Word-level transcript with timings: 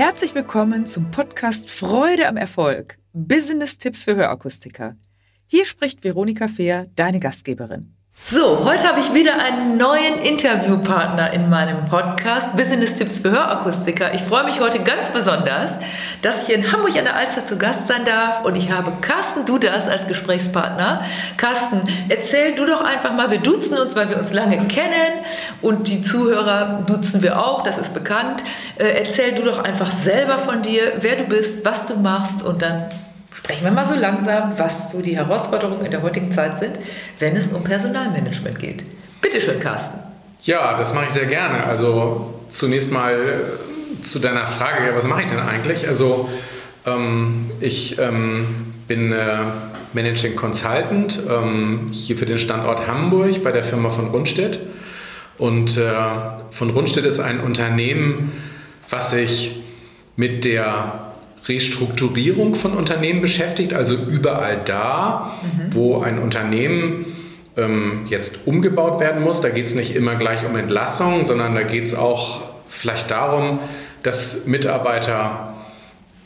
Herzlich 0.00 0.34
willkommen 0.34 0.86
zum 0.86 1.10
Podcast 1.10 1.68
Freude 1.68 2.26
am 2.26 2.38
Erfolg. 2.38 2.96
Business-Tipps 3.12 4.04
für 4.04 4.16
Hörakustiker. 4.16 4.96
Hier 5.46 5.66
spricht 5.66 6.02
Veronika 6.02 6.48
Fehr, 6.48 6.86
deine 6.94 7.20
Gastgeberin. 7.20 7.94
So, 8.32 8.64
heute 8.64 8.84
habe 8.86 9.00
ich 9.00 9.12
wieder 9.12 9.40
einen 9.42 9.76
neuen 9.76 10.20
Interviewpartner 10.22 11.32
in 11.32 11.50
meinem 11.50 11.84
Podcast 11.86 12.56
Business 12.56 12.94
Tipps 12.94 13.18
für 13.18 13.32
Hörakustiker. 13.32 14.14
Ich 14.14 14.22
freue 14.22 14.44
mich 14.44 14.60
heute 14.60 14.78
ganz 14.84 15.10
besonders, 15.10 15.72
dass 16.22 16.48
ich 16.48 16.54
in 16.54 16.70
Hamburg 16.70 16.96
an 16.96 17.06
der 17.06 17.16
Alster 17.16 17.44
zu 17.44 17.58
Gast 17.58 17.88
sein 17.88 18.04
darf 18.04 18.44
und 18.44 18.54
ich 18.54 18.70
habe 18.70 18.92
Carsten 19.00 19.44
Dudas 19.46 19.88
als 19.88 20.06
Gesprächspartner. 20.06 21.04
Carsten, 21.36 21.80
erzähl 22.08 22.54
du 22.54 22.66
doch 22.66 22.82
einfach 22.82 23.12
mal, 23.14 23.32
wir 23.32 23.40
duzen 23.40 23.76
uns, 23.76 23.96
weil 23.96 24.08
wir 24.08 24.18
uns 24.20 24.32
lange 24.32 24.58
kennen 24.68 25.24
und 25.60 25.88
die 25.88 26.00
Zuhörer 26.00 26.84
duzen 26.86 27.22
wir 27.22 27.44
auch, 27.44 27.64
das 27.64 27.78
ist 27.78 27.94
bekannt. 27.94 28.44
Äh, 28.78 29.06
erzähl 29.06 29.32
du 29.32 29.42
doch 29.42 29.64
einfach 29.64 29.90
selber 29.90 30.38
von 30.38 30.62
dir, 30.62 30.92
wer 31.00 31.16
du 31.16 31.24
bist, 31.24 31.64
was 31.64 31.86
du 31.86 31.96
machst 31.96 32.44
und 32.44 32.62
dann 32.62 32.84
Sprechen 33.32 33.64
wir 33.64 33.70
mal 33.70 33.86
so 33.86 33.94
langsam, 33.94 34.58
was 34.58 34.92
so 34.92 35.00
die 35.00 35.16
Herausforderungen 35.16 35.84
in 35.84 35.90
der 35.90 36.02
heutigen 36.02 36.32
Zeit 36.32 36.58
sind, 36.58 36.78
wenn 37.18 37.36
es 37.36 37.48
um 37.48 37.62
Personalmanagement 37.62 38.58
geht. 38.58 38.84
Bitte 39.20 39.40
schön, 39.40 39.60
Carsten. 39.60 39.98
Ja, 40.42 40.76
das 40.76 40.94
mache 40.94 41.06
ich 41.06 41.10
sehr 41.10 41.26
gerne. 41.26 41.64
Also 41.64 42.40
zunächst 42.48 42.92
mal 42.92 43.14
äh, 43.14 44.02
zu 44.02 44.18
deiner 44.18 44.46
Frage, 44.46 44.94
was 44.94 45.06
mache 45.06 45.22
ich 45.22 45.28
denn 45.28 45.38
eigentlich? 45.38 45.86
Also 45.86 46.28
ähm, 46.86 47.50
ich 47.60 47.98
ähm, 47.98 48.74
bin 48.88 49.12
äh, 49.12 49.38
Managing 49.92 50.36
Consultant 50.36 51.20
ähm, 51.28 51.90
hier 51.92 52.16
für 52.16 52.26
den 52.26 52.38
Standort 52.38 52.86
Hamburg 52.86 53.42
bei 53.42 53.52
der 53.52 53.64
Firma 53.64 53.90
von 53.90 54.08
Rundstedt. 54.08 54.60
Und 55.38 55.76
äh, 55.76 55.92
von 56.50 56.70
Rundstedt 56.70 57.04
ist 57.04 57.20
ein 57.20 57.40
Unternehmen, 57.40 58.32
was 58.88 59.10
sich 59.10 59.62
mit 60.16 60.44
der 60.44 61.09
Restrukturierung 61.46 62.54
von 62.54 62.74
Unternehmen 62.74 63.20
beschäftigt, 63.20 63.72
also 63.72 63.94
überall 63.94 64.60
da, 64.64 65.32
mhm. 65.42 65.74
wo 65.74 66.00
ein 66.00 66.18
Unternehmen 66.18 67.06
ähm, 67.56 68.02
jetzt 68.06 68.46
umgebaut 68.46 69.00
werden 69.00 69.22
muss. 69.22 69.40
Da 69.40 69.48
geht 69.48 69.66
es 69.66 69.74
nicht 69.74 69.94
immer 69.94 70.16
gleich 70.16 70.44
um 70.44 70.56
Entlassung, 70.56 71.24
sondern 71.24 71.54
da 71.54 71.62
geht 71.62 71.84
es 71.86 71.94
auch 71.94 72.42
vielleicht 72.68 73.10
darum, 73.10 73.58
dass 74.02 74.46
Mitarbeiter 74.46 75.54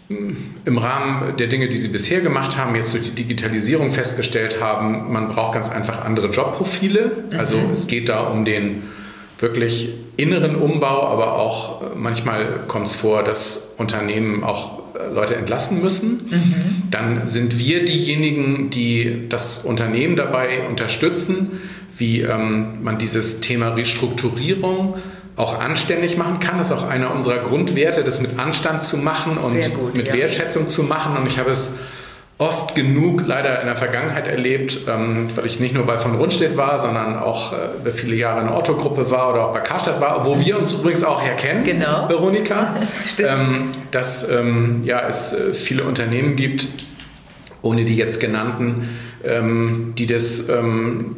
hm, 0.08 0.36
im 0.64 0.78
Rahmen 0.78 1.36
der 1.36 1.46
Dinge, 1.46 1.68
die 1.68 1.76
sie 1.76 1.88
bisher 1.88 2.20
gemacht 2.20 2.56
haben, 2.56 2.74
jetzt 2.74 2.92
durch 2.92 3.04
die 3.04 3.14
Digitalisierung 3.14 3.90
festgestellt 3.90 4.60
haben, 4.60 5.12
man 5.12 5.28
braucht 5.28 5.54
ganz 5.54 5.70
einfach 5.70 6.04
andere 6.04 6.28
Jobprofile. 6.28 7.10
Mhm. 7.30 7.38
Also 7.38 7.58
es 7.72 7.86
geht 7.86 8.08
da 8.08 8.20
um 8.20 8.44
den 8.44 8.82
wirklich 9.38 9.92
inneren 10.16 10.56
Umbau, 10.56 11.06
aber 11.08 11.34
auch 11.34 11.82
äh, 11.82 11.84
manchmal 11.96 12.44
kommt 12.68 12.86
es 12.86 12.94
vor, 12.94 13.22
dass 13.22 13.74
Unternehmen 13.78 14.44
auch 14.44 14.83
Leute 15.12 15.34
entlassen 15.34 15.82
müssen. 15.82 16.28
Mhm. 16.30 16.90
Dann 16.90 17.26
sind 17.26 17.58
wir 17.58 17.84
diejenigen, 17.84 18.70
die 18.70 19.28
das 19.28 19.58
Unternehmen 19.58 20.16
dabei 20.16 20.66
unterstützen, 20.68 21.60
wie 21.96 22.20
ähm, 22.20 22.82
man 22.82 22.98
dieses 22.98 23.40
Thema 23.40 23.70
Restrukturierung 23.70 24.96
auch 25.36 25.60
anständig 25.60 26.16
machen 26.16 26.38
kann. 26.38 26.58
Das 26.58 26.70
ist 26.70 26.76
auch 26.76 26.88
einer 26.88 27.12
unserer 27.12 27.38
Grundwerte, 27.38 28.04
das 28.04 28.20
mit 28.20 28.38
Anstand 28.38 28.84
zu 28.84 28.98
machen 28.98 29.36
und 29.36 29.74
gut, 29.74 29.96
mit 29.96 30.08
ja. 30.08 30.14
Wertschätzung 30.14 30.68
zu 30.68 30.84
machen. 30.84 31.16
Und 31.16 31.26
ich 31.26 31.38
habe 31.38 31.50
es 31.50 31.74
oft 32.38 32.74
genug 32.74 33.22
leider 33.26 33.60
in 33.60 33.66
der 33.66 33.76
Vergangenheit 33.76 34.26
erlebt, 34.26 34.80
ähm, 34.88 35.28
weil 35.36 35.46
ich 35.46 35.60
nicht 35.60 35.74
nur 35.74 35.86
bei 35.86 35.98
von 35.98 36.16
Rundstedt 36.16 36.56
war, 36.56 36.78
sondern 36.78 37.16
auch 37.16 37.52
äh, 37.52 37.90
viele 37.92 38.16
Jahre 38.16 38.40
in 38.40 38.48
der 38.48 38.56
Otto-Gruppe 38.56 39.10
war 39.10 39.32
oder 39.32 39.46
auch 39.46 39.52
bei 39.52 39.60
Karstadt 39.60 40.00
war, 40.00 40.26
wo 40.26 40.40
wir 40.40 40.58
uns 40.58 40.72
übrigens 40.72 41.04
auch 41.04 41.22
herkennen, 41.22 41.62
genau. 41.62 42.08
Veronika, 42.08 42.74
ähm, 43.18 43.70
dass 43.92 44.28
ähm, 44.28 44.82
ja, 44.84 45.06
es 45.06 45.32
äh, 45.32 45.54
viele 45.54 45.84
Unternehmen 45.84 46.34
gibt, 46.34 46.66
ohne 47.62 47.84
die 47.84 47.96
jetzt 47.96 48.20
genannten, 48.20 48.88
ähm, 49.24 49.92
die 49.96 50.06
das 50.06 50.46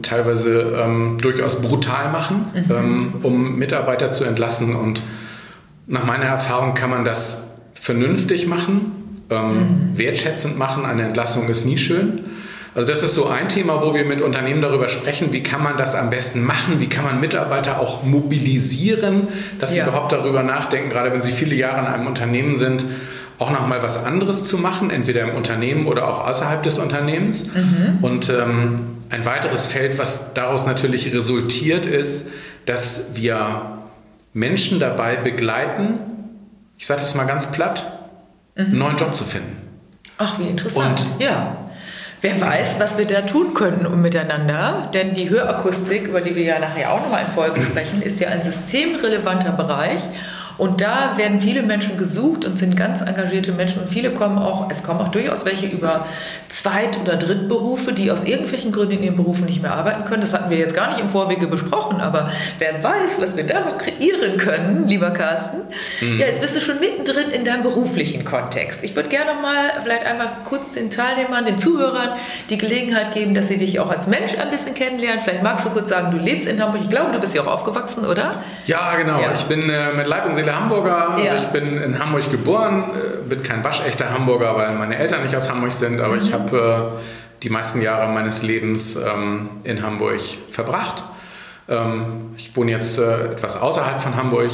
teilweise 0.02 1.16
durchaus 1.20 1.60
brutal 1.60 2.12
machen, 2.12 2.46
mhm. 2.68 3.14
um 3.24 3.56
Mitarbeiter 3.56 4.12
zu 4.12 4.22
entlassen. 4.22 4.76
Und 4.76 5.02
nach 5.88 6.04
meiner 6.04 6.26
Erfahrung 6.26 6.74
kann 6.74 6.88
man 6.88 7.04
das 7.04 7.56
vernünftig 7.74 8.46
machen 8.46 8.95
ähm, 9.30 9.54
mhm. 9.54 9.98
wertschätzend 9.98 10.58
machen. 10.58 10.84
Eine 10.84 11.02
Entlassung 11.02 11.48
ist 11.48 11.64
nie 11.64 11.78
schön. 11.78 12.20
Also 12.76 12.86
das 12.86 13.02
ist 13.02 13.14
so 13.14 13.26
ein 13.28 13.48
Thema, 13.48 13.82
wo 13.82 13.94
wir 13.94 14.04
mit 14.04 14.20
Unternehmen 14.20 14.60
darüber 14.60 14.88
sprechen, 14.88 15.32
wie 15.32 15.42
kann 15.42 15.62
man 15.62 15.78
das 15.78 15.94
am 15.94 16.10
besten 16.10 16.44
machen, 16.44 16.78
wie 16.78 16.88
kann 16.88 17.06
man 17.06 17.20
Mitarbeiter 17.20 17.80
auch 17.80 18.04
mobilisieren, 18.04 19.28
dass 19.58 19.72
sie 19.72 19.78
ja. 19.78 19.86
überhaupt 19.86 20.12
darüber 20.12 20.42
nachdenken, 20.42 20.90
gerade 20.90 21.10
wenn 21.10 21.22
sie 21.22 21.32
viele 21.32 21.54
Jahre 21.54 21.80
in 21.80 21.86
einem 21.86 22.06
Unternehmen 22.06 22.54
sind, 22.54 22.84
auch 23.38 23.50
nochmal 23.50 23.82
was 23.82 24.02
anderes 24.04 24.44
zu 24.44 24.58
machen, 24.58 24.90
entweder 24.90 25.22
im 25.22 25.34
Unternehmen 25.34 25.86
oder 25.86 26.06
auch 26.06 26.28
außerhalb 26.28 26.62
des 26.62 26.78
Unternehmens. 26.78 27.50
Mhm. 27.54 27.98
Und 28.02 28.28
ähm, 28.28 28.80
ein 29.08 29.24
weiteres 29.24 29.66
Feld, 29.66 29.98
was 29.98 30.34
daraus 30.34 30.66
natürlich 30.66 31.14
resultiert, 31.14 31.86
ist, 31.86 32.30
dass 32.66 33.12
wir 33.14 33.78
Menschen 34.34 34.80
dabei 34.80 35.16
begleiten, 35.16 35.98
ich 36.76 36.86
sage 36.86 37.00
das 37.00 37.14
mal 37.14 37.24
ganz 37.24 37.50
platt, 37.52 37.95
mhm. 38.56 38.64
einen 38.64 38.78
neuen 38.78 38.96
Job 38.96 39.14
zu 39.14 39.24
finden. 39.24 39.56
Ach, 40.18 40.38
wie 40.38 40.48
interessant. 40.48 41.06
Und 41.14 41.22
ja. 41.22 41.56
Wer 42.22 42.40
weiß, 42.40 42.80
was 42.80 42.96
wir 42.96 43.06
da 43.06 43.20
tun 43.20 43.52
können 43.52 43.86
um 43.86 44.00
miteinander, 44.00 44.90
denn 44.92 45.14
die 45.14 45.28
Hörakustik, 45.28 46.08
über 46.08 46.22
die 46.22 46.34
wir 46.34 46.44
ja 46.44 46.58
nachher 46.58 46.92
auch 46.92 47.02
nochmal 47.02 47.26
in 47.26 47.30
Folge 47.30 47.62
sprechen, 47.70 48.02
ist 48.02 48.18
ja 48.20 48.28
ein 48.28 48.42
systemrelevanter 48.42 49.52
Bereich 49.52 50.02
und 50.58 50.80
da 50.80 51.16
werden 51.16 51.40
viele 51.40 51.62
Menschen 51.62 51.98
gesucht 51.98 52.44
und 52.44 52.58
sind 52.58 52.76
ganz 52.76 53.00
engagierte 53.00 53.52
Menschen 53.52 53.82
und 53.82 53.88
viele 53.88 54.10
kommen 54.12 54.38
auch, 54.38 54.70
es 54.70 54.82
kommen 54.82 55.00
auch 55.00 55.08
durchaus 55.08 55.44
welche 55.44 55.66
über 55.66 56.06
Zweit- 56.48 56.98
oder 57.00 57.16
Drittberufe, 57.16 57.92
die 57.92 58.10
aus 58.10 58.24
irgendwelchen 58.24 58.72
Gründen 58.72 58.94
in 58.94 59.02
ihren 59.02 59.16
Berufen 59.16 59.44
nicht 59.44 59.60
mehr 59.60 59.74
arbeiten 59.74 60.04
können. 60.04 60.22
Das 60.22 60.32
hatten 60.32 60.48
wir 60.48 60.56
jetzt 60.56 60.74
gar 60.74 60.88
nicht 60.90 61.00
im 61.00 61.10
Vorwege 61.10 61.46
besprochen, 61.46 62.00
aber 62.00 62.30
wer 62.58 62.82
weiß, 62.82 63.20
was 63.20 63.36
wir 63.36 63.44
da 63.44 63.60
noch 63.60 63.76
kreieren 63.76 64.38
können, 64.38 64.88
lieber 64.88 65.10
Carsten. 65.10 65.58
Mhm. 66.00 66.20
Ja, 66.20 66.26
jetzt 66.26 66.40
bist 66.40 66.56
du 66.56 66.60
schon 66.60 66.80
mittendrin 66.80 67.30
in 67.30 67.44
deinem 67.44 67.62
beruflichen 67.62 68.24
Kontext. 68.24 68.82
Ich 68.82 68.96
würde 68.96 69.08
gerne 69.08 69.34
noch 69.34 69.42
mal 69.42 69.72
vielleicht 69.82 70.06
einmal 70.06 70.28
kurz 70.44 70.72
den 70.72 70.90
Teilnehmern, 70.90 71.44
den 71.44 71.58
Zuhörern 71.58 72.10
die 72.48 72.56
Gelegenheit 72.56 73.12
geben, 73.12 73.34
dass 73.34 73.48
sie 73.48 73.58
dich 73.58 73.78
auch 73.80 73.90
als 73.90 74.06
Mensch 74.06 74.32
ein 74.38 74.50
bisschen 74.50 74.74
kennenlernen. 74.74 75.20
Vielleicht 75.22 75.42
magst 75.42 75.66
du 75.66 75.70
kurz 75.70 75.90
sagen, 75.90 76.10
du 76.12 76.18
lebst 76.18 76.46
in 76.46 76.62
Hamburg. 76.62 76.80
Ich 76.82 76.90
glaube, 76.90 77.12
du 77.12 77.20
bist 77.20 77.34
ja 77.34 77.42
auch 77.42 77.46
aufgewachsen, 77.46 78.06
oder? 78.06 78.40
Ja, 78.66 78.96
genau. 78.96 79.20
Ja. 79.20 79.34
Ich 79.34 79.44
bin 79.44 79.68
äh, 79.68 79.92
mit 79.92 80.06
Leib 80.06 80.26
und 80.26 80.34
Seele 80.34 80.45
viele 80.46 80.60
Hamburger. 80.60 81.10
Also 81.14 81.36
ich 81.36 81.48
bin 81.48 81.76
in 81.76 81.98
Hamburg 81.98 82.30
geboren, 82.30 82.84
äh, 82.94 83.28
bin 83.28 83.42
kein 83.42 83.64
waschechter 83.64 84.12
Hamburger, 84.12 84.56
weil 84.56 84.74
meine 84.74 84.96
Eltern 84.96 85.22
nicht 85.22 85.34
aus 85.34 85.50
Hamburg 85.50 85.72
sind, 85.72 86.00
aber 86.00 86.14
mhm. 86.14 86.22
ich 86.22 86.32
habe 86.32 86.92
äh, 86.96 87.42
die 87.42 87.50
meisten 87.50 87.82
Jahre 87.82 88.12
meines 88.12 88.42
Lebens 88.42 88.96
ähm, 88.96 89.50
in 89.64 89.82
Hamburg 89.82 90.20
verbracht. 90.50 91.04
Ähm, 91.68 92.34
ich 92.36 92.56
wohne 92.56 92.70
jetzt 92.70 92.98
äh, 92.98 93.32
etwas 93.32 93.60
außerhalb 93.60 94.00
von 94.00 94.16
Hamburg. 94.16 94.52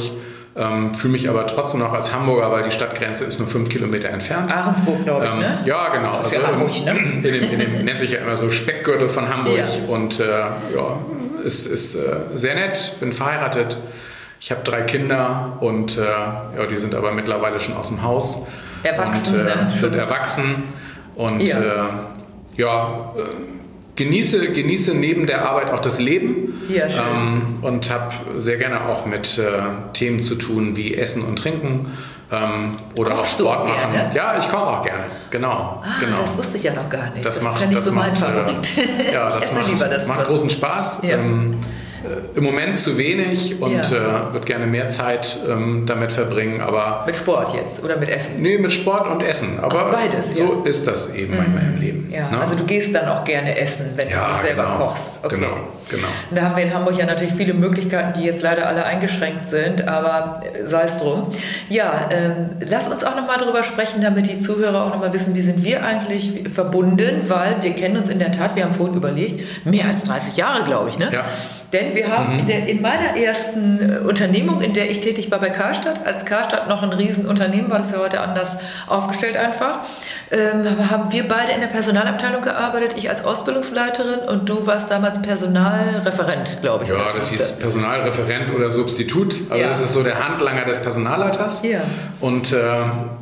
Ähm, 0.55 0.93
fühle 0.93 1.13
mich 1.13 1.27
aber 1.29 1.47
trotzdem 1.47 1.79
noch 1.79 1.93
als 1.93 2.13
Hamburger, 2.13 2.51
weil 2.51 2.63
die 2.63 2.69
Stadtgrenze 2.69 3.23
ist 3.23 3.39
nur 3.39 3.47
fünf 3.47 3.69
Kilometer 3.69 4.09
entfernt. 4.09 4.55
Ahrensburg, 4.55 5.03
glaube 5.03 5.25
ich, 5.25 5.31
ähm, 5.31 5.39
ne? 5.39 5.59
Ja, 5.65 5.89
genau. 5.89 6.17
Das 6.17 6.27
ist 6.27 6.35
also 6.35 6.47
ja 6.47 6.53
Hamburg, 6.53 6.85
ne? 6.85 6.91
In 7.15 7.23
dem, 7.23 7.33
in 7.33 7.59
dem 7.59 7.85
nennt 7.85 7.97
sich 7.97 8.11
ja 8.11 8.19
immer 8.19 8.35
so 8.35 8.51
Speckgürtel 8.51 9.09
von 9.09 9.29
Hamburg 9.29 9.57
ja. 9.57 9.65
und 9.87 10.19
äh, 10.19 10.29
ja, 10.29 10.97
ist, 11.43 11.65
ist 11.65 11.95
äh, 11.95 12.17
sehr 12.35 12.53
nett, 12.53 12.97
bin 12.99 13.13
verheiratet, 13.13 13.77
ich 14.43 14.51
habe 14.51 14.61
drei 14.65 14.81
Kinder 14.81 15.53
und 15.61 15.97
äh, 15.97 16.01
ja, 16.01 16.65
die 16.69 16.75
sind 16.75 16.93
aber 16.95 17.13
mittlerweile 17.13 17.61
schon 17.61 17.75
aus 17.75 17.87
dem 17.87 18.03
Haus. 18.03 18.45
Erwachsen. 18.83 19.39
Und, 19.39 19.47
äh, 19.47 19.77
sind 19.77 19.95
erwachsen. 19.95 20.63
Und 21.15 21.39
ja, 21.39 21.59
äh, 21.61 21.89
ja 22.57 23.13
äh, 23.15 23.21
genieße, 23.95 24.51
genieße 24.51 24.95
neben 24.95 25.27
der 25.27 25.47
Arbeit 25.47 25.71
auch 25.71 25.79
das 25.79 25.97
Leben. 25.97 26.61
Ja, 26.67 26.89
schön. 26.89 27.01
Ähm, 27.09 27.41
und 27.61 27.89
habe 27.89 28.13
sehr 28.41 28.57
gerne 28.57 28.83
auch 28.83 29.05
mit 29.05 29.37
äh, 29.37 29.43
Themen 29.93 30.21
zu 30.21 30.35
tun 30.35 30.75
wie 30.75 30.93
Essen 30.93 31.23
und 31.23 31.39
Trinken. 31.39 31.93
Ähm, 32.29 32.75
oder 32.97 33.11
Kochst 33.11 33.35
auch 33.35 33.53
Sport 33.53 33.69
machen. 33.69 33.93
Gerne? 33.93 34.13
Ja, 34.13 34.37
ich 34.37 34.49
koche 34.49 34.67
auch 34.67 34.83
gerne. 34.83 35.05
Genau, 35.29 35.81
ah, 35.81 35.85
genau. 36.01 36.17
Das 36.19 36.37
wusste 36.37 36.57
ich 36.57 36.63
ja 36.63 36.73
noch 36.73 36.89
gar 36.89 37.11
nicht. 37.11 37.23
Das, 37.23 37.35
das 37.35 37.43
macht, 37.45 37.55
ist 37.55 37.61
ja 37.61 37.67
nicht 37.67 37.77
das 37.77 37.85
so 37.85 37.91
macht, 37.93 38.07
mein 38.07 38.15
Favorit. 38.17 38.73
ja, 39.13 39.29
das 39.39 39.53
macht, 39.53 39.81
das 39.81 40.07
macht 40.07 40.25
großen 40.25 40.49
Spaß. 40.49 41.01
Ja. 41.03 41.15
Ähm, 41.15 41.53
äh, 41.61 41.82
im 42.35 42.43
Moment 42.43 42.77
zu 42.77 42.97
wenig 42.97 43.61
und 43.61 43.71
ja. 43.91 44.29
äh, 44.29 44.33
würde 44.33 44.45
gerne 44.45 44.67
mehr 44.67 44.89
Zeit 44.89 45.37
ähm, 45.49 45.85
damit 45.85 46.11
verbringen, 46.11 46.61
aber... 46.61 47.03
Mit 47.05 47.17
Sport 47.17 47.55
jetzt 47.55 47.83
oder 47.83 47.97
mit 47.97 48.09
Essen? 48.09 48.41
Nee, 48.41 48.57
mit 48.57 48.71
Sport 48.71 49.07
und 49.07 49.23
Essen, 49.23 49.59
aber 49.61 49.85
also 49.85 49.97
beides, 49.97 50.37
so 50.37 50.61
ja. 50.63 50.69
ist 50.69 50.87
das 50.87 51.13
eben 51.13 51.33
mhm. 51.33 51.37
manchmal 51.37 51.63
im 51.63 51.79
Leben. 51.79 52.09
Ja. 52.11 52.29
Ne? 52.29 52.39
Also 52.39 52.55
du 52.55 52.63
gehst 52.65 52.93
dann 52.93 53.07
auch 53.07 53.23
gerne 53.23 53.57
essen, 53.57 53.91
wenn 53.95 54.09
du 54.09 54.15
nicht 54.15 54.41
selber 54.41 54.63
genau. 54.63 54.77
kochst. 54.77 55.23
Okay. 55.23 55.35
Genau, 55.35 55.55
genau. 55.89 56.07
Und 56.29 56.37
da 56.37 56.43
haben 56.43 56.55
wir 56.55 56.63
in 56.63 56.73
Hamburg 56.73 56.97
ja 56.97 57.05
natürlich 57.05 57.33
viele 57.33 57.53
Möglichkeiten, 57.53 58.19
die 58.19 58.25
jetzt 58.25 58.41
leider 58.41 58.67
alle 58.67 58.85
eingeschränkt 58.85 59.47
sind, 59.47 59.87
aber 59.87 60.41
äh, 60.43 60.65
sei 60.65 60.83
es 60.83 60.97
drum. 60.97 61.27
Ja, 61.69 62.09
ähm, 62.11 62.49
lass 62.67 62.87
uns 62.87 63.03
auch 63.03 63.15
nochmal 63.15 63.37
darüber 63.39 63.63
sprechen, 63.63 64.01
damit 64.01 64.27
die 64.27 64.39
Zuhörer 64.39 64.83
auch 64.83 64.89
nochmal 64.89 65.13
wissen, 65.13 65.35
wie 65.35 65.41
sind 65.41 65.63
wir 65.63 65.83
eigentlich 65.83 66.43
verbunden, 66.53 67.23
weil 67.27 67.55
wir 67.61 67.73
kennen 67.73 67.97
uns 67.97 68.09
in 68.09 68.19
der 68.19 68.31
Tat, 68.31 68.55
wir 68.55 68.63
haben 68.63 68.73
vorhin 68.73 68.95
überlegt, 68.95 69.65
mehr 69.65 69.85
als 69.85 70.03
30 70.03 70.37
Jahre, 70.37 70.63
glaube 70.63 70.89
ich, 70.89 70.99
ne? 70.99 71.09
Ja. 71.11 71.25
Denn 71.73 71.95
wir 71.95 72.15
haben 72.15 72.33
mhm. 72.33 72.39
in, 72.39 72.45
der, 72.45 72.67
in, 72.67 72.81
meiner 72.81 73.17
ersten 73.17 73.79
äh, 73.79 73.97
Unternehmung, 73.97 74.61
in 74.61 74.73
der 74.73 74.91
ich 74.91 74.99
tätig 74.99 75.31
war 75.31 75.39
bei 75.39 75.49
Karstadt, 75.49 76.05
als 76.05 76.23
Karstadt 76.23 76.69
noch 76.69 76.83
ein 76.83 76.93
Riesenunternehmen 76.93 77.71
war, 77.71 77.79
das 77.79 77.87
ist 77.87 77.93
ja 77.93 77.99
heute 77.99 78.21
anders 78.21 78.57
aufgestellt 78.87 79.35
einfach, 79.35 79.79
ähm, 80.31 80.65
haben 80.91 81.11
wir 81.11 81.27
beide 81.27 81.51
in 81.51 81.61
der 81.61 81.67
Personalabteilung 81.67 82.43
gearbeitet, 82.43 82.93
ich 82.95 83.09
als 83.09 83.25
Ausbildungsleiterin 83.25 84.19
und 84.19 84.47
du 84.47 84.67
warst 84.67 84.91
damals 84.91 85.21
Personalreferent, 85.21 86.59
glaube 86.61 86.83
ich. 86.83 86.91
Ja, 86.91 87.11
das 87.13 87.29
hieß 87.29 87.53
Personalreferent 87.53 88.53
oder 88.53 88.69
Substitut. 88.69 89.41
Also 89.49 89.61
ja. 89.61 89.69
das 89.69 89.81
ist 89.81 89.93
so 89.93 90.03
der 90.03 90.23
Handlanger 90.23 90.65
des 90.65 90.79
Personalleiters. 90.79 91.61
Ja. 91.63 91.81
Und 92.21 92.51
äh, 92.51 92.57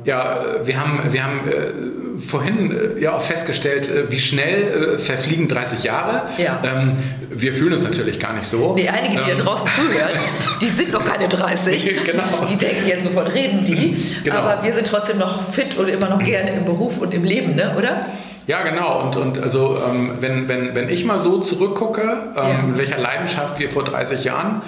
ja, 0.04 0.40
wir 0.64 0.80
haben, 0.80 1.00
wir 1.10 1.24
haben 1.24 1.48
äh, 1.48 2.20
vorhin 2.20 2.72
äh, 2.72 3.02
ja 3.02 3.14
auch 3.14 3.22
festgestellt, 3.22 3.90
äh, 3.90 4.12
wie 4.12 4.20
schnell 4.20 4.96
äh, 4.96 4.98
verfliegen 4.98 5.48
30 5.48 5.84
Jahre. 5.84 6.24
Ja. 6.38 6.62
Ähm, 6.64 6.98
wir 7.30 7.54
fühlen 7.54 7.74
uns 7.74 7.84
natürlich 7.84 8.20
gar 8.20 8.34
nicht 8.34 8.41
so. 8.44 8.74
Nee, 8.76 8.90
einige, 8.90 9.24
die 9.24 9.32
ähm. 9.32 9.38
da 9.38 9.44
draußen 9.44 9.70
zuhören, 9.76 10.20
die 10.62 10.68
sind 10.68 10.92
noch 10.92 11.04
keine 11.06 11.28
30. 11.28 12.04
genau. 12.06 12.24
Die 12.50 12.56
denken 12.56 12.88
jetzt, 12.88 13.06
wovon 13.06 13.28
reden 13.28 13.64
die? 13.64 13.98
Genau. 14.24 14.38
Aber 14.38 14.64
wir 14.64 14.74
sind 14.74 14.88
trotzdem 14.88 15.18
noch 15.18 15.48
fit 15.48 15.78
und 15.78 15.90
immer 15.90 16.10
noch 16.10 16.24
gerne 16.24 16.52
im 16.52 16.66
Beruf 16.66 17.00
und 17.00 17.14
im 17.14 17.24
Leben, 17.24 17.56
ne? 17.56 17.76
oder? 17.78 18.06
Ja, 18.48 18.64
genau. 18.64 19.02
Und, 19.02 19.18
und 19.18 19.42
also, 19.42 19.78
ähm, 19.88 20.18
wenn, 20.20 20.50
wenn, 20.50 20.76
wenn 20.76 20.90
ich 20.90 21.06
mal 21.06 21.20
so 21.20 21.40
zurückgucke, 21.40 22.02
ähm, 22.02 22.44
ja. 22.44 22.62
mit 22.64 22.78
welcher 22.78 22.98
Leidenschaft 22.98 23.60
wir 23.60 23.70
vor 23.70 23.84
30 23.84 24.24
Jahren 24.24 24.62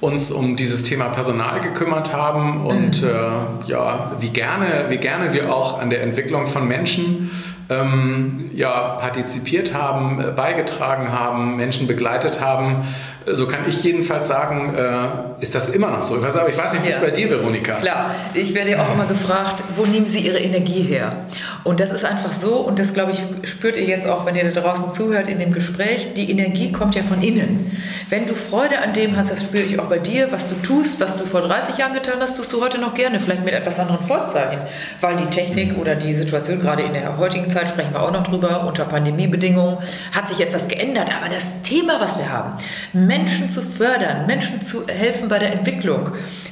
uns 0.00 0.30
um 0.30 0.56
dieses 0.56 0.82
Thema 0.82 1.10
Personal 1.10 1.60
gekümmert 1.60 2.12
haben 2.12 2.66
und 2.66 3.02
mhm. 3.02 3.08
äh, 3.08 3.70
ja, 3.70 4.12
wie 4.18 4.30
gerne, 4.30 4.86
wie 4.88 4.96
gerne 4.96 5.32
wir 5.32 5.54
auch 5.54 5.78
an 5.80 5.90
der 5.90 6.02
Entwicklung 6.02 6.46
von 6.46 6.66
Menschen 6.66 7.30
ähm, 7.68 8.50
ja, 8.54 8.92
partizipiert 8.92 9.74
haben, 9.74 10.20
äh, 10.20 10.32
beigetragen 10.32 11.12
haben, 11.12 11.56
Menschen 11.56 11.86
begleitet 11.86 12.40
haben. 12.40 12.84
So 13.26 13.46
kann 13.46 13.60
ich 13.68 13.82
jedenfalls 13.82 14.28
sagen, 14.28 14.74
äh, 14.74 15.42
ist 15.42 15.54
das 15.54 15.68
immer 15.68 15.90
noch 15.90 16.02
so. 16.02 16.16
Ich 16.16 16.22
weiß, 16.22 16.36
aber 16.36 16.48
ich 16.48 16.56
weiß 16.56 16.72
nicht, 16.72 16.84
wie 16.84 16.88
ja. 16.88 16.96
es 16.96 17.00
bei 17.00 17.10
dir, 17.10 17.30
Veronika? 17.30 17.74
Klar, 17.74 18.14
ich 18.34 18.54
werde 18.54 18.72
ja 18.72 18.82
auch 18.82 18.94
immer 18.94 19.06
gefragt, 19.06 19.62
wo 19.76 19.84
nehmen 19.84 20.06
Sie 20.06 20.20
Ihre 20.20 20.38
Energie 20.38 20.82
her? 20.82 21.12
Und 21.62 21.80
das 21.80 21.92
ist 21.92 22.04
einfach 22.04 22.32
so, 22.32 22.56
und 22.56 22.78
das 22.78 22.94
glaube 22.94 23.12
ich, 23.12 23.48
spürt 23.48 23.76
ihr 23.76 23.84
jetzt 23.84 24.06
auch, 24.06 24.24
wenn 24.24 24.34
ihr 24.34 24.50
da 24.50 24.60
draußen 24.60 24.92
zuhört 24.92 25.28
in 25.28 25.38
dem 25.38 25.52
Gespräch, 25.52 26.14
die 26.14 26.30
Energie 26.30 26.72
kommt 26.72 26.94
ja 26.94 27.02
von 27.02 27.22
innen. 27.22 27.76
Wenn 28.08 28.26
du 28.26 28.34
Freude 28.34 28.78
an 28.78 28.92
dem 28.92 29.16
hast, 29.16 29.30
das 29.30 29.42
spüre 29.42 29.62
ich 29.62 29.78
auch 29.78 29.86
bei 29.86 29.98
dir, 29.98 30.32
was 30.32 30.48
du 30.48 30.54
tust, 30.62 31.00
was 31.00 31.16
du 31.16 31.26
vor 31.26 31.42
30 31.42 31.76
Jahren 31.76 31.92
getan 31.92 32.14
hast, 32.20 32.36
tust 32.36 32.52
du 32.52 32.62
heute 32.62 32.80
noch 32.80 32.94
gerne, 32.94 33.20
vielleicht 33.20 33.44
mit 33.44 33.54
etwas 33.54 33.78
anderen 33.78 34.04
Vorzeichen, 34.04 34.62
weil 35.00 35.16
die 35.16 35.26
Technik 35.26 35.76
oder 35.76 35.94
die 35.94 36.14
Situation 36.14 36.60
gerade 36.60 36.82
in 36.82 36.94
der 36.94 37.18
heutigen 37.18 37.50
Zeit, 37.50 37.68
sprechen 37.68 37.92
wir 37.92 38.02
auch 38.02 38.12
noch 38.12 38.22
drüber, 38.22 38.66
unter 38.66 38.84
Pandemiebedingungen, 38.84 39.78
hat 40.12 40.28
sich 40.28 40.40
etwas 40.40 40.66
geändert. 40.66 41.10
Aber 41.14 41.32
das 41.32 41.60
Thema, 41.62 42.00
was 42.00 42.18
wir 42.18 42.30
haben, 42.30 42.54
Menschen 43.10 43.50
zu 43.50 43.60
fördern, 43.60 44.24
Menschen 44.28 44.62
zu 44.62 44.86
helfen 44.86 45.26
bei 45.26 45.40
der 45.40 45.52
Entwicklung 45.52 46.10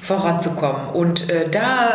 voranzukommen 0.08 0.88
und 0.94 1.28
äh, 1.28 1.50
da 1.50 1.92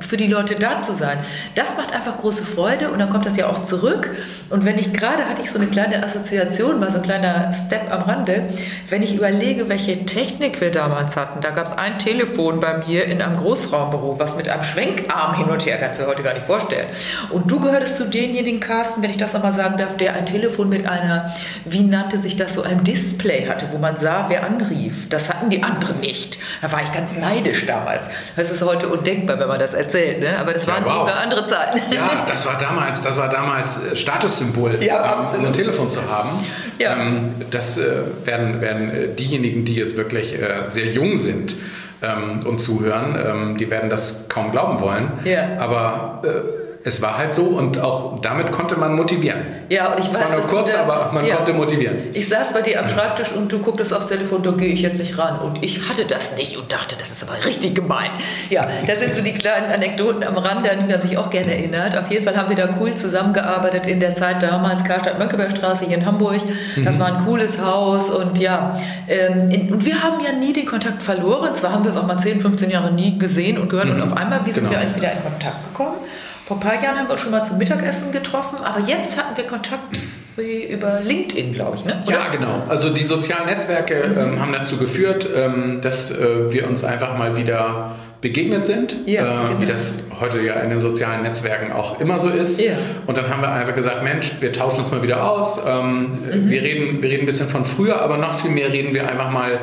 für 0.00 0.16
die 0.16 0.26
Leute 0.26 0.56
da 0.56 0.80
zu 0.80 0.94
sein, 0.94 1.16
das 1.54 1.76
macht 1.76 1.94
einfach 1.94 2.18
große 2.18 2.44
Freude 2.44 2.90
und 2.90 2.98
dann 2.98 3.08
kommt 3.08 3.24
das 3.24 3.36
ja 3.36 3.48
auch 3.48 3.62
zurück. 3.62 4.10
Und 4.50 4.64
wenn 4.64 4.78
ich 4.78 4.92
gerade 4.92 5.28
hatte 5.28 5.42
ich 5.42 5.50
so 5.50 5.58
eine 5.58 5.68
kleine 5.68 6.04
Assoziation, 6.04 6.80
mal 6.80 6.90
so 6.90 6.96
ein 6.96 7.04
kleiner 7.04 7.52
Step 7.54 7.92
am 7.92 8.02
Rande, 8.02 8.48
wenn 8.90 9.04
ich 9.04 9.14
überlege, 9.14 9.68
welche 9.68 10.04
Technik 10.04 10.60
wir 10.60 10.72
damals 10.72 11.14
hatten, 11.14 11.40
da 11.40 11.50
gab 11.50 11.66
es 11.66 11.72
ein 11.72 12.00
Telefon 12.00 12.58
bei 12.58 12.78
mir 12.78 13.04
in 13.04 13.22
einem 13.22 13.36
Großraumbüro, 13.36 14.18
was 14.18 14.34
mit 14.34 14.48
einem 14.48 14.64
Schwenkarm 14.64 15.36
hin 15.36 15.46
und 15.46 15.64
her, 15.64 15.78
kannst 15.78 16.00
du 16.00 16.04
dir 16.04 16.10
heute 16.10 16.24
gar 16.24 16.34
nicht 16.34 16.46
vorstellen. 16.46 16.88
Und 17.30 17.48
du 17.48 17.60
gehörtest 17.60 17.96
zu 17.96 18.06
denjenigen, 18.06 18.58
Carsten, 18.58 19.02
wenn 19.02 19.10
ich 19.10 19.18
das 19.18 19.34
nochmal 19.34 19.54
sagen 19.54 19.76
darf, 19.76 19.96
der 19.96 20.14
ein 20.14 20.26
Telefon 20.26 20.68
mit 20.68 20.88
einer, 20.88 21.32
wie 21.64 21.82
nannte 21.82 22.18
sich 22.18 22.34
das, 22.34 22.54
so 22.54 22.62
einem 22.62 22.82
Display 22.82 23.46
hatte, 23.46 23.66
wo 23.70 23.78
man 23.78 23.96
sah, 23.96 24.24
wer 24.28 24.44
anrief. 24.44 25.08
Das 25.10 25.28
hatten 25.28 25.48
die 25.48 25.62
anderen 25.62 26.00
nicht. 26.00 26.38
Da 26.60 26.72
war 26.72 26.82
ich 26.82 26.90
ganz 26.90 27.16
neidisch 27.16 27.51
damals. 27.66 28.08
Das 28.36 28.50
ist 28.50 28.62
heute 28.62 28.88
undenkbar, 28.88 29.38
wenn 29.38 29.48
man 29.48 29.58
das 29.58 29.74
erzählt, 29.74 30.20
ne? 30.20 30.38
aber 30.38 30.52
das 30.54 30.66
waren 30.66 30.84
ja, 30.84 31.00
wow. 31.00 31.10
andere 31.22 31.46
Zeiten. 31.46 31.80
Ja, 31.92 32.24
das 32.26 32.46
war 32.46 32.56
damals, 32.56 33.00
das 33.00 33.18
war 33.18 33.28
damals 33.28 33.76
äh, 33.76 33.94
Statussymbol, 33.94 34.78
ja, 34.82 35.18
ähm, 35.18 35.26
so 35.26 35.46
ein 35.46 35.52
Telefon 35.52 35.90
zu 35.90 36.00
haben. 36.10 36.30
Ja. 36.78 36.96
Ähm, 36.96 37.34
das 37.50 37.76
äh, 37.76 38.02
werden, 38.24 38.60
werden 38.60 38.90
äh, 38.90 39.08
diejenigen, 39.08 39.64
die 39.64 39.74
jetzt 39.74 39.96
wirklich 39.96 40.40
äh, 40.40 40.62
sehr 40.64 40.86
jung 40.86 41.16
sind, 41.16 41.54
ähm, 42.02 42.44
und 42.46 42.58
zuhören, 42.58 43.16
ähm, 43.16 43.56
die 43.56 43.70
werden 43.70 43.88
das 43.88 44.28
kaum 44.28 44.50
glauben 44.50 44.80
wollen. 44.80 45.12
Ja. 45.24 45.58
Aber 45.58 46.22
äh, 46.24 46.61
es 46.84 47.00
war 47.00 47.16
halt 47.16 47.32
so 47.32 47.42
und 47.42 47.78
auch 47.78 48.20
damit 48.20 48.50
konnte 48.50 48.76
man 48.76 48.94
motivieren. 48.94 49.40
Ja, 49.68 49.92
und 49.92 50.00
ich 50.00 50.10
Zwar 50.10 50.30
weiß, 50.30 50.32
nur 50.32 50.62
kurz, 50.62 50.74
aber 50.74 51.12
man 51.12 51.24
ja. 51.24 51.36
konnte 51.36 51.52
motivieren. 51.52 51.96
Ich 52.12 52.28
saß 52.28 52.52
bei 52.52 52.60
dir 52.60 52.80
am 52.80 52.88
Schreibtisch 52.88 53.32
und 53.32 53.52
du 53.52 53.60
gucktest 53.60 53.94
aufs 53.94 54.08
Telefon, 54.08 54.42
da 54.42 54.50
gehe 54.50 54.68
ich 54.68 54.82
jetzt 54.82 54.98
nicht 54.98 55.16
ran. 55.16 55.38
Und 55.38 55.64
ich 55.64 55.88
hatte 55.88 56.04
das 56.04 56.36
nicht 56.36 56.56
und 56.56 56.72
dachte, 56.72 56.96
das 56.98 57.10
ist 57.10 57.22
aber 57.22 57.44
richtig 57.44 57.74
gemein. 57.74 58.10
Ja, 58.50 58.66
das 58.86 59.00
sind 59.00 59.14
so 59.14 59.20
die 59.20 59.32
kleinen 59.32 59.70
Anekdoten 59.70 60.24
am 60.24 60.36
Rande, 60.36 60.70
an 60.70 60.78
die 60.80 60.92
man 60.92 61.00
sich 61.00 61.16
auch 61.16 61.30
gerne 61.30 61.54
erinnert. 61.54 61.96
Auf 61.96 62.10
jeden 62.10 62.24
Fall 62.24 62.36
haben 62.36 62.48
wir 62.48 62.56
da 62.56 62.68
cool 62.80 62.94
zusammengearbeitet 62.94 63.86
in 63.86 64.00
der 64.00 64.14
Zeit 64.14 64.42
damals, 64.42 64.82
Karstadt 64.84 65.18
Mönckebergstraße 65.18 65.84
hier 65.86 65.96
in 65.96 66.06
Hamburg. 66.06 66.40
Das 66.84 66.96
mhm. 66.96 67.00
war 67.00 67.06
ein 67.06 67.24
cooles 67.24 67.60
Haus 67.60 68.10
und 68.10 68.38
ja, 68.38 68.76
ähm, 69.08 69.50
in, 69.50 69.72
und 69.72 69.84
wir 69.84 70.02
haben 70.02 70.20
ja 70.24 70.32
nie 70.32 70.52
den 70.52 70.66
Kontakt 70.66 71.02
verloren. 71.02 71.54
Zwar 71.54 71.72
haben 71.72 71.84
wir 71.84 71.92
es 71.92 71.96
auch 71.96 72.06
mal 72.06 72.18
10, 72.18 72.40
15 72.40 72.70
Jahre 72.70 72.92
nie 72.92 73.18
gesehen 73.18 73.58
und 73.58 73.68
gehört 73.68 73.86
mhm. 73.86 73.94
und 73.94 74.02
auf 74.02 74.16
einmal, 74.16 74.40
wie 74.44 74.50
sind 74.50 74.64
genau. 74.64 74.70
wir 74.70 74.78
eigentlich 74.80 74.96
wieder 74.96 75.12
in 75.12 75.22
Kontakt 75.22 75.64
gekommen? 75.68 75.96
Vor 76.44 76.56
ein 76.56 76.60
paar 76.60 76.82
Jahren 76.82 76.98
haben 76.98 77.06
wir 77.06 77.12
uns 77.12 77.20
schon 77.20 77.30
mal 77.30 77.44
zum 77.44 77.58
Mittagessen 77.58 78.10
getroffen, 78.10 78.58
aber 78.64 78.80
jetzt 78.80 79.16
hatten 79.16 79.36
wir 79.36 79.44
Kontakt 79.44 79.96
über 80.36 81.00
LinkedIn, 81.00 81.52
glaube 81.52 81.76
ich. 81.76 81.84
Ne? 81.84 82.02
Ja, 82.06 82.28
genau. 82.28 82.62
Also 82.68 82.90
die 82.90 83.02
sozialen 83.02 83.46
Netzwerke 83.46 84.08
mhm. 84.08 84.18
ähm, 84.18 84.40
haben 84.40 84.52
dazu 84.52 84.76
geführt, 84.76 85.28
ähm, 85.34 85.80
dass 85.80 86.10
äh, 86.10 86.52
wir 86.52 86.66
uns 86.66 86.84
einfach 86.84 87.16
mal 87.16 87.36
wieder 87.36 87.96
begegnet 88.20 88.64
sind, 88.64 88.96
ja, 89.04 89.22
äh, 89.22 89.48
genau. 89.48 89.60
wie 89.60 89.66
das 89.66 90.04
heute 90.20 90.40
ja 90.40 90.54
in 90.54 90.70
den 90.70 90.78
sozialen 90.78 91.22
Netzwerken 91.22 91.72
auch 91.72 92.00
immer 92.00 92.18
so 92.18 92.28
ist. 92.28 92.60
Ja. 92.60 92.74
Und 93.06 93.18
dann 93.18 93.28
haben 93.28 93.42
wir 93.42 93.50
einfach 93.50 93.74
gesagt, 93.74 94.02
Mensch, 94.04 94.32
wir 94.40 94.52
tauschen 94.52 94.78
uns 94.78 94.90
mal 94.90 95.02
wieder 95.02 95.28
aus. 95.28 95.60
Ähm, 95.66 96.02
mhm. 96.02 96.50
wir, 96.50 96.62
reden, 96.62 97.02
wir 97.02 97.10
reden 97.10 97.24
ein 97.24 97.26
bisschen 97.26 97.48
von 97.48 97.64
früher, 97.64 98.00
aber 98.00 98.16
noch 98.18 98.38
viel 98.38 98.52
mehr 98.52 98.72
reden 98.72 98.94
wir 98.94 99.08
einfach 99.08 99.30
mal, 99.30 99.60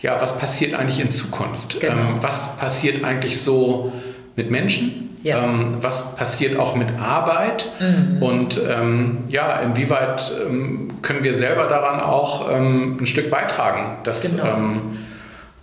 ja, 0.00 0.20
was 0.20 0.38
passiert 0.38 0.74
eigentlich 0.74 1.00
in 1.00 1.10
Zukunft? 1.10 1.80
Genau. 1.80 1.92
Ähm, 1.92 2.16
was 2.20 2.56
passiert 2.58 3.04
eigentlich 3.04 3.42
so 3.42 3.92
mit 4.36 4.50
Menschen? 4.50 5.06
Ja. 5.22 5.42
Ähm, 5.42 5.78
was 5.80 6.14
passiert 6.14 6.56
auch 6.58 6.76
mit 6.76 7.00
Arbeit 7.00 7.68
mhm. 7.80 8.22
und 8.22 8.60
ähm, 8.68 9.24
ja, 9.28 9.58
inwieweit 9.60 10.30
ähm, 10.46 11.02
können 11.02 11.24
wir 11.24 11.34
selber 11.34 11.66
daran 11.66 12.00
auch 12.00 12.48
ähm, 12.52 12.98
ein 13.00 13.06
Stück 13.06 13.30
beitragen, 13.30 13.96
dass 14.04 14.36
genau. 14.36 14.56
Ähm, 14.56 14.80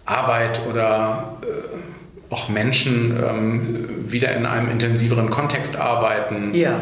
Arbeit 0.06 0.62
oder 0.70 1.38
äh, 1.44 2.34
auch 2.34 2.50
Menschen 2.50 3.15
ähm, 3.18 3.88
wieder 4.12 4.36
in 4.36 4.46
einem 4.46 4.70
intensiveren 4.70 5.30
Kontext 5.30 5.77
arbeiten, 5.77 6.53
ja. 6.53 6.80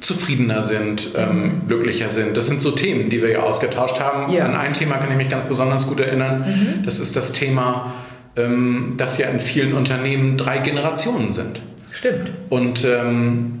zufriedener 0.00 0.60
sind, 0.60 1.16
mhm. 1.16 1.62
glücklicher 1.68 2.10
sind. 2.10 2.36
Das 2.36 2.46
sind 2.46 2.60
so 2.60 2.72
Themen, 2.72 3.10
die 3.10 3.22
wir 3.22 3.30
ja 3.30 3.40
ausgetauscht 3.40 4.00
haben. 4.00 4.30
Ja. 4.32 4.44
An 4.44 4.56
ein 4.56 4.72
Thema 4.72 4.96
kann 4.96 5.10
ich 5.12 5.16
mich 5.16 5.28
ganz 5.28 5.44
besonders 5.44 5.86
gut 5.86 6.00
erinnern. 6.00 6.40
Mhm. 6.40 6.84
Das 6.84 6.98
ist 6.98 7.16
das 7.16 7.32
Thema 7.32 7.94
ähm, 8.38 8.94
dass 8.96 9.18
ja 9.18 9.28
in 9.28 9.40
vielen 9.40 9.74
Unternehmen 9.74 10.36
drei 10.36 10.58
Generationen 10.58 11.30
sind. 11.32 11.60
Stimmt. 11.90 12.30
Und 12.48 12.84
ähm, 12.84 13.58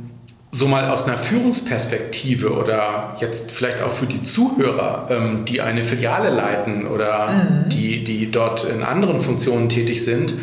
so 0.50 0.66
mal 0.66 0.88
aus 0.88 1.04
einer 1.04 1.18
Führungsperspektive 1.18 2.52
oder 2.52 3.16
jetzt 3.20 3.52
vielleicht 3.52 3.82
auch 3.82 3.90
für 3.90 4.06
die 4.06 4.22
Zuhörer, 4.22 5.08
ähm, 5.10 5.44
die 5.44 5.60
eine 5.60 5.84
Filiale 5.84 6.30
leiten 6.30 6.86
oder 6.86 7.28
mhm. 7.28 7.68
die, 7.68 8.04
die 8.04 8.30
dort 8.30 8.64
in 8.64 8.82
anderen 8.82 9.20
Funktionen 9.20 9.68
tätig 9.68 10.04
sind, 10.04 10.34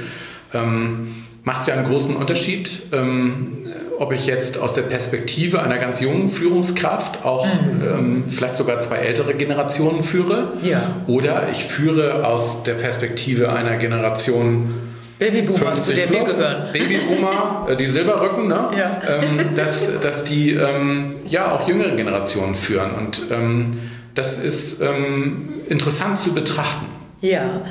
ähm, 0.53 1.25
macht 1.45 1.61
es 1.61 1.67
ja 1.67 1.75
einen 1.75 1.85
großen 1.85 2.15
Unterschied, 2.15 2.81
ähm, 2.91 3.67
ob 3.97 4.11
ich 4.11 4.25
jetzt 4.25 4.57
aus 4.57 4.73
der 4.73 4.81
Perspektive 4.81 5.61
einer 5.61 5.77
ganz 5.77 6.01
jungen 6.01 6.27
Führungskraft 6.27 7.23
auch 7.23 7.45
mhm. 7.45 7.81
ähm, 7.81 8.23
vielleicht 8.27 8.55
sogar 8.55 8.79
zwei 8.79 8.97
ältere 8.97 9.35
Generationen 9.35 10.03
führe 10.03 10.53
ja. 10.63 10.81
oder 11.07 11.49
ich 11.51 11.63
führe 11.63 12.25
aus 12.25 12.63
der 12.63 12.73
Perspektive 12.73 13.53
einer 13.53 13.77
Generation 13.77 14.73
Babyboomer, 15.17 15.73
zu 15.75 15.93
der 15.93 16.07
plus, 16.07 16.39
wir 16.39 16.45
gehören. 16.45 16.67
Babyboomer, 16.73 17.67
äh, 17.69 17.77
die 17.77 17.85
Silberrücken, 17.85 18.47
ne? 18.49 18.69
ja. 18.77 18.99
ähm, 19.07 19.55
dass, 19.55 19.99
dass 20.01 20.23
die 20.25 20.51
ähm, 20.51 21.15
ja 21.25 21.53
auch 21.53 21.67
jüngere 21.67 21.95
Generationen 21.95 22.55
führen. 22.55 22.91
Und 22.91 23.21
ähm, 23.31 23.77
das 24.13 24.37
ist 24.37 24.81
ähm, 24.81 25.61
interessant 25.69 26.19
zu 26.19 26.33
betrachten. 26.33 26.87
Ja, 27.21 27.61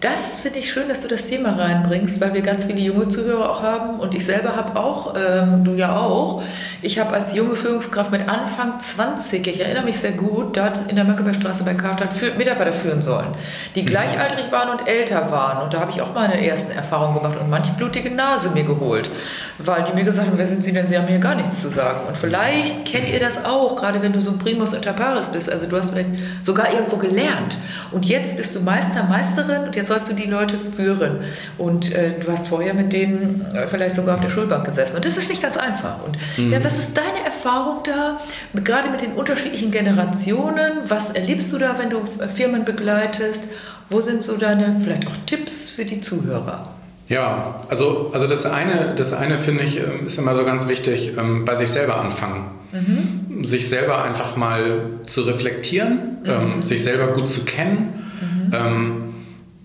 Das 0.00 0.38
finde 0.40 0.60
ich 0.60 0.72
schön, 0.72 0.88
dass 0.88 1.00
du 1.00 1.08
das 1.08 1.26
Thema 1.26 1.58
reinbringst, 1.58 2.20
weil 2.20 2.32
wir 2.32 2.42
ganz 2.42 2.66
viele 2.66 2.78
junge 2.78 3.08
Zuhörer 3.08 3.50
auch 3.50 3.62
haben 3.62 3.98
und 3.98 4.14
ich 4.14 4.24
selber 4.24 4.54
habe 4.54 4.78
auch, 4.78 5.14
ähm, 5.16 5.64
du 5.64 5.72
ja 5.74 5.96
auch. 5.96 6.40
Ich 6.82 7.00
habe 7.00 7.14
als 7.14 7.34
junge 7.34 7.56
Führungskraft 7.56 8.12
mit 8.12 8.28
Anfang 8.28 8.78
20, 8.78 9.44
ich 9.44 9.60
erinnere 9.60 9.82
mich 9.82 9.96
sehr 9.96 10.12
gut, 10.12 10.56
dort 10.56 10.82
in 10.86 10.94
der 10.94 11.04
Mönckebergstraße 11.04 11.64
bei 11.64 11.74
Karstadt 11.74 12.12
für, 12.12 12.32
Mitarbeiter 12.34 12.72
führen 12.72 13.02
sollen, 13.02 13.26
die 13.74 13.82
mhm. 13.82 13.86
gleichaltrig 13.86 14.52
waren 14.52 14.70
und 14.70 14.86
älter 14.86 15.32
waren. 15.32 15.64
Und 15.64 15.74
da 15.74 15.80
habe 15.80 15.90
ich 15.90 16.00
auch 16.00 16.14
meine 16.14 16.46
ersten 16.46 16.70
Erfahrungen 16.70 17.14
gemacht 17.14 17.36
und 17.36 17.50
manche 17.50 17.72
blutige 17.72 18.10
Nase 18.10 18.50
mir 18.50 18.62
geholt, 18.62 19.10
weil 19.58 19.82
die 19.82 19.94
mir 19.94 20.04
gesagt 20.04 20.28
haben, 20.28 20.38
wer 20.38 20.46
sind 20.46 20.62
Sie 20.62 20.72
denn, 20.72 20.86
Sie 20.86 20.96
haben 20.96 21.08
hier 21.08 21.18
gar 21.18 21.34
nichts 21.34 21.60
zu 21.60 21.70
sagen. 21.70 22.06
Und 22.06 22.16
vielleicht 22.16 22.84
kennt 22.84 23.08
ihr 23.08 23.18
das 23.18 23.44
auch, 23.44 23.74
gerade 23.74 24.00
wenn 24.00 24.12
du 24.12 24.20
so 24.20 24.30
ein 24.30 24.38
Primus 24.38 24.74
inter 24.74 24.92
pares 24.92 25.28
bist. 25.30 25.50
Also 25.50 25.66
du 25.66 25.76
hast 25.76 25.90
vielleicht 25.90 26.10
sogar 26.44 26.72
irgendwo 26.72 26.98
gelernt 26.98 27.58
und 27.90 28.06
jetzt 28.06 28.36
bist 28.36 28.54
du 28.54 28.60
Meister, 28.60 29.02
Meisterin 29.02 29.64
und 29.64 29.74
jetzt 29.74 29.87
sollst 29.88 30.10
du 30.10 30.14
die 30.14 30.28
Leute 30.28 30.56
führen. 30.58 31.18
Und 31.56 31.92
äh, 31.92 32.12
du 32.20 32.30
hast 32.30 32.48
vorher 32.48 32.74
mit 32.74 32.92
denen 32.92 33.44
äh, 33.54 33.66
vielleicht 33.66 33.96
sogar 33.96 34.16
auf 34.16 34.20
der 34.20 34.30
Schulbank 34.30 34.64
gesessen. 34.64 34.96
Und 34.96 35.04
das 35.04 35.16
ist 35.16 35.28
nicht 35.28 35.42
ganz 35.42 35.56
einfach. 35.56 36.04
Und 36.04 36.16
mhm. 36.38 36.52
ja, 36.52 36.62
was 36.62 36.78
ist 36.78 36.96
deine 36.96 37.24
Erfahrung 37.24 37.78
da, 37.84 38.20
gerade 38.62 38.90
mit 38.90 39.00
den 39.00 39.12
unterschiedlichen 39.12 39.70
Generationen? 39.70 40.72
Was 40.86 41.10
erlebst 41.10 41.52
du 41.52 41.58
da, 41.58 41.76
wenn 41.78 41.90
du 41.90 41.98
äh, 42.20 42.28
Firmen 42.28 42.64
begleitest? 42.64 43.48
Wo 43.90 44.00
sind 44.00 44.22
so 44.22 44.36
deine 44.36 44.80
vielleicht 44.82 45.06
auch 45.06 45.16
Tipps 45.26 45.70
für 45.70 45.84
die 45.84 46.00
Zuhörer? 46.00 46.74
Ja, 47.08 47.60
also, 47.70 48.10
also 48.12 48.26
das 48.26 48.44
eine, 48.44 48.94
das 48.94 49.14
eine 49.14 49.38
finde 49.38 49.64
ich, 49.64 49.78
ähm, 49.78 50.06
ist 50.06 50.18
immer 50.18 50.34
so 50.36 50.44
ganz 50.44 50.68
wichtig, 50.68 51.12
ähm, 51.16 51.44
bei 51.44 51.54
sich 51.54 51.70
selber 51.70 51.96
anfangen. 51.96 52.44
Mhm. 52.72 53.44
Sich 53.44 53.68
selber 53.68 54.02
einfach 54.02 54.36
mal 54.36 54.82
zu 55.06 55.22
reflektieren, 55.22 56.18
mhm. 56.22 56.30
ähm, 56.30 56.62
sich 56.62 56.82
selber 56.82 57.08
gut 57.08 57.28
zu 57.28 57.44
kennen. 57.44 58.10
Mhm. 58.20 58.54
Ähm, 58.54 59.07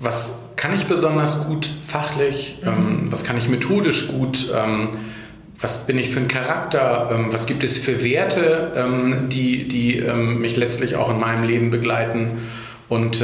was 0.04 0.40
kann 0.56 0.74
ich 0.74 0.86
besonders 0.86 1.46
gut 1.46 1.70
fachlich? 1.84 2.60
Mhm. 2.62 2.68
Ähm, 2.68 3.08
was 3.10 3.24
kann 3.24 3.38
ich 3.38 3.50
methodisch 3.50 4.08
gut? 4.08 4.52
Ähm, 4.56 4.90
was 5.60 5.86
bin 5.86 5.98
ich 5.98 6.10
für 6.10 6.20
ein 6.20 6.28
Charakter? 6.28 7.26
was 7.32 7.46
gibt 7.46 7.64
es 7.64 7.78
für 7.78 8.04
Werte, 8.04 8.74
die, 9.30 9.66
die 9.66 10.02
mich 10.02 10.58
letztlich 10.58 10.98
auch 10.98 11.10
in 11.10 11.20
meinem 11.22 11.46
Leben 11.46 11.72
begleiten? 11.72 12.40
Und 12.90 13.24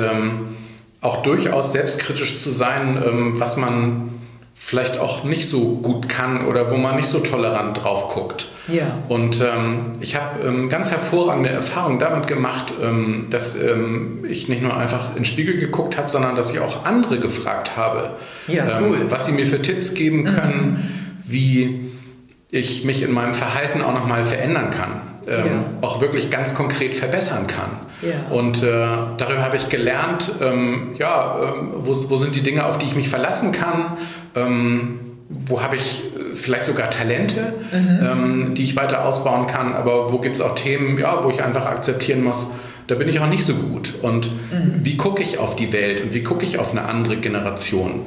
auch 1.01 1.21
durchaus 1.21 1.71
selbstkritisch 1.71 2.37
zu 2.37 2.49
sein, 2.49 3.01
ähm, 3.05 3.39
was 3.39 3.57
man 3.57 4.18
vielleicht 4.61 4.99
auch 4.99 5.23
nicht 5.23 5.47
so 5.47 5.77
gut 5.77 6.09
kann 6.09 6.45
oder 6.45 6.69
wo 6.69 6.75
man 6.75 6.97
nicht 6.97 7.07
so 7.07 7.19
tolerant 7.19 7.81
drauf 7.81 8.13
guckt. 8.13 8.49
Ja. 8.67 8.99
Und 9.07 9.41
ähm, 9.41 9.93
ich 9.99 10.15
habe 10.15 10.45
ähm, 10.45 10.69
ganz 10.69 10.91
hervorragende 10.91 11.49
Erfahrungen 11.49 11.97
damit 11.97 12.27
gemacht, 12.27 12.73
ähm, 12.79 13.27
dass 13.31 13.59
ähm, 13.59 14.25
ich 14.29 14.47
nicht 14.47 14.61
nur 14.61 14.77
einfach 14.77 15.11
in 15.11 15.23
den 15.23 15.25
Spiegel 15.25 15.57
geguckt 15.57 15.97
habe, 15.97 16.09
sondern 16.09 16.35
dass 16.35 16.51
ich 16.51 16.59
auch 16.59 16.85
andere 16.85 17.19
gefragt 17.19 17.77
habe, 17.77 18.11
ja, 18.47 18.77
ähm, 18.77 18.83
cool. 18.83 18.97
was 19.09 19.25
sie 19.25 19.31
mir 19.31 19.47
für 19.47 19.61
Tipps 19.61 19.95
geben 19.95 20.25
können, 20.25 20.71
mhm. 21.23 21.31
wie 21.31 21.91
ich 22.51 22.83
mich 22.83 23.01
in 23.01 23.11
meinem 23.11 23.33
Verhalten 23.33 23.81
auch 23.81 23.93
nochmal 23.93 24.21
verändern 24.23 24.69
kann 24.69 25.01
ähm, 25.29 25.45
ja. 25.45 25.63
auch 25.81 26.01
wirklich 26.01 26.29
ganz 26.29 26.55
konkret 26.55 26.95
verbessern 26.95 27.47
kann. 27.47 27.71
Ja. 28.01 28.35
Und 28.35 28.63
äh, 28.63 28.67
darüber 29.17 29.41
habe 29.41 29.57
ich 29.57 29.69
gelernt, 29.69 30.31
ähm, 30.41 30.95
ja, 30.97 31.37
äh, 31.37 31.53
wo, 31.75 32.09
wo, 32.09 32.15
sind 32.17 32.35
die 32.35 32.41
Dinge, 32.41 32.65
auf 32.65 32.77
die 32.77 32.85
ich 32.85 32.95
mich 32.95 33.09
verlassen 33.09 33.51
kann, 33.51 33.97
ähm, 34.35 34.99
wo 35.29 35.61
habe 35.61 35.75
ich 35.75 36.03
äh, 36.03 36.33
vielleicht 36.33 36.65
sogar 36.65 36.89
Talente, 36.89 37.53
mhm. 37.71 37.99
Ähm, 38.01 38.53
die 38.55 38.63
ich 38.63 38.75
weiter 38.75 39.05
ausbauen 39.05 39.47
kann, 39.47 39.73
aber 39.73 40.11
wo 40.11 40.19
gibt 40.19 40.35
es 40.35 40.41
auch 40.41 40.55
Themen, 40.55 40.97
ja, 40.97 41.23
wo 41.23 41.29
ich 41.29 41.43
einfach 41.43 41.65
akzeptieren 41.65 42.23
muss, 42.23 42.53
da 42.87 42.95
bin 42.95 43.07
ich 43.07 43.19
auch 43.19 43.29
nicht 43.29 43.43
so 43.43 43.53
gut. 43.53 43.93
Und 44.01 44.31
mhm. 44.31 44.79
wie 44.83 44.97
gucke 44.97 45.21
ich 45.21 45.37
auf 45.37 45.55
die 45.55 45.71
Welt 45.73 46.01
und 46.01 46.13
wie 46.13 46.23
gucke 46.23 46.43
ich 46.43 46.57
auf 46.57 46.71
eine 46.71 46.85
andere 46.85 47.17
Generation? 47.17 48.01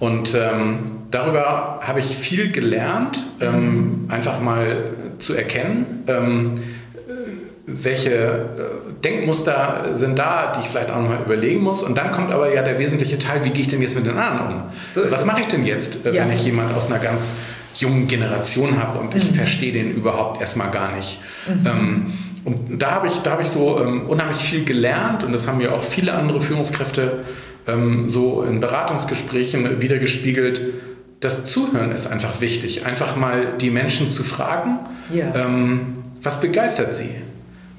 Und 0.00 0.34
ähm, 0.34 0.78
darüber 1.12 1.78
habe 1.82 2.00
ich 2.00 2.06
viel 2.06 2.50
gelernt, 2.50 3.22
ähm, 3.40 4.06
einfach 4.08 4.40
mal 4.40 4.90
zu 5.18 5.34
erkennen, 5.34 6.04
ähm, 6.06 6.54
welche 7.66 8.10
äh, 8.10 9.02
Denkmuster 9.02 9.90
sind 9.94 10.18
da, 10.18 10.52
die 10.52 10.60
ich 10.60 10.68
vielleicht 10.68 10.90
auch 10.90 11.00
nochmal 11.00 11.22
überlegen 11.24 11.62
muss. 11.62 11.82
Und 11.82 11.96
dann 11.96 12.10
kommt 12.10 12.32
aber 12.32 12.52
ja 12.52 12.62
der 12.62 12.78
wesentliche 12.78 13.18
Teil, 13.18 13.44
wie 13.44 13.50
gehe 13.50 13.62
ich 13.62 13.68
denn 13.68 13.80
jetzt 13.80 13.96
mit 13.96 14.06
den 14.06 14.16
anderen 14.16 14.56
um? 14.56 14.62
So 14.90 15.00
Was 15.10 15.24
mache 15.24 15.40
ich 15.42 15.46
denn 15.48 15.64
jetzt, 15.64 16.04
äh, 16.06 16.14
ja. 16.14 16.22
wenn 16.22 16.32
ich 16.32 16.44
jemand 16.44 16.74
aus 16.74 16.90
einer 16.90 17.00
ganz 17.00 17.34
jungen 17.74 18.06
Generation 18.06 18.80
habe 18.80 18.98
und 18.98 19.14
ich 19.16 19.30
mhm. 19.30 19.34
verstehe 19.34 19.72
den 19.72 19.92
überhaupt 19.92 20.40
erstmal 20.40 20.70
gar 20.70 20.94
nicht? 20.94 21.20
Mhm. 21.46 21.66
Ähm, 21.66 22.12
und 22.44 22.82
da 22.82 22.90
habe 22.90 23.06
ich, 23.06 23.18
da 23.20 23.32
hab 23.32 23.40
ich 23.40 23.48
so 23.48 23.80
ähm, 23.80 24.06
unheimlich 24.06 24.38
viel 24.38 24.64
gelernt 24.64 25.24
und 25.24 25.32
das 25.32 25.48
haben 25.48 25.58
mir 25.58 25.72
auch 25.72 25.82
viele 25.82 26.12
andere 26.12 26.42
Führungskräfte 26.42 27.24
ähm, 27.66 28.08
so 28.08 28.42
in 28.42 28.60
Beratungsgesprächen 28.60 29.80
wiedergespiegelt. 29.80 30.60
Das 31.24 31.46
Zuhören 31.46 31.90
ist 31.90 32.06
einfach 32.06 32.42
wichtig. 32.42 32.84
Einfach 32.84 33.16
mal 33.16 33.54
die 33.58 33.70
Menschen 33.70 34.10
zu 34.10 34.22
fragen, 34.22 34.80
ja. 35.08 35.34
ähm, 35.34 36.02
was 36.22 36.42
begeistert 36.42 36.94
sie? 36.94 37.14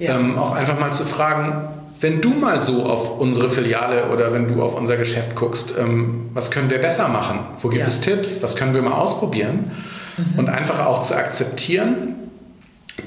Ja. 0.00 0.18
Ähm, 0.18 0.36
auch 0.36 0.50
einfach 0.50 0.80
mal 0.80 0.92
zu 0.92 1.04
fragen, 1.04 1.68
wenn 2.00 2.20
du 2.20 2.30
mal 2.30 2.60
so 2.60 2.86
auf 2.86 3.20
unsere 3.20 3.48
Filiale 3.48 4.08
oder 4.08 4.32
wenn 4.32 4.48
du 4.48 4.60
auf 4.64 4.74
unser 4.74 4.96
Geschäft 4.96 5.36
guckst, 5.36 5.74
ähm, 5.78 6.30
was 6.34 6.50
können 6.50 6.70
wir 6.70 6.78
besser 6.78 7.06
machen? 7.06 7.38
Wo 7.62 7.68
gibt 7.68 7.82
ja. 7.82 7.86
es 7.86 8.00
Tipps? 8.00 8.42
Was 8.42 8.56
können 8.56 8.74
wir 8.74 8.82
mal 8.82 8.94
ausprobieren? 8.94 9.70
Mhm. 10.16 10.40
Und 10.40 10.48
einfach 10.48 10.84
auch 10.84 11.02
zu 11.02 11.14
akzeptieren, 11.14 12.16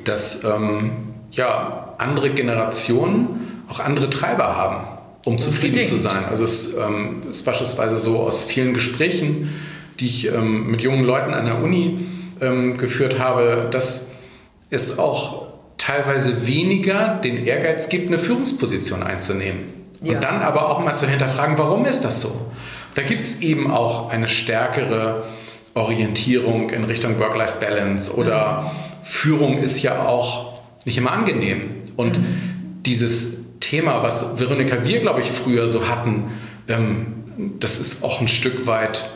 dass 0.05 0.46
ähm, 0.46 0.91
ja, 1.31 1.96
andere 1.98 2.29
Generationen 2.29 3.63
auch 3.67 3.81
andere 3.81 4.10
Treiber 4.10 4.55
haben 4.55 4.88
um 5.25 5.38
zufrieden 5.38 5.86
zu 5.86 5.98
sein. 5.98 6.24
Also 6.29 6.46
es 6.46 6.75
ähm, 6.77 7.24
ist 7.29 7.43
beispielsweise 7.43 7.98
so 7.98 8.19
aus 8.19 8.46
vielen 8.46 8.74
Gesprächen, 8.74 9.50
die 10.00 10.06
ich 10.06 10.27
ähm, 10.27 10.72
mit 10.72 10.82
jungen 10.82 11.03
Leuten 11.03 11.34
an 11.34 11.46
der 11.46 11.62
Uni 11.62 12.00
ähm, 12.41 12.77
geführt 12.77 13.20
habe, 13.20 13.68
dass 13.72 14.12
es 14.70 15.00
auch 15.00 15.48
teilweise 15.77 16.46
weniger 16.46 17.20
den 17.24 17.46
Ehrgeiz 17.46 17.89
gibt, 17.89 18.08
eine 18.08 18.20
Führungsposition 18.20 19.03
einzunehmen. 19.03 19.60
Ja. 20.01 20.15
Und 20.15 20.24
dann 20.24 20.41
aber 20.41 20.70
auch 20.70 20.79
mal 20.84 20.96
zu 20.96 21.08
hinterfragen, 21.08 21.58
warum 21.58 21.86
ist 21.86 22.01
das 22.01 22.22
so? 22.22 22.51
Da 22.96 23.01
gibt 23.01 23.25
es 23.25 23.41
eben 23.41 23.72
auch 23.72 24.10
eine 24.10 24.27
stärkere 24.27 25.24
Orientierung 25.74 26.70
in 26.70 26.84
Richtung 26.84 27.20
Work-Life-Balance 27.20 28.13
oder 28.15 28.62
mhm. 28.62 29.03
Führung 29.03 29.58
ist 29.58 29.82
ja 29.82 30.06
auch 30.06 30.60
nicht 30.86 30.98
immer 30.98 31.12
angenehm. 31.12 31.72
Und 31.96 32.18
mhm. 32.20 32.82
dieses 32.86 33.38
Thema, 33.60 34.03
was 34.03 34.39
Veronika 34.39 34.84
wir, 34.84 35.00
glaube 35.00 35.22
ich, 35.22 35.32
früher 35.32 35.68
so 35.68 35.88
hatten, 35.88 36.32
ähm, 36.68 37.13
das 37.60 37.77
ist 37.77 38.03
auch 38.03 38.22
ein 38.22 38.27
Stück 38.27 38.68
weit 38.68 39.10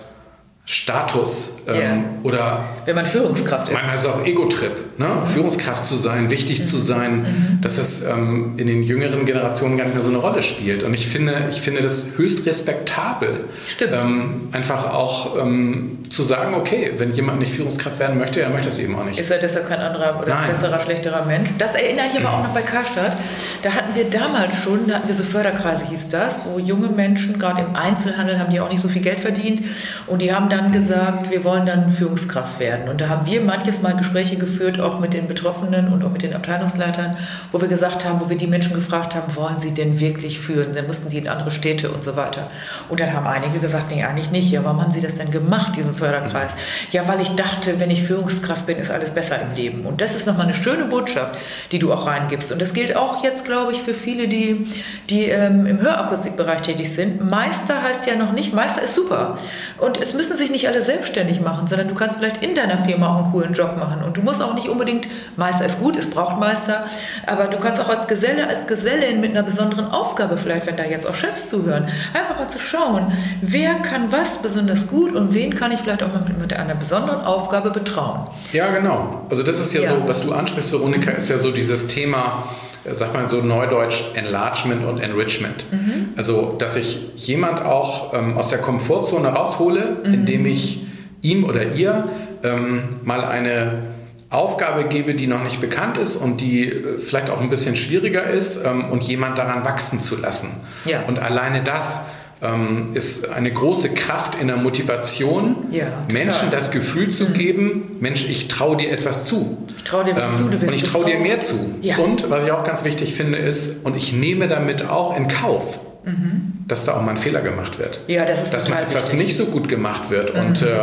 Status 0.65 1.57
ähm, 1.67 1.75
yeah. 1.75 2.03
oder 2.23 2.63
wenn 2.85 2.95
man 2.95 3.05
Führungskraft 3.05 3.67
ist. 3.67 3.73
Manchmal 3.73 3.95
ist 3.95 4.01
es 4.01 4.07
auch 4.07 4.25
Ego-Trip, 4.25 4.97
ne? 4.97 5.07
Mhm. 5.07 5.25
Führungskraft 5.25 5.83
zu 5.83 5.97
sein, 5.97 6.29
wichtig 6.29 6.61
mhm. 6.61 6.65
zu 6.65 6.79
sein, 6.79 7.17
mhm. 7.17 7.61
dass 7.61 7.77
es 7.77 8.05
ähm, 8.05 8.53
in 8.55 8.67
den 8.67 8.81
jüngeren 8.81 9.25
Generationen 9.25 9.77
gar 9.77 9.83
nicht 9.83 9.93
mehr 9.93 10.01
so 10.01 10.07
eine 10.07 10.19
Rolle 10.19 10.41
spielt. 10.41 10.83
Und 10.83 10.93
ich 10.93 11.07
finde, 11.07 11.49
ich 11.51 11.59
finde 11.59 11.81
das 11.81 12.11
höchst 12.15 12.45
respektabel, 12.45 13.43
ähm, 13.81 14.47
einfach 14.53 14.93
auch 14.93 15.37
ähm, 15.37 15.97
zu 16.09 16.23
sagen, 16.23 16.53
okay, 16.53 16.93
wenn 16.95 17.11
jemand 17.11 17.39
nicht 17.39 17.53
Führungskraft 17.53 17.99
werden 17.99 18.17
möchte, 18.17 18.39
dann 18.39 18.53
möchte 18.53 18.69
er 18.69 18.71
es 18.71 18.79
eben 18.79 18.95
auch 18.95 19.03
nicht. 19.03 19.19
Ist 19.19 19.31
er 19.31 19.39
deshalb 19.39 19.67
kein 19.67 19.79
anderer 19.79 20.17
oder 20.17 20.33
Nein. 20.33 20.53
besserer, 20.53 20.79
schlechterer 20.79 21.25
Mensch? 21.25 21.49
Das 21.57 21.75
erinnere 21.75 22.05
ich 22.05 22.17
aber 22.17 22.37
auch 22.37 22.43
noch 22.43 22.53
bei 22.53 22.61
Karstadt. 22.61 23.17
Da 23.63 23.71
hatten 23.71 23.95
wir 23.95 24.09
damals 24.09 24.63
schon, 24.63 24.87
da 24.87 24.95
hatten 24.95 25.09
wir 25.09 25.15
so 25.15 25.25
Förderkreise, 25.25 25.89
hieß 25.89 26.07
das, 26.07 26.41
wo 26.45 26.57
junge 26.57 26.87
Menschen, 26.87 27.37
gerade 27.37 27.63
im 27.63 27.75
Einzelhandel, 27.75 28.39
haben 28.39 28.49
die 28.51 28.61
auch 28.61 28.69
nicht 28.69 28.81
so 28.81 28.87
viel 28.87 29.01
Geld 29.01 29.19
verdient 29.19 29.63
und 30.07 30.21
die 30.21 30.33
haben 30.33 30.52
dann 30.53 30.71
gesagt, 30.71 31.31
wir 31.31 31.43
wollen 31.43 31.65
dann 31.65 31.89
Führungskraft 31.89 32.59
werden. 32.59 32.87
Und 32.87 33.01
da 33.01 33.09
haben 33.09 33.25
wir 33.25 33.41
manches 33.41 33.81
Mal 33.81 33.95
Gespräche 33.95 34.35
geführt, 34.35 34.79
auch 34.79 34.99
mit 34.99 35.13
den 35.13 35.27
Betroffenen 35.27 35.91
und 35.91 36.03
auch 36.03 36.11
mit 36.11 36.21
den 36.21 36.33
Abteilungsleitern, 36.35 37.17
wo 37.51 37.59
wir 37.59 37.67
gesagt 37.67 38.05
haben, 38.05 38.21
wo 38.21 38.29
wir 38.29 38.37
die 38.37 38.45
Menschen 38.45 38.73
gefragt 38.73 39.15
haben, 39.15 39.35
wollen 39.35 39.59
sie 39.59 39.71
denn 39.71 39.99
wirklich 39.99 40.39
führen? 40.39 40.75
Dann 40.75 40.85
mussten 40.85 41.09
sie 41.09 41.17
in 41.17 41.27
andere 41.27 41.49
Städte 41.49 41.91
und 41.91 42.03
so 42.03 42.15
weiter. 42.15 42.49
Und 42.87 42.99
dann 42.99 43.13
haben 43.13 43.25
einige 43.25 43.59
gesagt, 43.59 43.89
nee, 43.89 44.03
eigentlich 44.03 44.29
nicht. 44.29 44.51
Ja, 44.51 44.63
warum 44.63 44.79
haben 44.81 44.91
sie 44.91 45.01
das 45.01 45.15
denn 45.15 45.31
gemacht, 45.31 45.75
diesen 45.75 45.95
Förderkreis? 45.95 46.51
Ja, 46.91 47.07
weil 47.07 47.21
ich 47.21 47.29
dachte, 47.29 47.79
wenn 47.79 47.89
ich 47.89 48.03
Führungskraft 48.03 48.67
bin, 48.67 48.77
ist 48.77 48.91
alles 48.91 49.09
besser 49.09 49.41
im 49.41 49.55
Leben. 49.55 49.85
Und 49.85 50.01
das 50.01 50.13
ist 50.13 50.27
nochmal 50.27 50.45
eine 50.45 50.55
schöne 50.55 50.85
Botschaft, 50.85 51.35
die 51.71 51.79
du 51.79 51.91
auch 51.91 52.05
reingibst. 52.05 52.51
Und 52.51 52.61
das 52.61 52.73
gilt 52.73 52.95
auch 52.95 53.23
jetzt, 53.23 53.43
glaube 53.43 53.71
ich, 53.71 53.81
für 53.81 53.95
viele, 53.95 54.27
die, 54.27 54.67
die 55.09 55.25
ähm, 55.25 55.65
im 55.65 55.79
Hörakustikbereich 55.81 56.61
tätig 56.61 56.93
sind. 56.93 57.27
Meister 57.27 57.81
heißt 57.81 58.05
ja 58.05 58.15
noch 58.15 58.33
nicht, 58.33 58.53
Meister 58.53 58.83
ist 58.83 58.93
super. 58.93 59.39
Und 59.79 59.99
es 59.99 60.13
müssen 60.13 60.37
sich 60.37 60.42
sich 60.43 60.51
nicht 60.51 60.67
alle 60.67 60.81
selbstständig 60.81 61.41
machen, 61.41 61.67
sondern 61.67 61.87
du 61.87 61.95
kannst 61.95 62.17
vielleicht 62.19 62.43
in 62.43 62.53
deiner 62.53 62.77
Firma 62.77 63.07
auch 63.07 63.23
einen 63.23 63.31
coolen 63.31 63.53
Job 63.53 63.77
machen. 63.77 64.03
Und 64.03 64.17
du 64.17 64.21
musst 64.21 64.41
auch 64.41 64.53
nicht 64.53 64.69
unbedingt, 64.69 65.07
Meister 65.37 65.65
ist 65.65 65.79
gut, 65.79 65.97
es 65.97 66.09
braucht 66.09 66.39
Meister, 66.39 66.85
aber 67.25 67.45
du 67.45 67.57
kannst 67.57 67.81
auch 67.81 67.89
als 67.89 68.07
Geselle, 68.07 68.47
als 68.47 68.67
Gesellin 68.67 69.21
mit 69.21 69.31
einer 69.31 69.43
besonderen 69.43 69.87
Aufgabe, 69.87 70.37
vielleicht 70.37 70.67
wenn 70.67 70.77
da 70.77 70.83
jetzt 70.83 71.07
auch 71.07 71.15
Chefs 71.15 71.49
zuhören, 71.49 71.87
einfach 72.13 72.37
mal 72.37 72.49
zu 72.49 72.59
schauen, 72.59 73.11
wer 73.41 73.75
kann 73.75 74.11
was 74.11 74.37
besonders 74.39 74.87
gut 74.87 75.15
und 75.15 75.33
wen 75.33 75.55
kann 75.55 75.71
ich 75.71 75.79
vielleicht 75.79 76.03
auch 76.03 76.13
mit, 76.13 76.39
mit 76.39 76.53
einer 76.53 76.75
besonderen 76.75 77.21
Aufgabe 77.21 77.71
betrauen. 77.71 78.27
Ja, 78.51 78.71
genau. 78.71 79.25
Also 79.29 79.43
das 79.43 79.59
ist 79.59 79.73
ja, 79.73 79.81
ja. 79.81 79.89
so, 79.89 80.07
was 80.07 80.21
du 80.21 80.33
ansprichst, 80.33 80.71
Veronika, 80.71 81.11
ist 81.11 81.29
ja 81.29 81.37
so 81.37 81.51
dieses 81.51 81.87
Thema, 81.87 82.43
sagt 82.91 83.13
man 83.13 83.27
so 83.27 83.41
neudeutsch, 83.41 84.03
Enlargement 84.13 84.85
und 84.85 84.99
Enrichment. 84.99 85.65
Mhm. 85.71 86.09
Also, 86.15 86.55
dass 86.57 86.75
ich 86.75 87.11
jemand 87.15 87.63
auch 87.63 88.13
ähm, 88.13 88.37
aus 88.37 88.49
der 88.49 88.59
Komfortzone 88.59 89.29
raushole, 89.29 89.97
mhm. 90.05 90.13
indem 90.13 90.45
ich 90.45 90.85
ihm 91.21 91.45
oder 91.45 91.73
ihr 91.73 92.07
ähm, 92.43 92.83
mal 93.03 93.23
eine 93.23 93.93
Aufgabe 94.29 94.85
gebe, 94.85 95.13
die 95.13 95.27
noch 95.27 95.43
nicht 95.43 95.61
bekannt 95.61 95.97
ist 95.97 96.15
und 96.15 96.41
die 96.41 96.67
äh, 96.67 96.97
vielleicht 96.97 97.29
auch 97.29 97.39
ein 97.39 97.49
bisschen 97.49 97.75
schwieriger 97.75 98.23
ist 98.23 98.65
ähm, 98.65 98.89
und 98.89 99.03
jemand 99.03 99.37
daran 99.37 99.63
wachsen 99.63 100.01
zu 100.01 100.19
lassen. 100.19 100.49
Ja. 100.85 101.03
Und 101.07 101.19
alleine 101.19 101.63
das 101.63 102.01
ähm, 102.43 102.89
ist 102.93 103.29
eine 103.29 103.51
große 103.51 103.89
Kraft 103.89 104.35
in 104.35 104.47
der 104.47 104.57
Motivation, 104.57 105.55
ja, 105.71 106.05
Menschen 106.11 106.51
das 106.51 106.71
Gefühl 106.71 107.09
zu 107.09 107.25
mhm. 107.29 107.33
geben, 107.33 107.97
Mensch, 107.99 108.29
ich 108.29 108.47
traue 108.47 108.77
dir 108.77 108.91
etwas 108.91 109.25
zu. 109.25 109.65
Ich 109.77 109.83
traue 109.83 110.03
dir 110.03 110.15
was 110.15 110.31
ähm, 110.31 110.51
zu, 110.51 110.57
du 110.57 110.67
Und 110.67 110.73
ich 110.73 110.83
traue 110.83 111.05
dir 111.05 111.19
mehr 111.19 111.41
zu. 111.41 111.75
Ja. 111.81 111.97
Und 111.97 112.29
was 112.29 112.43
ich 112.43 112.51
auch 112.51 112.63
ganz 112.63 112.83
wichtig 112.83 113.13
finde, 113.13 113.37
ist, 113.37 113.85
und 113.85 113.95
ich 113.95 114.13
nehme 114.13 114.47
damit 114.47 114.89
auch 114.89 115.15
in 115.15 115.27
Kauf, 115.27 115.79
mhm. 116.05 116.65
dass 116.67 116.85
da 116.85 116.95
auch 116.95 117.01
mal 117.01 117.11
ein 117.11 117.17
Fehler 117.17 117.41
gemacht 117.41 117.79
wird. 117.79 118.01
Ja, 118.07 118.25
das 118.25 118.43
ist 118.43 118.53
Dass 118.53 118.69
mal 118.69 118.83
etwas 118.83 119.11
wichtig. 119.11 119.27
nicht 119.27 119.37
so 119.37 119.45
gut 119.45 119.69
gemacht 119.69 120.09
wird. 120.09 120.33
Mhm. 120.33 120.39
Und 120.39 120.61
äh, 120.61 120.79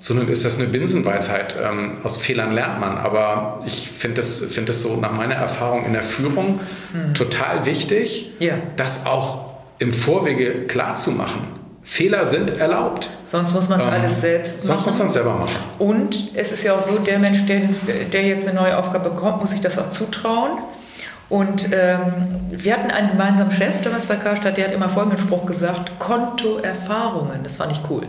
sondern 0.00 0.28
ist 0.28 0.46
das 0.46 0.58
eine 0.58 0.66
Binsenweisheit. 0.66 1.54
Ähm, 1.62 1.98
aus 2.02 2.18
Fehlern 2.18 2.52
lernt 2.52 2.80
man. 2.80 2.96
Aber 2.96 3.62
ich 3.66 3.90
finde 3.90 4.16
das, 4.16 4.38
find 4.38 4.68
das 4.68 4.80
so 4.80 4.96
nach 4.96 5.12
meiner 5.12 5.34
Erfahrung 5.34 5.84
in 5.84 5.92
der 5.92 6.02
Führung 6.02 6.58
mhm. 6.92 7.14
total 7.14 7.66
wichtig, 7.66 8.32
ja. 8.38 8.54
das 8.76 9.04
auch 9.04 9.49
im 9.80 9.92
Vorwege 9.92 10.66
klar 10.66 10.94
zu 10.94 11.10
machen. 11.10 11.48
Fehler 11.82 12.24
sind 12.26 12.56
erlaubt. 12.56 13.08
Sonst 13.24 13.52
muss 13.52 13.68
man 13.68 13.80
es 13.80 13.86
ähm, 13.86 13.92
alles 13.92 14.20
selbst 14.20 14.56
machen. 14.58 14.66
Sonst 14.66 14.86
muss 14.86 14.98
man 14.98 15.08
es 15.08 15.14
selber 15.14 15.34
machen. 15.34 15.56
Und 15.78 16.28
es 16.34 16.52
ist 16.52 16.62
ja 16.62 16.74
auch 16.74 16.82
so, 16.82 16.98
der 16.98 17.18
Mensch, 17.18 17.46
der, 17.46 17.62
der 18.12 18.22
jetzt 18.22 18.46
eine 18.46 18.60
neue 18.60 18.78
Aufgabe 18.78 19.10
bekommt, 19.10 19.40
muss 19.40 19.50
sich 19.50 19.60
das 19.60 19.78
auch 19.78 19.88
zutrauen. 19.88 20.58
Und 21.30 21.70
ähm, 21.72 22.48
wir 22.50 22.72
hatten 22.72 22.90
einen 22.90 23.12
gemeinsamen 23.12 23.52
Chef 23.52 23.80
damals 23.82 24.06
bei 24.06 24.16
Karstadt, 24.16 24.56
der 24.56 24.66
hat 24.66 24.74
immer 24.74 24.88
folgenden 24.88 25.18
Spruch 25.20 25.46
gesagt, 25.46 25.92
Kontoerfahrungen, 26.00 27.44
das 27.44 27.56
fand 27.56 27.70
ich 27.70 27.80
cool. 27.88 28.02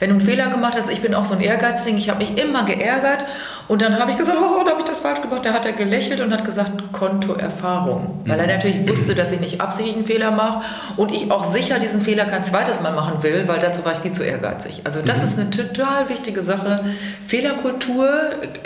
Wenn 0.00 0.10
du 0.10 0.16
einen 0.16 0.24
Fehler 0.24 0.48
gemacht 0.48 0.74
hast, 0.76 0.90
ich 0.90 1.00
bin 1.00 1.14
auch 1.14 1.24
so 1.24 1.34
ein 1.34 1.40
Ehrgeizling, 1.40 1.96
ich 1.96 2.10
habe 2.10 2.18
mich 2.18 2.36
immer 2.36 2.64
geärgert 2.64 3.24
und 3.68 3.80
dann 3.80 3.98
habe 3.98 4.10
ich 4.10 4.18
gesagt, 4.18 4.36
oh, 4.38 4.62
da 4.64 4.72
habe 4.72 4.80
ich 4.80 4.86
das 4.86 5.00
falsch 5.00 5.22
gemacht. 5.22 5.46
Da 5.46 5.52
hat 5.52 5.64
er 5.64 5.72
gelächelt 5.72 6.20
und 6.20 6.32
hat 6.32 6.44
gesagt, 6.44 6.92
Kontoerfahrung. 6.92 8.22
Weil 8.26 8.40
er 8.40 8.46
natürlich 8.46 8.86
wusste, 8.88 9.14
dass 9.14 9.32
ich 9.32 9.40
nicht 9.40 9.60
absichtlich 9.60 9.96
einen 9.96 10.04
Fehler 10.04 10.32
mache 10.32 10.64
und 10.96 11.12
ich 11.12 11.30
auch 11.30 11.44
sicher 11.44 11.78
diesen 11.78 12.00
Fehler 12.00 12.26
kein 12.26 12.44
zweites 12.44 12.80
Mal 12.80 12.92
machen 12.92 13.22
will, 13.22 13.48
weil 13.48 13.60
dazu 13.60 13.84
war 13.84 13.92
ich 13.92 14.00
viel 14.00 14.12
zu 14.12 14.22
ehrgeizig. 14.22 14.82
Also 14.84 15.00
das 15.00 15.18
mhm. 15.18 15.24
ist 15.24 15.38
eine 15.38 15.50
total 15.50 16.08
wichtige 16.08 16.42
Sache. 16.42 16.84
Fehlerkultur, 17.26 18.08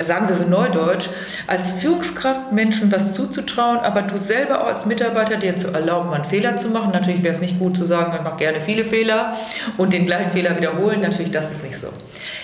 sagen 0.00 0.28
wir 0.28 0.34
so 0.34 0.46
neudeutsch, 0.46 1.10
als 1.46 1.72
Führungskraft 1.72 2.52
Menschen 2.52 2.90
was 2.90 3.14
zuzutrauen, 3.14 3.78
aber 3.78 3.97
du 4.02 4.16
selber 4.16 4.62
auch 4.62 4.68
als 4.68 4.86
Mitarbeiter 4.86 5.36
dir 5.36 5.56
zu 5.56 5.68
erlauben, 5.68 6.12
einen 6.12 6.24
Fehler 6.24 6.56
zu 6.56 6.68
machen. 6.68 6.90
Natürlich 6.92 7.22
wäre 7.22 7.34
es 7.34 7.40
nicht 7.40 7.58
gut 7.58 7.76
zu 7.76 7.86
sagen, 7.86 8.14
ich 8.16 8.22
mache 8.22 8.36
gerne 8.36 8.60
viele 8.60 8.84
Fehler 8.84 9.36
und 9.76 9.92
den 9.92 10.06
gleichen 10.06 10.30
Fehler 10.30 10.56
wiederholen. 10.56 11.00
Natürlich, 11.00 11.30
das 11.30 11.50
ist 11.50 11.62
nicht 11.62 11.78
so. 11.80 11.88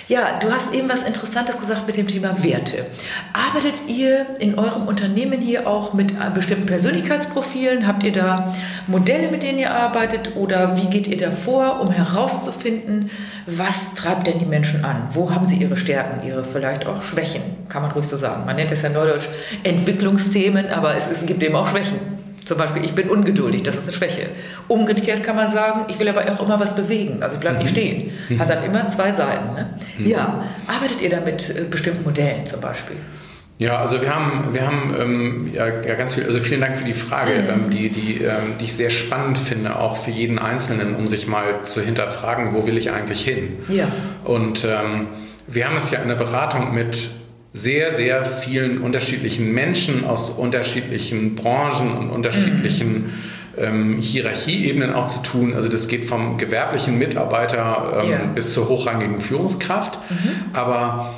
Ja, 0.07 0.39
du 0.39 0.53
hast 0.53 0.75
eben 0.75 0.89
was 0.89 1.03
Interessantes 1.03 1.59
gesagt 1.59 1.87
mit 1.87 1.97
dem 1.97 2.07
Thema 2.07 2.43
Werte. 2.43 2.85
Arbeitet 3.33 3.89
ihr 3.89 4.27
in 4.39 4.59
eurem 4.59 4.87
Unternehmen 4.87 5.41
hier 5.41 5.67
auch 5.67 5.95
mit 5.95 6.15
bestimmten 6.35 6.67
Persönlichkeitsprofilen? 6.67 7.87
Habt 7.87 8.03
ihr 8.03 8.13
da 8.13 8.53
Modelle, 8.87 9.31
mit 9.31 9.43
denen 9.43 9.59
ihr 9.59 9.73
arbeitet? 9.73 10.37
Oder 10.37 10.77
wie 10.77 10.87
geht 10.87 11.07
ihr 11.07 11.17
da 11.17 11.31
vor, 11.31 11.81
um 11.81 11.91
herauszufinden, 11.91 13.11
was 13.47 13.95
treibt 13.95 14.27
denn 14.27 14.39
die 14.39 14.47
Menschen 14.47 14.85
an? 14.85 15.09
Wo 15.13 15.31
haben 15.31 15.47
sie 15.47 15.57
ihre 15.57 15.77
Stärken, 15.77 16.27
ihre 16.27 16.45
vielleicht 16.45 16.87
auch 16.87 17.03
Schwächen? 17.03 17.43
Kann 17.69 17.83
man 17.83 17.91
ruhig 17.93 18.07
so 18.07 18.17
sagen. 18.17 18.45
Man 18.47 18.57
nennt 18.57 18.71
es 18.71 18.83
ja 18.83 18.89
neudeutsch 18.89 19.29
Entwicklungsthemen, 19.63 20.69
aber 20.69 20.95
es, 20.97 21.07
es 21.07 21.25
gibt 21.27 21.43
eben 21.43 21.57
auch 21.57 21.69
Schwächen. 21.69 22.15
Zum 22.45 22.59
Beispiel, 22.59 22.85
ich 22.85 22.95
bin 22.95 23.09
ungeduldig, 23.09 23.63
das 23.63 23.77
ist 23.77 23.85
eine 23.85 23.97
Schwäche. 23.97 24.27
Umgekehrt 24.69 25.23
kann 25.25 25.35
man 25.35 25.51
sagen, 25.51 25.87
ich 25.89 25.99
will 25.99 26.09
aber 26.09 26.31
auch 26.31 26.45
immer 26.45 26.61
was 26.61 26.77
bewegen, 26.77 27.23
also 27.23 27.37
ich 27.37 27.41
bleibe 27.41 27.57
nicht 27.57 27.71
mhm. 27.71 27.75
stehen. 27.75 28.11
Das 28.29 28.41
also 28.41 28.53
hat 28.55 28.67
immer 28.67 28.89
zwei 28.91 29.13
Seiten. 29.13 29.55
Ne? 29.55 29.71
Mhm. 29.97 30.07
Ja, 30.07 30.45
arbeitet 30.67 31.01
ihr 31.01 31.09
da 31.09 31.21
mit 31.21 31.49
äh, 31.49 31.63
bestimmten 31.63 32.05
Modellen 32.05 32.45
zum 32.45 32.61
Beispiel? 32.61 32.97
Ja, 33.59 33.79
also 33.79 34.03
wir 34.03 34.13
haben, 34.13 34.53
wir 34.53 34.67
haben 34.67 34.95
ähm, 35.01 35.51
ja, 35.55 35.67
ja, 35.67 35.95
ganz 35.95 36.15
viel, 36.15 36.25
also 36.25 36.41
vielen 36.41 36.61
Dank 36.61 36.77
für 36.77 36.85
die 36.85 36.95
Frage, 36.95 37.35
mhm. 37.35 37.49
ähm, 37.49 37.71
die, 37.71 37.89
die, 37.89 38.23
ähm, 38.23 38.59
die 38.61 38.65
ich 38.65 38.75
sehr 38.75 38.91
spannend 38.91 39.39
finde, 39.39 39.77
auch 39.77 39.97
für 39.97 40.11
jeden 40.11 40.41
Einzelnen, 40.41 40.97
um 40.97 41.07
sich 41.07 41.29
mal 41.29 41.63
zu 41.63 41.81
hinterfragen, 41.81 42.53
wo 42.53 42.67
will 42.67 42.77
ich 42.77 42.91
eigentlich 42.91 43.23
hin? 43.23 43.57
Ja. 43.69 43.87
Und 44.25 44.65
ähm, 44.65 45.07
wir 45.47 45.69
haben 45.69 45.77
es 45.77 45.91
ja 45.91 46.01
in 46.01 46.09
der 46.09 46.17
Beratung 46.17 46.75
mit 46.75 47.11
sehr, 47.53 47.93
sehr 47.93 48.25
vielen 48.25 48.83
unterschiedlichen 48.83 49.53
Menschen 49.53 50.05
aus 50.05 50.31
unterschiedlichen 50.31 51.37
Branchen 51.37 51.97
und 51.97 52.11
unterschiedlichen 52.11 52.93
mhm. 52.93 53.13
ähm, 53.57 53.99
Hierarchieebenen 54.01 54.93
auch 54.93 55.07
zu 55.07 55.23
tun. 55.23 55.55
Also 55.55 55.69
das 55.69 55.87
geht 55.87 56.07
vom 56.07 56.39
gewerblichen 56.39 56.99
Mitarbeiter 56.99 58.01
ähm, 58.03 58.09
yeah. 58.09 58.19
bis 58.35 58.53
zur 58.53 58.69
hochrangigen 58.69 59.21
Führungskraft. 59.21 60.01
Mhm. 60.11 60.31
Aber 60.53 61.15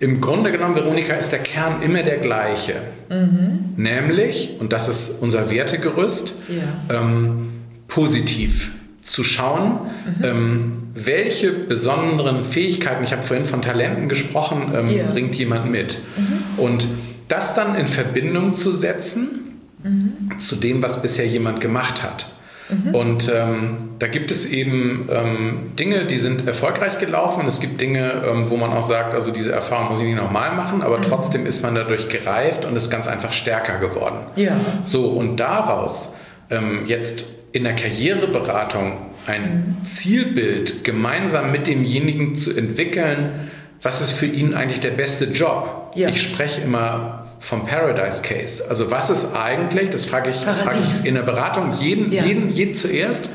im 0.00 0.22
Grunde 0.22 0.50
genommen, 0.50 0.74
Veronika, 0.74 1.12
ist 1.14 1.30
der 1.30 1.40
Kern 1.40 1.82
immer 1.82 2.02
der 2.02 2.16
gleiche. 2.16 2.76
Mhm. 3.10 3.74
Nämlich, 3.76 4.56
und 4.58 4.72
das 4.72 4.88
ist 4.88 5.22
unser 5.22 5.50
Wertegerüst, 5.50 6.34
yeah. 6.48 7.02
ähm, 7.02 7.48
positiv 7.86 8.72
zu 9.02 9.22
schauen, 9.22 9.80
mhm. 10.18 10.24
ähm, 10.24 10.72
welche 10.94 11.52
besonderen 11.52 12.44
Fähigkeiten, 12.44 13.04
ich 13.04 13.12
habe 13.12 13.22
vorhin 13.22 13.44
von 13.44 13.60
Talenten 13.60 14.08
gesprochen, 14.08 14.72
ähm, 14.74 14.88
yeah. 14.88 15.10
bringt 15.10 15.34
jemand 15.34 15.70
mit. 15.70 15.98
Mhm. 16.16 16.62
Und 16.62 16.86
das 17.28 17.54
dann 17.54 17.74
in 17.74 17.86
Verbindung 17.86 18.54
zu 18.54 18.72
setzen 18.72 19.60
mhm. 19.82 20.38
zu 20.38 20.56
dem, 20.56 20.82
was 20.82 21.02
bisher 21.02 21.26
jemand 21.26 21.60
gemacht 21.60 22.02
hat. 22.02 22.26
Mhm. 22.70 22.94
Und 22.94 23.32
ähm, 23.34 23.90
da 23.98 24.06
gibt 24.06 24.30
es 24.30 24.46
eben 24.46 25.08
ähm, 25.10 25.72
Dinge, 25.78 26.06
die 26.06 26.16
sind 26.16 26.46
erfolgreich 26.46 26.98
gelaufen. 26.98 27.46
Es 27.46 27.60
gibt 27.60 27.80
Dinge, 27.80 28.22
ähm, 28.24 28.50
wo 28.50 28.56
man 28.56 28.72
auch 28.72 28.82
sagt, 28.82 29.14
also 29.14 29.30
diese 29.30 29.52
Erfahrung 29.52 29.88
muss 29.88 29.98
ich 29.98 30.04
nicht 30.04 30.16
nochmal 30.16 30.54
machen, 30.54 30.82
aber 30.82 30.98
mhm. 30.98 31.02
trotzdem 31.02 31.46
ist 31.46 31.62
man 31.62 31.74
dadurch 31.74 32.08
gereift 32.08 32.64
und 32.64 32.76
ist 32.76 32.90
ganz 32.90 33.06
einfach 33.08 33.32
stärker 33.32 33.78
geworden. 33.78 34.18
Ja. 34.36 34.52
So, 34.84 35.06
und 35.08 35.36
daraus 35.36 36.14
ähm, 36.50 36.82
jetzt 36.86 37.24
in 37.52 37.64
der 37.64 37.74
Karriereberatung 37.74 38.92
ein 39.26 39.76
Zielbild 39.84 40.84
gemeinsam 40.84 41.52
mit 41.52 41.66
demjenigen 41.66 42.36
zu 42.36 42.56
entwickeln, 42.56 43.50
was 43.82 44.00
ist 44.00 44.12
für 44.12 44.26
ihn 44.26 44.54
eigentlich 44.54 44.80
der 44.80 44.90
beste 44.90 45.26
Job? 45.26 45.92
Ja. 45.94 46.08
Ich 46.08 46.22
spreche 46.22 46.60
immer 46.60 47.19
vom 47.40 47.66
Paradise 47.66 48.22
Case. 48.22 48.64
Also 48.68 48.90
was 48.90 49.10
ist 49.10 49.34
eigentlich, 49.34 49.90
das 49.90 50.04
frage 50.04 50.30
ich, 50.30 50.36
frage 50.36 50.78
ich 50.78 51.06
in 51.06 51.14
der 51.14 51.22
Beratung 51.22 51.72
jeden, 51.72 52.12
ja. 52.12 52.24
jeden, 52.24 52.50
jeden 52.50 52.74
zuerst, 52.74 53.28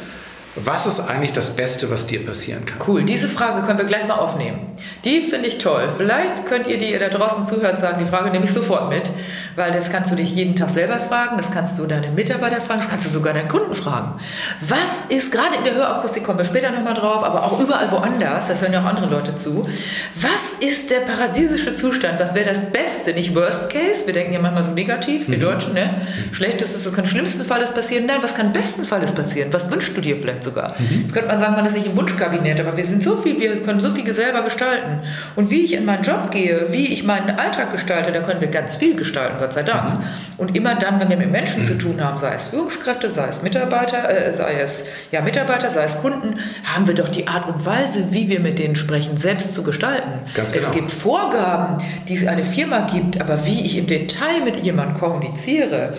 was 0.56 0.86
ist 0.86 1.02
eigentlich 1.02 1.34
das 1.34 1.56
Beste, 1.56 1.92
was 1.92 2.08
dir 2.08 2.26
passieren 2.26 2.66
kann? 2.66 2.78
Cool, 2.88 3.04
diese 3.04 3.28
Frage 3.28 3.64
können 3.64 3.78
wir 3.78 3.86
gleich 3.86 4.08
mal 4.08 4.16
aufnehmen. 4.16 4.60
Die 5.04 5.22
finde 5.22 5.48
ich 5.48 5.58
toll. 5.58 5.90
Vielleicht 5.96 6.46
könnt 6.46 6.68
ihr, 6.68 6.78
die 6.78 6.92
ihr 6.92 7.00
da 7.00 7.10
draußen 7.10 7.46
zuhört, 7.46 7.80
sagen, 7.80 7.98
die 8.00 8.06
Frage 8.06 8.30
nehme 8.30 8.46
ich 8.46 8.54
sofort 8.54 8.90
mit, 8.90 9.12
weil 9.58 9.72
das 9.72 9.90
kannst 9.90 10.12
du 10.12 10.16
dich 10.16 10.34
jeden 10.34 10.56
Tag 10.56 10.70
selber 10.70 11.00
fragen, 11.00 11.36
das 11.36 11.52
kannst 11.52 11.78
du 11.78 11.86
deine 11.86 12.08
Mitarbeiter 12.10 12.62
fragen, 12.62 12.80
das 12.80 12.90
kannst 12.90 13.06
du 13.06 13.10
sogar 13.10 13.34
deinen 13.34 13.50
Kunden 13.50 13.76
fragen. 13.76 14.14
Was 14.62 15.04
ist, 15.10 15.32
gerade 15.32 15.56
in 15.58 15.66
der 15.66 15.76
Hörakustik 15.76 16.24
kommen 16.24 16.40
wir 16.40 16.46
später 16.46 16.72
nochmal 16.72 16.94
drauf, 16.94 17.24
aber 17.24 17.44
auch 17.44 17.60
überall 17.60 17.92
woanders, 17.92 18.48
das 18.48 18.62
hören 18.62 18.74
ja 18.74 18.82
auch 18.82 18.86
andere 18.86 19.08
Leute 19.08 19.36
zu, 19.36 19.68
was 20.16 20.54
ist 20.62 20.90
der 20.90 21.02
paradiesische 21.02 21.74
Zustand? 21.74 22.20
Was 22.20 22.34
wäre 22.34 22.50
das 22.50 22.72
Beste? 22.72 23.14
Nicht 23.14 23.36
Worst 23.36 23.70
Case, 23.70 24.06
wir 24.06 24.14
denken 24.14 24.34
ja 24.34 24.40
manchmal 24.40 24.64
so 24.64 24.72
negativ, 24.72 25.28
wir 25.28 25.38
mhm. 25.38 25.42
Deutschen, 25.42 25.74
ne? 25.74 26.02
Schlechtestes, 26.32 26.86
was 26.86 26.94
kann 26.94 27.06
schlimmsten 27.06 27.44
Falles 27.44 27.74
passieren? 27.74 28.06
Nein, 28.06 28.20
was 28.22 28.36
kann 28.36 28.54
besten 28.54 28.86
Falles 28.86 29.12
passieren? 29.12 29.52
Was 29.52 29.70
wünschst 29.70 29.96
du 29.98 30.02
dir 30.02 30.16
vielleicht 30.16 30.45
sogar. 30.46 30.76
Mhm. 30.80 31.02
Jetzt 31.02 31.14
könnte 31.14 31.28
man 31.28 31.40
sagen, 31.40 31.56
man 31.56 31.66
ist 31.66 31.76
nicht 31.76 31.88
im 31.88 31.98
Wunschkabinett, 31.98 32.60
aber 32.60 32.78
wir 32.78 32.86
sind 32.86 33.04
so 33.04 33.18
viel, 33.18 33.40
wir 33.40 33.62
können 33.62 33.82
so 33.82 33.92
viel 33.92 34.12
selber 34.14 34.44
gestalten. 34.44 35.00
Und 35.36 35.52
wie 35.52 35.66
ich 35.66 35.74
in 35.74 35.84
meinen 35.84 36.04
Job 36.04 36.32
gehe, 36.32 36.68
wie 36.70 36.94
ich 36.94 37.04
meinen 37.04 37.38
Alltag 37.38 37.72
gestalte, 37.72 38.14
da 38.14 38.22
können 38.22 38.40
wir 38.40 38.48
ganz 38.48 38.78
viel 38.78 38.96
gestalten, 38.96 39.36
Gott 39.40 39.52
sei 39.52 39.64
Dank. 39.64 40.00
Mhm. 40.00 40.04
Und 40.38 40.56
immer 40.56 40.76
dann, 40.76 41.00
wenn 41.00 41.10
wir 41.10 41.18
mit 41.18 41.32
Menschen 41.32 41.62
mhm. 41.62 41.66
zu 41.66 41.78
tun 41.78 42.04
haben, 42.04 42.18
sei 42.18 42.34
es 42.36 42.48
Führungskräfte, 42.48 43.10
sei 43.10 43.28
es 43.28 43.42
Mitarbeiter, 43.42 44.10
äh, 44.10 44.32
sei 44.32 44.62
es 44.62 44.86
ja, 45.12 45.22
Mitarbeiter, 45.22 45.70
sei 45.72 45.84
es 45.84 45.98
Kunden, 45.98 46.40
haben 46.64 46.88
wir 46.88 46.96
doch 46.96 47.10
die 47.10 47.28
Art 47.28 47.48
und 47.48 47.66
Weise, 47.66 48.06
wie 48.12 48.30
wir 48.30 48.40
mit 48.40 48.60
denen 48.60 48.76
sprechen, 48.76 49.18
selbst 49.18 49.54
zu 49.54 49.64
gestalten. 49.64 50.12
Ganz 50.34 50.54
genau. 50.54 50.68
Es 50.68 50.74
gibt 50.74 50.92
Vorgaben, 50.92 51.84
die 52.08 52.16
es 52.16 52.28
eine 52.28 52.46
Firma 52.46 52.82
gibt, 52.82 53.20
aber 53.20 53.46
wie 53.46 53.66
ich 53.66 53.78
im 53.78 53.88
Detail 53.88 54.42
mit 54.44 54.58
jemandem 54.62 54.98
kommuniziere 54.98 55.94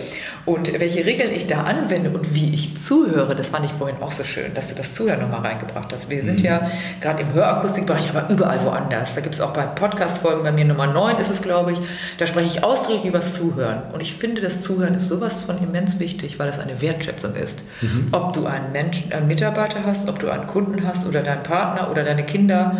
und 0.47 0.79
welche 0.79 1.05
Regeln 1.05 1.35
ich 1.35 1.45
da 1.45 1.63
anwende 1.63 2.09
und 2.09 2.33
wie 2.33 2.53
ich 2.53 2.77
zuhöre, 2.77 3.35
das 3.35 3.49
fand 3.49 3.65
ich 3.65 3.71
vorhin 3.73 3.97
auch 3.99 4.13
so 4.13 4.23
schön, 4.23 4.53
dass 4.53 4.69
du 4.69 4.75
das 4.75 4.95
Zuhören 4.95 5.19
nochmal 5.19 5.41
reingebracht 5.41 5.91
hast. 5.91 6.09
Wir 6.09 6.21
sind 6.21 6.39
mhm. 6.39 6.45
ja 6.45 6.71
gerade 7.01 7.23
im 7.23 7.33
Hörakustikbereich, 7.33 8.09
aber 8.09 8.29
überall 8.29 8.63
woanders. 8.63 9.13
Da 9.13 9.19
gibt 9.19 9.35
es 9.35 9.41
auch 9.41 9.51
bei 9.51 9.63
Podcast-Folgen, 9.63 10.43
bei 10.43 10.53
mir 10.53 10.63
Nummer 10.63 10.87
9 10.87 11.17
ist 11.17 11.29
es, 11.29 11.41
glaube 11.41 11.73
ich, 11.73 11.79
da 12.17 12.25
spreche 12.25 12.47
ich 12.47 12.63
ausdrücklich 12.63 13.03
über 13.03 13.19
das 13.19 13.33
Zuhören. 13.33 13.81
Und 13.91 13.99
ich 13.99 14.13
finde, 14.13 14.39
das 14.39 14.61
Zuhören 14.61 14.95
ist 14.95 15.09
sowas 15.09 15.41
von 15.41 15.61
immens 15.61 15.99
wichtig, 15.99 16.39
weil 16.39 16.47
es 16.47 16.59
eine 16.59 16.81
Wertschätzung 16.81 17.35
ist. 17.35 17.65
Mhm. 17.81 18.05
Ob 18.13 18.31
du 18.31 18.45
einen 18.45 18.71
Menschen, 18.71 19.11
einen 19.11 19.27
Mitarbeiter 19.27 19.79
hast, 19.85 20.07
ob 20.07 20.19
du 20.19 20.29
einen 20.29 20.47
Kunden 20.47 20.87
hast 20.87 21.05
oder 21.05 21.23
deinen 21.23 21.43
Partner 21.43 21.91
oder 21.91 22.05
deine 22.05 22.23
Kinder, 22.23 22.77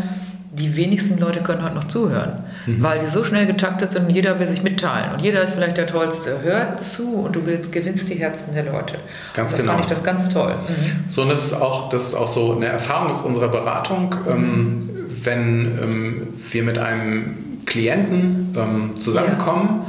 die 0.58 0.76
wenigsten 0.76 1.18
Leute 1.18 1.42
können 1.42 1.64
heute 1.64 1.76
noch 1.76 1.86
zuhören, 1.86 2.44
mhm. 2.66 2.82
weil 2.82 3.00
die 3.00 3.08
so 3.08 3.24
schnell 3.24 3.46
getaktet 3.46 3.92
sind 3.92 4.08
und 4.08 4.10
jeder 4.10 4.40
will 4.40 4.48
sich 4.48 4.64
mitteilen 4.64 5.12
und 5.14 5.22
jeder 5.22 5.42
ist 5.42 5.56
vielleicht 5.56 5.78
der 5.78 5.88
Tollste. 5.88 6.42
Hört 6.42 6.82
zu 6.82 7.16
und 7.16 7.36
du 7.36 7.46
willst, 7.46 7.72
gewinnst 7.72 8.10
die 8.10 8.16
Herzen 8.16 8.54
der 8.54 8.64
Leute. 8.64 8.96
Ganz 9.34 9.54
und 9.54 9.60
genau. 9.60 9.74
fand 9.74 9.86
ich 9.86 9.90
das 9.90 10.04
ganz 10.04 10.30
toll. 10.30 10.56
Mhm. 10.68 11.10
So, 11.10 11.22
und 11.24 11.30
das 11.30 11.46
ist, 11.46 11.54
auch, 11.54 11.90
das 11.90 12.08
ist 12.08 12.16
auch 12.16 12.28
so 12.28 12.56
eine 12.56 12.68
Erfahrung 12.68 13.10
aus 13.10 13.22
unserer 13.22 13.50
Beratung, 13.50 14.16
ähm, 14.28 14.90
wenn 15.24 15.80
ähm, 15.82 16.28
wir 16.52 16.64
mit 16.64 16.78
einem 16.78 17.36
Klienten 17.66 18.56
ähm, 18.58 19.00
zusammenkommen, 19.00 19.82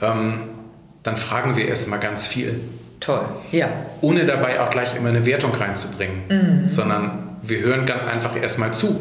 ja. 0.00 0.12
Ähm, 0.12 0.34
dann 1.02 1.16
fragen 1.16 1.56
wir 1.56 1.68
erstmal 1.68 2.00
ganz 2.00 2.26
viel. 2.26 2.60
Toll, 2.98 3.20
ja. 3.52 3.68
Ohne 4.00 4.24
dabei 4.24 4.60
auch 4.60 4.70
gleich 4.70 4.96
immer 4.96 5.10
eine 5.10 5.26
Wertung 5.26 5.54
reinzubringen, 5.54 6.16
mhm. 6.28 6.68
sondern 6.68 7.36
wir 7.42 7.60
hören 7.60 7.84
ganz 7.84 8.06
einfach 8.06 8.34
erstmal 8.40 8.72
zu. 8.72 9.00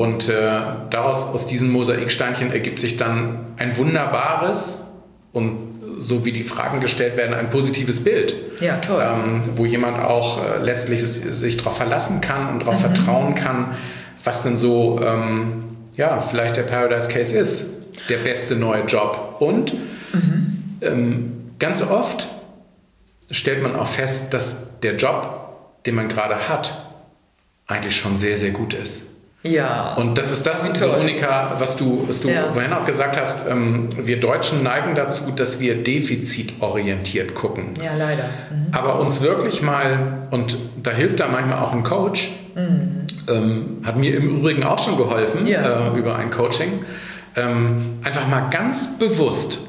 Und 0.00 0.30
äh, 0.30 0.62
daraus, 0.88 1.26
aus 1.26 1.46
diesen 1.46 1.70
Mosaiksteinchen, 1.70 2.50
ergibt 2.52 2.78
sich 2.78 2.96
dann 2.96 3.40
ein 3.58 3.76
wunderbares 3.76 4.86
und 5.30 5.58
so 5.98 6.24
wie 6.24 6.32
die 6.32 6.42
Fragen 6.42 6.80
gestellt 6.80 7.18
werden, 7.18 7.34
ein 7.34 7.50
positives 7.50 8.02
Bild. 8.02 8.34
Ja, 8.60 8.76
toll. 8.78 9.04
Ähm, 9.06 9.42
wo 9.56 9.66
jemand 9.66 9.98
auch 9.98 10.42
äh, 10.42 10.64
letztlich 10.64 11.02
sich 11.02 11.58
darauf 11.58 11.76
verlassen 11.76 12.22
kann 12.22 12.48
und 12.48 12.62
darauf 12.62 12.76
mhm. 12.76 12.94
vertrauen 12.94 13.34
kann, 13.34 13.76
was 14.24 14.42
denn 14.42 14.56
so, 14.56 15.02
ähm, 15.04 15.64
ja, 15.96 16.18
vielleicht 16.20 16.56
der 16.56 16.62
Paradise 16.62 17.10
Case 17.10 17.36
ist. 17.36 17.66
Der 18.08 18.16
beste 18.16 18.56
neue 18.56 18.84
Job. 18.86 19.36
Und 19.40 19.74
mhm. 20.14 20.78
ähm, 20.80 21.32
ganz 21.58 21.82
oft 21.82 22.26
stellt 23.30 23.62
man 23.62 23.76
auch 23.76 23.86
fest, 23.86 24.32
dass 24.32 24.80
der 24.80 24.96
Job, 24.96 25.82
den 25.84 25.94
man 25.94 26.08
gerade 26.08 26.48
hat, 26.48 26.86
eigentlich 27.66 27.96
schon 27.96 28.16
sehr, 28.16 28.38
sehr 28.38 28.52
gut 28.52 28.72
ist. 28.72 29.09
Ja. 29.42 29.94
Und 29.94 30.18
das 30.18 30.30
ist 30.30 30.46
das, 30.46 30.68
Veronika, 30.78 31.56
was 31.58 31.76
du, 31.76 32.04
was 32.06 32.20
du 32.20 32.28
ja. 32.28 32.52
vorhin 32.52 32.72
auch 32.74 32.84
gesagt 32.84 33.18
hast. 33.18 33.48
Ähm, 33.48 33.88
wir 33.96 34.20
Deutschen 34.20 34.62
neigen 34.62 34.94
dazu, 34.94 35.30
dass 35.34 35.60
wir 35.60 35.82
defizitorientiert 35.82 37.34
gucken. 37.34 37.70
Ja, 37.82 37.92
leider. 37.96 38.24
Mhm. 38.24 38.66
Aber 38.72 39.00
uns 39.00 39.22
wirklich 39.22 39.62
mal, 39.62 40.28
und 40.30 40.58
da 40.82 40.90
hilft 40.90 41.20
da 41.20 41.28
manchmal 41.28 41.58
auch 41.58 41.72
ein 41.72 41.84
Coach, 41.84 42.32
mhm. 42.54 43.06
ähm, 43.30 43.78
hat 43.82 43.96
mir 43.96 44.14
im 44.14 44.28
Übrigen 44.28 44.62
auch 44.62 44.78
schon 44.78 44.98
geholfen 44.98 45.46
ja. 45.46 45.88
äh, 45.88 45.98
über 45.98 46.16
ein 46.16 46.30
Coaching, 46.30 46.84
ähm, 47.34 47.98
einfach 48.02 48.28
mal 48.28 48.50
ganz 48.50 48.98
bewusst 48.98 49.60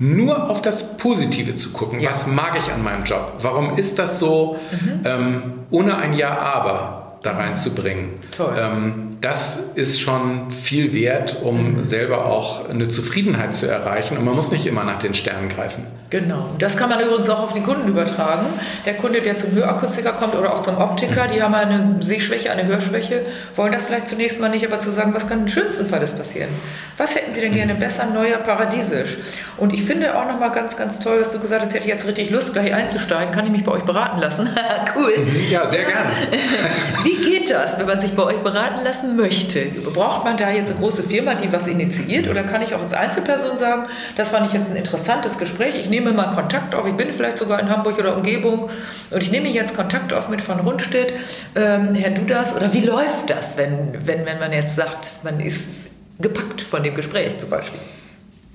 nur 0.00 0.48
auf 0.48 0.62
das 0.62 0.96
Positive 0.96 1.54
zu 1.56 1.70
gucken. 1.70 2.00
Ja. 2.00 2.10
Was 2.10 2.26
mag 2.26 2.56
ich 2.56 2.72
an 2.72 2.82
meinem 2.82 3.04
Job? 3.04 3.32
Warum 3.40 3.76
ist 3.76 3.98
das 3.98 4.18
so? 4.18 4.58
Mhm. 4.70 5.00
Ähm, 5.04 5.42
ohne 5.70 5.96
ein 5.98 6.14
Ja, 6.14 6.38
aber 6.38 6.97
da 7.28 7.36
reinzubringen. 7.36 8.10
Toll. 8.30 8.56
Ähm, 8.58 9.16
das 9.20 9.72
ist 9.74 10.00
schon 10.00 10.50
viel 10.50 10.92
wert, 10.92 11.38
um 11.42 11.76
mhm. 11.76 11.82
selber 11.82 12.26
auch 12.26 12.68
eine 12.68 12.88
Zufriedenheit 12.88 13.54
zu 13.54 13.66
erreichen. 13.66 14.16
Und 14.16 14.24
man 14.24 14.34
muss 14.34 14.50
nicht 14.50 14.66
immer 14.66 14.84
nach 14.84 14.98
den 14.98 15.14
Sternen 15.14 15.48
greifen. 15.48 15.86
Genau. 16.10 16.48
Das 16.58 16.76
kann 16.76 16.88
man 16.88 17.00
übrigens 17.00 17.28
auch 17.28 17.40
auf 17.40 17.52
den 17.52 17.62
Kunden 17.62 17.86
übertragen. 17.88 18.46
Der 18.86 18.94
Kunde, 18.94 19.20
der 19.20 19.36
zum 19.36 19.52
Hörakustiker 19.52 20.12
kommt 20.12 20.34
oder 20.34 20.54
auch 20.54 20.62
zum 20.62 20.78
Optiker, 20.78 21.26
mhm. 21.26 21.32
die 21.32 21.42
haben 21.42 21.54
eine 21.54 21.96
Sehschwäche, 22.00 22.50
eine 22.50 22.64
Hörschwäche, 22.64 23.26
wollen 23.56 23.72
das 23.72 23.86
vielleicht 23.86 24.08
zunächst 24.08 24.40
mal 24.40 24.48
nicht, 24.48 24.66
aber 24.66 24.80
zu 24.80 24.90
sagen, 24.90 25.12
was 25.12 25.28
kann 25.28 25.40
im 25.40 25.48
schönsten 25.48 25.86
Fall 25.86 26.00
passieren? 26.00 26.48
Was 26.96 27.14
hätten 27.14 27.34
sie 27.34 27.42
denn 27.42 27.52
gerne 27.52 27.74
mhm. 27.74 27.78
besser, 27.78 28.06
neuer, 28.06 28.38
paradiesisch? 28.38 29.18
Und 29.58 29.74
ich 29.74 29.82
finde 29.82 30.18
auch 30.18 30.26
nochmal 30.26 30.50
ganz, 30.52 30.78
ganz 30.78 30.98
toll, 30.98 31.18
dass 31.18 31.30
du 31.30 31.40
gesagt 31.40 31.62
hast, 31.62 31.74
hätte 31.74 31.84
ich 31.84 31.92
jetzt 31.92 32.06
richtig 32.06 32.30
Lust, 32.30 32.54
gleich 32.54 32.72
einzusteigen, 32.72 33.34
kann 33.34 33.44
ich 33.44 33.52
mich 33.52 33.64
bei 33.64 33.72
euch 33.72 33.84
beraten 33.84 34.18
lassen? 34.18 34.48
cool. 34.96 35.12
Ja, 35.50 35.66
sehr 35.68 35.84
gerne. 35.84 36.10
Wie 37.04 37.16
geht 37.16 37.50
das, 37.50 37.78
wenn 37.78 37.86
man 37.86 38.00
sich 38.00 38.14
bei 38.14 38.22
euch 38.22 38.38
beraten 38.38 38.82
lassen 38.82 39.14
möchte? 39.16 39.66
Braucht 39.92 40.24
man 40.24 40.38
da 40.38 40.48
jetzt 40.48 40.70
eine 40.70 40.80
große 40.80 41.02
Firma, 41.02 41.34
die 41.34 41.52
was 41.52 41.66
initiiert? 41.66 42.28
Oder 42.28 42.44
kann 42.44 42.62
ich 42.62 42.74
auch 42.74 42.80
als 42.80 42.94
Einzelperson 42.94 43.58
sagen, 43.58 43.88
das 44.16 44.30
fand 44.30 44.46
ich 44.46 44.54
jetzt 44.54 44.70
ein 44.70 44.76
interessantes 44.76 45.36
Gespräch, 45.36 45.74
ich 45.74 45.90
nehme 45.90 45.97
mal 46.00 46.34
Kontakt 46.34 46.74
auf, 46.74 46.86
ich 46.86 46.94
bin 46.94 47.12
vielleicht 47.12 47.38
sogar 47.38 47.60
in 47.60 47.68
Hamburg 47.68 47.98
oder 47.98 48.16
Umgebung 48.16 48.70
und 49.10 49.22
ich 49.22 49.30
nehme 49.30 49.48
jetzt 49.48 49.74
Kontakt 49.74 50.12
auf 50.12 50.28
mit 50.28 50.40
von 50.40 50.60
Rundstedt. 50.60 51.12
Ähm, 51.54 51.94
Herr 51.94 52.10
Dudas, 52.10 52.54
oder 52.54 52.72
wie 52.72 52.80
läuft 52.80 53.28
das, 53.28 53.56
wenn, 53.56 54.06
wenn, 54.06 54.26
wenn 54.26 54.38
man 54.38 54.52
jetzt 54.52 54.76
sagt, 54.76 55.12
man 55.22 55.40
ist 55.40 55.88
gepackt 56.18 56.62
von 56.62 56.82
dem 56.82 56.94
Gespräch 56.94 57.38
zum 57.38 57.50
Beispiel? 57.50 57.80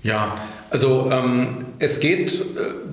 Ja, 0.04 0.36
also 0.74 1.08
ähm, 1.12 1.66
es 1.78 2.00
geht 2.00 2.34
äh, 2.34 2.44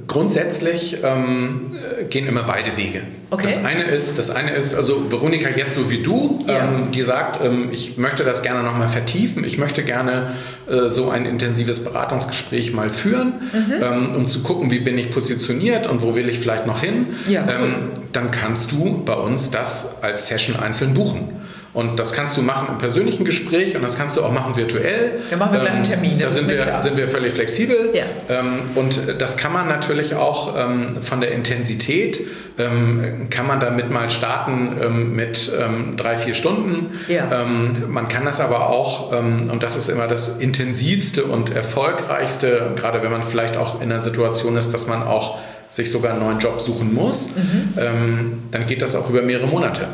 grundsätzlich 0.07 0.99
ähm, 1.03 1.79
äh, 1.99 2.05
gehen 2.05 2.27
immer 2.27 2.43
beide 2.43 2.77
Wege. 2.77 3.01
Okay. 3.31 3.45
Das 3.45 3.65
eine 3.65 3.85
ist, 3.85 4.19
das 4.19 4.29
eine 4.29 4.51
ist, 4.51 4.75
also 4.75 5.11
Veronika 5.11 5.49
jetzt 5.49 5.77
so 5.77 5.91
wie 5.91 6.03
du, 6.03 6.45
ja. 6.47 6.59
ähm, 6.59 6.91
die 6.93 7.01
sagt, 7.01 7.43
ähm, 7.43 7.71
ich 7.73 7.97
möchte 7.97 8.23
das 8.23 8.43
gerne 8.43 8.63
nochmal 8.63 8.91
vertiefen, 8.91 9.45
ich 9.45 9.57
möchte 9.57 9.83
gerne 9.83 10.35
äh, 10.69 10.91
so 10.91 11.09
ein 11.09 11.25
intensives 11.25 11.83
Beratungsgespräch 11.83 12.75
mal 12.75 12.91
führen, 12.91 13.33
mhm. 13.53 13.83
Ähm, 13.83 14.15
um 14.15 14.27
zu 14.27 14.43
gucken, 14.43 14.71
wie 14.71 14.81
bin 14.81 14.99
ich 14.99 15.11
positioniert 15.11 15.87
und 15.87 16.03
wo 16.03 16.15
will 16.17 16.29
ich 16.29 16.39
vielleicht 16.39 16.67
noch 16.67 16.83
hin. 16.83 17.07
Ja, 17.29 17.45
cool. 17.45 17.51
Ähm, 17.51 17.75
dann 18.13 18.31
kannst 18.31 18.73
du 18.73 19.03
bei 19.07 19.15
uns 19.15 19.51
das 19.51 20.03
als 20.03 20.27
Session 20.27 20.57
einzeln 20.57 20.93
buchen. 20.93 21.41
Und 21.73 22.01
das 22.01 22.13
kannst 22.13 22.37
du 22.37 22.43
machen 22.43 22.67
im 22.69 22.79
persönlichen 22.79 23.25
Gespräch 23.25 23.77
und 23.77 23.83
das 23.83 23.97
kannst 23.97 24.17
du 24.17 24.25
auch 24.25 24.33
machen 24.33 24.57
virtuell. 24.57 25.21
Da 25.31 25.37
machen 25.37 25.53
wir 25.53 25.61
gleich 25.61 25.73
einen 25.73 25.85
ähm, 25.85 25.91
Termin. 25.91 26.19
da 26.19 26.29
sind 26.29 26.51
wir, 26.51 26.79
sind 26.81 26.97
wir 26.97 27.07
völlig 27.07 27.33
flexibel. 27.33 27.91
Ja. 27.95 28.03
Ähm, 28.29 28.63
und 28.75 28.99
das 29.19 29.37
kann 29.37 29.53
man 29.53 29.69
natürlich 29.69 30.17
auch 30.17 30.57
ähm, 30.59 31.01
von 31.01 31.21
der 31.21 31.31
Intensität, 31.33 32.21
kann 32.57 33.47
man 33.47 33.59
damit 33.59 33.91
mal 33.91 34.11
starten 34.11 35.15
mit 35.15 35.51
drei, 35.97 36.17
vier 36.17 36.35
Stunden. 36.35 36.99
Ja. 37.09 37.47
Man 37.47 38.09
kann 38.09 38.27
das 38.27 38.39
aber 38.39 38.69
auch, 38.69 39.13
und 39.13 39.63
das 39.63 39.77
ist 39.77 39.89
immer 39.89 40.07
das 40.07 40.37
intensivste 40.37 41.25
und 41.25 41.57
erfolgreichste, 41.57 42.73
gerade 42.77 43.03
wenn 43.03 43.13
man 43.13 43.23
vielleicht 43.23 43.57
auch 43.57 43.77
in 43.77 43.91
einer 43.91 44.01
Situation 44.01 44.59
ist, 44.59 44.75
dass 44.75 44.87
man 44.87 45.03
auch 45.03 45.39
sich 45.71 45.91
sogar 45.91 46.13
einen 46.13 46.21
neuen 46.21 46.39
Job 46.39 46.61
suchen 46.61 46.93
muss, 46.93 47.31
mhm. 47.35 48.43
dann 48.51 48.67
geht 48.67 48.83
das 48.83 48.95
auch 48.95 49.09
über 49.09 49.23
mehrere 49.23 49.47
Monate. 49.47 49.89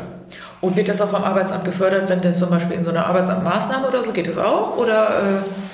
Und 0.59 0.75
wird 0.75 0.89
das 0.89 1.01
auch 1.01 1.09
vom 1.09 1.23
Arbeitsamt 1.23 1.65
gefördert, 1.65 2.09
wenn 2.09 2.21
das 2.21 2.39
zum 2.39 2.49
Beispiel 2.49 2.77
in 2.77 2.83
so 2.83 2.89
einer 2.89 3.05
Arbeitsamtmaßnahme 3.05 3.87
oder 3.87 4.03
so 4.03 4.11
geht 4.11 4.27
das 4.27 4.39
auch? 4.39 4.75
Oder 4.77 5.07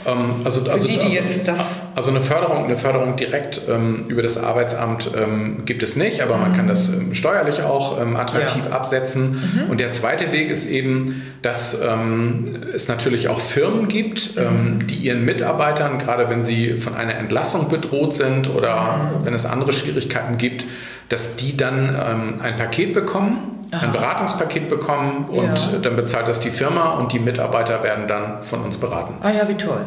äh, 0.05 0.09
ähm, 0.09 0.41
also, 0.43 0.69
also, 0.69 0.85
die, 0.85 0.97
die 0.97 1.05
also, 1.05 1.15
jetzt 1.15 1.47
das 1.47 1.83
also 1.95 2.09
eine 2.09 2.19
Förderung, 2.19 2.65
eine 2.65 2.75
Förderung 2.75 3.15
direkt 3.15 3.61
ähm, 3.69 4.05
über 4.09 4.21
das 4.21 4.37
Arbeitsamt 4.37 5.11
ähm, 5.15 5.63
gibt 5.65 5.83
es 5.83 5.95
nicht, 5.95 6.21
aber 6.21 6.35
mhm. 6.35 6.41
man 6.41 6.53
kann 6.53 6.67
das 6.67 6.89
ähm, 6.89 7.15
steuerlich 7.15 7.61
auch 7.61 8.01
ähm, 8.01 8.17
attraktiv 8.17 8.65
ja. 8.65 8.71
absetzen. 8.71 9.41
Mhm. 9.63 9.69
Und 9.69 9.79
der 9.79 9.91
zweite 9.91 10.33
Weg 10.33 10.49
ist 10.49 10.69
eben, 10.69 11.21
dass 11.41 11.79
ähm, 11.81 12.57
es 12.73 12.89
natürlich 12.89 13.29
auch 13.29 13.39
Firmen 13.39 13.87
gibt, 13.87 14.35
mhm. 14.35 14.85
die 14.87 14.95
ihren 14.95 15.23
Mitarbeitern, 15.23 15.97
gerade 15.97 16.29
wenn 16.29 16.43
sie 16.43 16.75
von 16.75 16.95
einer 16.95 17.15
Entlassung 17.15 17.69
bedroht 17.69 18.15
sind 18.15 18.53
oder 18.53 18.97
mhm. 19.21 19.25
wenn 19.25 19.33
es 19.33 19.45
andere 19.45 19.71
Schwierigkeiten 19.71 20.37
gibt, 20.37 20.65
dass 21.07 21.35
die 21.35 21.55
dann 21.55 21.95
ein 22.41 22.55
Paket 22.55 22.93
bekommen 22.93 23.62
Aha. 23.73 23.85
ein 23.85 23.91
Beratungspaket 23.91 24.69
bekommen 24.69 25.25
und 25.29 25.71
ja. 25.71 25.79
dann 25.81 25.95
bezahlt 25.95 26.27
das 26.27 26.39
die 26.39 26.51
Firma 26.51 26.91
und 26.91 27.11
die 27.11 27.19
Mitarbeiter 27.19 27.83
werden 27.83 28.07
dann 28.07 28.43
von 28.43 28.61
uns 28.61 28.77
beraten. 28.77 29.15
Ah 29.21 29.31
ja, 29.31 29.47
wie 29.47 29.55
toll. 29.55 29.81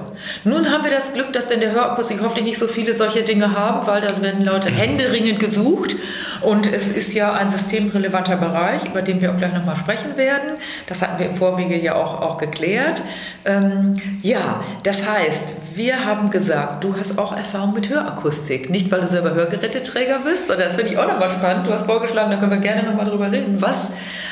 Nun 0.45 0.71
haben 0.71 0.83
wir 0.83 0.91
das 0.91 1.13
Glück, 1.13 1.33
dass 1.33 1.49
wir 1.49 1.55
in 1.55 1.61
der 1.61 1.73
Hörakustik 1.73 2.19
hoffentlich 2.23 2.45
nicht 2.45 2.59
so 2.59 2.67
viele 2.67 2.95
solche 2.95 3.23
Dinge 3.23 3.57
haben, 3.57 3.87
weil 3.87 4.01
da 4.01 4.21
werden 4.21 4.45
Leute 4.45 4.71
händeringend 4.71 5.39
gesucht 5.39 5.97
und 6.41 6.67
es 6.73 6.89
ist 6.89 7.15
ja 7.15 7.33
ein 7.33 7.51
systemrelevanter 7.51 8.37
Bereich, 8.37 8.85
über 8.85 9.03
den 9.03 9.21
wir 9.21 9.33
auch 9.33 9.37
gleich 9.37 9.53
nochmal 9.53 9.77
sprechen 9.77 10.17
werden. 10.17 10.59
Das 10.87 11.03
hatten 11.03 11.19
wir 11.19 11.27
im 11.27 11.37
Vorwege 11.37 11.77
ja 11.77 11.95
auch, 11.95 12.21
auch 12.21 12.39
geklärt. 12.39 13.03
Ähm, 13.45 13.93
ja, 14.23 14.61
das 14.83 15.07
heißt, 15.07 15.55
wir 15.75 16.05
haben 16.05 16.31
gesagt, 16.31 16.83
du 16.83 16.97
hast 16.99 17.19
auch 17.19 17.37
Erfahrung 17.37 17.75
mit 17.75 17.91
Hörakustik. 17.91 18.71
Nicht, 18.71 18.91
weil 18.91 19.01
du 19.01 19.07
selber 19.07 19.35
Hörgeräteträger 19.35 20.21
bist, 20.25 20.49
sondern 20.49 20.69
das 20.69 20.77
finde 20.77 20.93
ich 20.93 20.99
auch 20.99 21.07
nochmal 21.07 21.29
spannend. 21.29 21.67
Du 21.67 21.73
hast 21.73 21.85
vorgeschlagen, 21.85 22.31
da 22.31 22.39
können 22.39 22.53
wir 22.53 22.59
gerne 22.59 22.83
nochmal 22.83 23.07
drüber 23.07 23.31
reden. 23.31 23.61
Was 23.61 23.76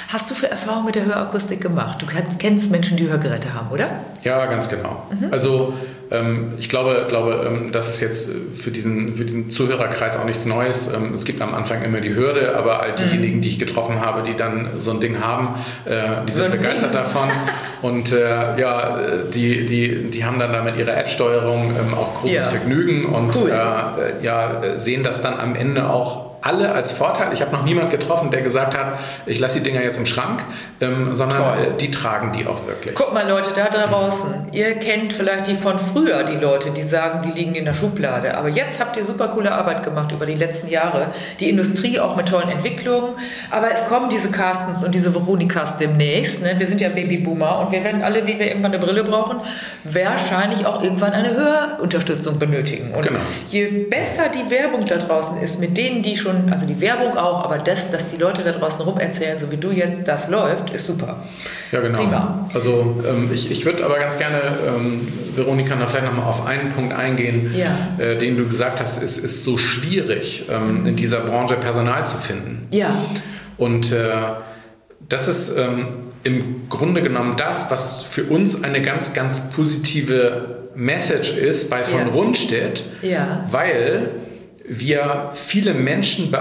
hast 0.09 0.31
du 0.31 0.35
für 0.35 0.51
Erfahrungen 0.51 0.87
mit 0.87 0.95
der 0.95 1.05
Hörakustik 1.05 1.61
gemacht? 1.61 2.03
Du 2.03 2.07
kennst 2.39 2.71
Menschen, 2.71 2.97
die 2.97 3.09
Hörgeräte 3.09 3.55
haben, 3.55 3.71
oder? 3.71 3.89
Ja, 4.23 4.47
ganz 4.47 4.69
genau. 4.69 5.03
Mhm. 5.11 5.33
Also 5.33 5.75
ähm, 6.11 6.55
ich 6.59 6.69
glaube, 6.69 7.07
glaube 7.09 7.45
ähm, 7.47 7.73
das 7.73 7.89
ist 7.89 8.01
jetzt 8.01 8.31
für 8.57 8.71
diesen, 8.71 9.17
für 9.17 9.25
diesen 9.25 9.51
Zuhörerkreis 9.51 10.17
auch 10.17 10.25
nichts 10.25 10.45
Neues. 10.45 10.91
Ähm, 10.93 11.13
es 11.13 11.25
gibt 11.25 11.41
am 11.41 11.55
Anfang 11.55 11.83
immer 11.83 12.01
die 12.01 12.15
Hürde, 12.15 12.57
aber 12.57 12.81
all 12.81 12.95
diejenigen, 12.95 13.37
mhm. 13.37 13.41
die 13.41 13.49
ich 13.49 13.59
getroffen 13.59 14.01
habe, 14.01 14.23
die 14.23 14.37
dann 14.37 14.69
so 14.79 14.93
ein 14.93 15.01
Ding 15.01 15.21
haben, 15.21 15.57
äh, 15.85 16.25
die 16.27 16.33
sind 16.33 16.45
so 16.45 16.51
begeistert 16.51 16.95
Ding. 16.95 17.03
davon. 17.03 17.29
Und 17.83 18.13
äh, 18.13 18.59
ja, 18.59 18.99
die, 19.33 19.67
die, 19.67 20.11
die 20.11 20.25
haben 20.25 20.39
dann 20.39 20.53
damit 20.53 20.79
ihre 20.79 20.93
App-Steuerung 20.93 21.75
auch 21.95 22.15
großes 22.15 22.37
ja. 22.37 22.51
Vergnügen 22.51 23.05
und 23.05 23.37
cool. 23.37 23.51
äh, 23.51 24.25
ja, 24.25 24.79
sehen 24.79 25.03
das 25.03 25.21
dann 25.21 25.39
am 25.39 25.55
Ende 25.55 25.91
auch 25.91 26.34
alle 26.45 26.73
als 26.73 26.93
Vorteil. 26.93 27.33
Ich 27.33 27.41
habe 27.41 27.53
noch 27.53 27.65
niemand 27.65 27.91
getroffen, 27.91 28.31
der 28.31 28.43
gesagt 28.43 28.77
hat, 28.77 28.99
ich 29.27 29.41
lasse 29.41 29.61
die 29.61 29.65
Dinger 29.65 29.83
jetzt 29.83 29.97
im 29.97 30.07
Schrank, 30.07 30.43
ähm, 30.81 31.15
sondern 31.15 31.59
äh, 31.59 31.77
die 31.79 31.91
tragen 31.91 32.33
die 32.33 32.47
auch 32.47 32.67
wirklich. 32.67 32.95
Guck 32.95 33.15
mal 33.15 33.27
Leute, 33.27 33.51
da 33.55 33.69
draußen, 33.69 34.49
ihr 34.53 34.75
kennt 34.75 35.13
vielleicht 35.13 35.47
die 35.47 35.55
von 35.55 35.79
früher, 35.79 36.23
die 36.25 36.37
Leute, 36.37 36.71
die 36.71 36.83
sagen, 36.83 37.23
die 37.23 37.31
liegen 37.31 37.55
in 37.55 37.65
der 37.65 37.75
Schublade. 37.75 38.37
Aber 38.37 38.49
jetzt 38.49 38.79
habt 38.79 38.97
ihr 38.97 39.05
super 39.05 39.29
coole 39.29 39.53
Arbeit 39.53 39.83
gemacht 39.83 40.13
über 40.13 40.27
die 40.27 40.35
letzten 40.35 40.69
Jahre. 40.69 41.09
Die 41.41 41.49
Industrie 41.49 41.99
auch 41.99 42.17
mit 42.17 42.29
tollen 42.29 42.49
Entwicklungen. 42.49 43.15
Aber 43.51 43.71
es 43.73 43.87
kommen 43.89 44.11
diese 44.11 44.31
Carstens 44.31 44.85
und 44.85 44.95
diese 44.95 45.15
Veronikas 45.15 45.77
demnächst. 45.79 46.43
Ne? 46.43 46.55
Wir 46.59 46.67
sind 46.67 46.81
ja 46.81 46.89
Babyboomer 46.89 47.61
und 47.61 47.73
wir 47.73 47.83
werden 47.85 48.03
alle, 48.03 48.27
wie 48.27 48.39
wir 48.39 48.49
irgendwann 48.49 48.73
eine 48.73 48.85
Brille 48.85 49.05
brauchen, 49.05 49.39
wahrscheinlich 49.85 50.67
auch 50.67 50.83
irgendwann 50.83 51.13
eine 51.13 51.35
Hörunterstützung 51.35 52.39
benötigen. 52.39 52.93
Und 52.93 53.03
genau. 53.03 53.21
je 53.49 53.67
besser 53.67 54.29
die 54.29 54.51
Werbung 54.51 54.85
da 54.85 54.97
draußen 54.97 55.39
ist, 55.39 55.59
mit 55.59 55.77
denen, 55.77 56.03
die 56.03 56.17
schon, 56.17 56.34
also 56.51 56.67
die 56.67 56.81
Werbung 56.81 57.17
auch, 57.17 57.45
aber 57.45 57.59
das, 57.59 57.91
dass 57.91 58.09
die 58.09 58.17
Leute 58.17 58.43
da 58.43 58.53
draußen 58.53 58.81
rum 58.81 58.99
erzählen, 58.99 59.39
so 59.39 59.51
wie 59.51 59.57
du 59.57 59.71
jetzt, 59.71 60.07
das 60.07 60.29
läuft, 60.29 60.71
ist 60.71 60.87
super. 60.87 61.23
Ja, 61.73 61.81
genau. 61.81 61.99
Prima. 61.99 62.49
Also 62.53 63.03
ähm, 63.09 63.31
ich, 63.33 63.51
ich 63.51 63.65
würde 63.65 63.85
aber 63.85 63.99
ganz 63.99 64.19
gerne, 64.19 64.41
ähm, 64.67 65.09
Veronika, 65.35 65.75
da 65.75 65.87
vielleicht 65.87 66.07
nochmal 66.07 66.27
auf 66.27 66.47
einen 66.47 66.71
Punkt 66.71 66.95
eingehen, 66.95 67.55
ja. 67.57 68.05
äh, 68.05 68.17
den 68.17 68.37
du 68.37 68.45
gesagt 68.45 68.81
hast, 68.81 69.03
es 69.03 69.17
ist 69.17 69.45
so 69.45 69.59
schwierig, 69.59 70.45
ähm, 70.51 70.87
in 70.87 70.97
dieser 70.97 71.21
Branche 71.21 71.57
Personal 71.57 72.07
zu 72.07 72.19
finden. 72.19 72.67
Ja. 72.71 72.97
Und 73.57 73.93
äh, 73.93 74.13
das 75.09 75.29
ist 75.29 75.57
ähm, 75.57 75.87
im 76.23 76.69
Grunde 76.69 77.03
genommen 77.03 77.35
das, 77.37 77.71
was 77.71 78.03
für 78.03 78.25
uns 78.25 78.65
eine 78.65 78.83
ganz, 78.83 79.13
ganz 79.13 79.51
positive 79.51 80.65
Message 80.75 81.37
ist 81.37 81.71
bei 81.71 81.85
von 81.85 82.01
ja. 82.01 82.07
Rundstedt, 82.07 82.83
ja. 83.03 83.45
weil 83.51 84.09
wir 84.67 85.31
viele 85.35 85.75
Menschen, 85.75 86.35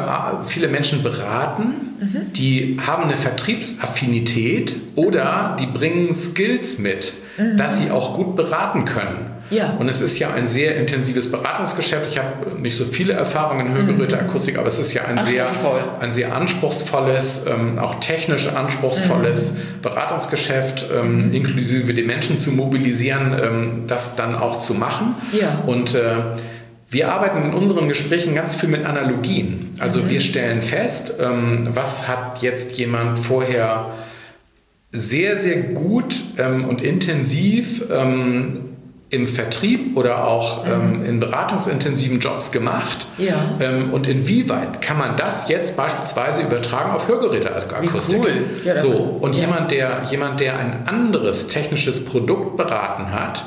viele 0.45 0.69
Menschen 0.69 1.03
beraten, 1.03 1.95
mhm. 1.99 2.33
die 2.33 2.77
haben 2.86 3.03
eine 3.03 3.17
Vertriebsaffinität 3.17 4.75
oder 4.95 5.57
die 5.59 5.65
bringen 5.65 6.13
Skills 6.13 6.79
mit, 6.79 7.13
mhm. 7.38 7.57
dass 7.57 7.77
sie 7.77 7.91
auch 7.91 8.15
gut 8.15 8.36
beraten 8.36 8.86
können. 8.86 9.33
Ja. 9.49 9.75
Und 9.77 9.89
es 9.89 9.99
ist 9.99 10.17
ja 10.19 10.33
ein 10.33 10.47
sehr 10.47 10.77
intensives 10.77 11.29
Beratungsgeschäft. 11.29 12.09
Ich 12.09 12.17
habe 12.17 12.59
nicht 12.59 12.75
so 12.75 12.86
viele 12.86 13.13
Erfahrungen 13.13 13.67
in 13.67 13.73
Hörgeräteakustik, 13.73 14.55
mhm. 14.55 14.59
aber 14.62 14.67
es 14.67 14.79
ist 14.79 14.93
ja 14.93 15.03
ein, 15.03 15.21
sehr, 15.21 15.47
ein 15.99 16.12
sehr 16.12 16.33
anspruchsvolles, 16.33 17.45
ähm, 17.47 17.77
auch 17.77 17.95
technisch 17.99 18.47
anspruchsvolles 18.47 19.51
mhm. 19.51 19.81
Beratungsgeschäft, 19.81 20.88
ähm, 20.97 21.27
mhm. 21.27 21.33
inklusive 21.33 21.93
die 21.93 22.03
Menschen 22.03 22.39
zu 22.39 22.51
mobilisieren, 22.51 23.36
ähm, 23.39 23.83
das 23.86 24.15
dann 24.15 24.36
auch 24.36 24.59
zu 24.59 24.75
machen. 24.75 25.15
Ja. 25.33 25.59
Und 25.65 25.93
äh, 25.93 26.15
wir 26.93 27.12
arbeiten 27.12 27.43
in 27.43 27.53
unseren 27.53 27.88
Gesprächen 27.88 28.36
ganz 28.36 28.56
viel 28.56 28.69
mit 28.69 28.86
Analogien. 28.86 29.71
Also 29.79 30.01
mhm. 30.01 30.10
wir 30.10 30.19
stellen 30.19 30.62
fest, 30.62 31.13
ähm, 31.19 31.67
was 31.71 32.08
hat 32.08 32.41
jetzt 32.41 32.77
jemand 32.77 33.19
vorher 33.19 33.88
sehr, 34.91 35.38
sehr 35.38 35.58
gut 35.58 36.21
ähm, 36.38 36.65
und 36.65 36.82
intensiv 36.82 37.84
ähm, 37.91 38.69
im 39.10 39.27
Vertrieb 39.27 39.97
oder 39.97 40.27
auch 40.27 40.65
mhm. 40.65 40.71
ähm, 40.71 41.06
in 41.06 41.19
beratungsintensiven 41.19 42.19
Jobs 42.19 42.51
gemacht? 42.51 43.08
Ja. 43.17 43.36
Ähm, 43.60 43.91
und 43.91 44.06
inwieweit 44.06 44.82
kann 44.82 44.97
man 44.99 45.17
das 45.17 45.49
jetzt 45.49 45.75
beispielsweise 45.75 46.43
übertragen 46.43 46.91
auf 46.91 47.08
Hörgeräteakustik? 47.08 48.19
Cool. 48.19 48.45
Ja, 48.65 48.77
so, 48.77 48.89
und 49.19 49.34
ja. 49.34 49.41
jemand, 49.41 49.71
der, 49.71 50.03
jemand, 50.12 50.39
der 50.39 50.60
ein 50.60 50.88
anderes 50.88 51.47
technisches 51.47 52.06
Produkt 52.06 52.56
beraten 52.56 53.12
hat, 53.12 53.43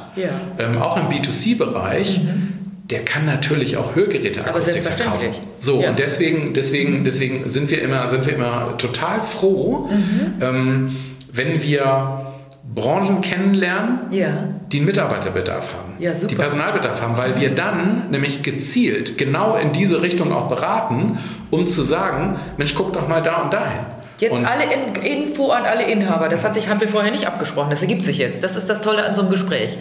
ähm, 0.58 0.78
auch 0.78 0.96
im 0.96 1.08
B2C-Bereich, 1.08 2.22
mhm. 2.22 2.55
Der 2.90 3.04
kann 3.04 3.26
natürlich 3.26 3.76
auch 3.76 3.96
Hörgeräteakustik 3.96 4.82
verkaufen. 4.82 5.28
So, 5.58 5.84
und 5.84 5.98
deswegen, 5.98 6.54
deswegen, 6.54 7.04
deswegen 7.04 7.48
sind 7.48 7.70
wir 7.70 7.82
immer, 7.82 8.06
sind 8.06 8.26
wir 8.26 8.34
immer 8.34 8.76
total 8.78 9.20
froh, 9.20 9.90
mhm. 9.90 10.32
Ähm, 10.40 10.96
wenn 11.32 11.62
wir 11.62 12.26
Branchen 12.74 13.20
kennenlernen, 13.20 14.00
ja. 14.10 14.48
die 14.70 14.78
einen 14.78 14.86
Mitarbeiterbedarf 14.86 15.72
haben, 15.72 15.94
ja, 15.98 16.12
die 16.12 16.34
Personalbedarf 16.34 17.00
haben, 17.00 17.16
weil 17.16 17.40
wir 17.40 17.50
dann 17.50 18.10
nämlich 18.10 18.42
gezielt 18.42 19.16
genau 19.18 19.56
in 19.56 19.72
diese 19.72 20.02
Richtung 20.02 20.32
auch 20.32 20.48
beraten, 20.48 21.18
um 21.50 21.66
zu 21.66 21.82
sagen, 21.82 22.38
Mensch, 22.56 22.74
guck 22.74 22.92
doch 22.92 23.08
mal 23.08 23.22
da 23.22 23.42
und 23.42 23.52
dahin. 23.52 23.80
Jetzt 24.18 24.32
und 24.32 24.46
alle 24.46 24.64
in, 24.64 24.94
Info 25.02 25.50
an 25.50 25.64
alle 25.66 25.84
Inhaber. 25.84 26.30
Das 26.30 26.42
hat 26.42 26.54
sich, 26.54 26.68
haben 26.68 26.80
wir 26.80 26.88
vorher 26.88 27.10
nicht 27.10 27.26
abgesprochen. 27.26 27.68
Das 27.68 27.82
ergibt 27.82 28.02
sich 28.04 28.16
jetzt. 28.16 28.42
Das 28.42 28.56
ist 28.56 28.70
das 28.70 28.80
Tolle 28.80 29.04
an 29.04 29.12
so 29.12 29.20
einem 29.20 29.30
Gespräch. 29.30 29.76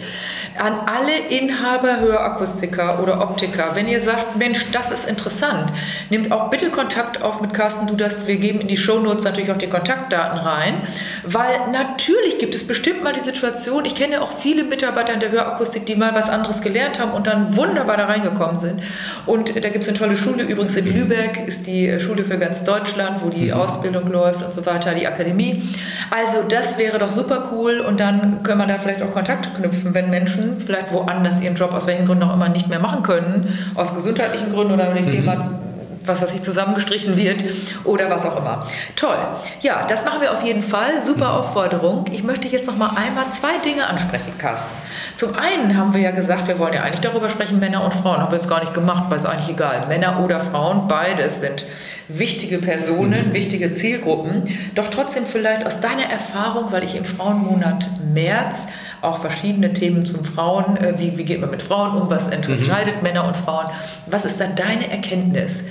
An 0.58 0.74
alle 0.86 1.12
Inhaber, 1.30 2.00
Hörakustiker 2.00 3.02
oder 3.02 3.22
Optiker, 3.22 3.70
wenn 3.74 3.88
ihr 3.88 4.00
sagt, 4.00 4.36
Mensch, 4.36 4.66
das 4.72 4.90
ist 4.90 5.08
interessant, 5.08 5.72
nehmt 6.10 6.32
auch 6.32 6.50
bitte 6.50 6.68
Kontakt 6.68 7.22
auf 7.22 7.40
mit 7.40 7.54
Carsten 7.54 7.86
Du 7.86 7.94
das. 7.94 8.26
Wir 8.26 8.36
geben 8.36 8.60
in 8.60 8.68
die 8.68 8.76
Shownotes 8.76 9.24
natürlich 9.24 9.50
auch 9.50 9.56
die 9.56 9.68
Kontaktdaten 9.68 10.38
rein, 10.38 10.82
weil 11.24 11.70
natürlich 11.72 12.36
gibt 12.38 12.54
es 12.54 12.66
bestimmt 12.66 13.02
mal 13.02 13.14
die 13.14 13.20
Situation. 13.20 13.86
Ich 13.86 13.94
kenne 13.94 14.20
auch 14.20 14.32
viele 14.32 14.64
Mitarbeiter 14.64 15.14
in 15.14 15.20
der 15.20 15.30
Hörakustik, 15.30 15.86
die 15.86 15.94
mal 15.94 16.14
was 16.14 16.28
anderes 16.28 16.60
gelernt 16.60 17.00
haben 17.00 17.12
und 17.12 17.26
dann 17.26 17.56
wunderbar 17.56 17.96
da 17.96 18.04
reingekommen 18.04 18.60
sind. 18.60 18.82
Und 19.24 19.56
da 19.56 19.68
gibt 19.70 19.82
es 19.84 19.88
eine 19.88 19.96
tolle 19.98 20.16
Schule. 20.16 20.42
Übrigens 20.42 20.76
in 20.76 20.86
Lübeck 20.86 21.46
ist 21.46 21.66
die 21.66 21.98
Schule 22.00 22.24
für 22.24 22.38
ganz 22.38 22.64
Deutschland, 22.64 23.22
wo 23.22 23.30
die 23.30 23.46
mhm. 23.46 23.54
Ausbildung 23.54 24.10
läuft 24.10 24.25
läuft 24.26 24.42
und 24.42 24.52
so 24.52 24.64
weiter, 24.66 24.94
die 24.94 25.06
Akademie. 25.06 25.62
Also 26.10 26.42
das 26.48 26.78
wäre 26.78 26.98
doch 26.98 27.10
super 27.10 27.50
cool 27.52 27.80
und 27.80 28.00
dann 28.00 28.42
können 28.42 28.58
wir 28.58 28.66
da 28.66 28.78
vielleicht 28.78 29.02
auch 29.02 29.12
Kontakt 29.12 29.54
knüpfen, 29.56 29.94
wenn 29.94 30.10
Menschen 30.10 30.60
vielleicht 30.64 30.92
woanders 30.92 31.40
ihren 31.40 31.54
Job 31.54 31.72
aus 31.72 31.86
welchen 31.86 32.06
Gründen 32.06 32.24
auch 32.24 32.34
immer 32.34 32.48
nicht 32.48 32.68
mehr 32.68 32.80
machen 32.80 33.02
können, 33.02 33.58
aus 33.74 33.94
gesundheitlichen 33.94 34.50
Gründen 34.50 34.74
oder 34.74 34.94
wenn 34.94 35.04
die 35.04 35.10
Firma 35.10 35.36
mhm 35.36 35.75
was 36.06 36.22
weiß 36.22 36.34
ich, 36.34 36.42
zusammengestrichen 36.42 37.16
wird 37.16 37.44
oder 37.84 38.08
was 38.10 38.24
auch 38.24 38.36
immer. 38.36 38.66
Toll. 38.94 39.16
Ja, 39.60 39.86
das 39.86 40.04
machen 40.04 40.20
wir 40.20 40.32
auf 40.32 40.42
jeden 40.42 40.62
Fall. 40.62 41.02
Super 41.04 41.32
mhm. 41.32 41.38
Aufforderung. 41.38 42.04
Ich 42.12 42.22
möchte 42.22 42.48
jetzt 42.48 42.66
noch 42.66 42.76
mal 42.76 42.90
einmal 42.96 43.26
zwei 43.32 43.58
Dinge 43.64 43.86
ansprechen, 43.86 44.32
Carsten. 44.38 44.70
Zum 45.16 45.34
einen 45.34 45.76
haben 45.76 45.94
wir 45.94 46.00
ja 46.00 46.10
gesagt, 46.10 46.48
wir 46.48 46.58
wollen 46.58 46.74
ja 46.74 46.82
eigentlich 46.82 47.00
darüber 47.00 47.28
sprechen, 47.28 47.58
Männer 47.58 47.84
und 47.84 47.94
Frauen. 47.94 48.18
Haben 48.18 48.32
wir 48.32 48.38
jetzt 48.38 48.48
gar 48.48 48.60
nicht 48.60 48.74
gemacht, 48.74 49.04
weil 49.08 49.18
es 49.18 49.26
eigentlich 49.26 49.48
egal. 49.48 49.86
Männer 49.88 50.22
oder 50.22 50.40
Frauen, 50.40 50.88
beides 50.88 51.40
sind 51.40 51.64
wichtige 52.08 52.58
Personen, 52.58 53.28
mhm. 53.28 53.34
wichtige 53.34 53.72
Zielgruppen. 53.72 54.44
Doch 54.74 54.88
trotzdem 54.88 55.26
vielleicht 55.26 55.66
aus 55.66 55.80
deiner 55.80 56.04
Erfahrung, 56.04 56.70
weil 56.70 56.84
ich 56.84 56.96
im 56.96 57.04
Frauenmonat 57.04 57.88
März 58.12 58.66
auch 59.02 59.18
verschiedene 59.18 59.72
Themen 59.72 60.06
zum 60.06 60.24
Frauen, 60.24 60.76
äh, 60.76 60.94
wie, 60.98 61.18
wie 61.18 61.24
geht 61.24 61.40
man 61.40 61.50
mit 61.50 61.62
Frauen 61.62 62.00
um, 62.00 62.10
was 62.10 62.26
unterscheidet 62.26 62.96
mhm. 62.96 63.02
Männer 63.02 63.26
und 63.26 63.36
Frauen. 63.36 63.66
Was 64.06 64.24
ist 64.24 64.40
dann 64.40 64.54
deine 64.54 64.90
Erkenntnis? 64.90 65.62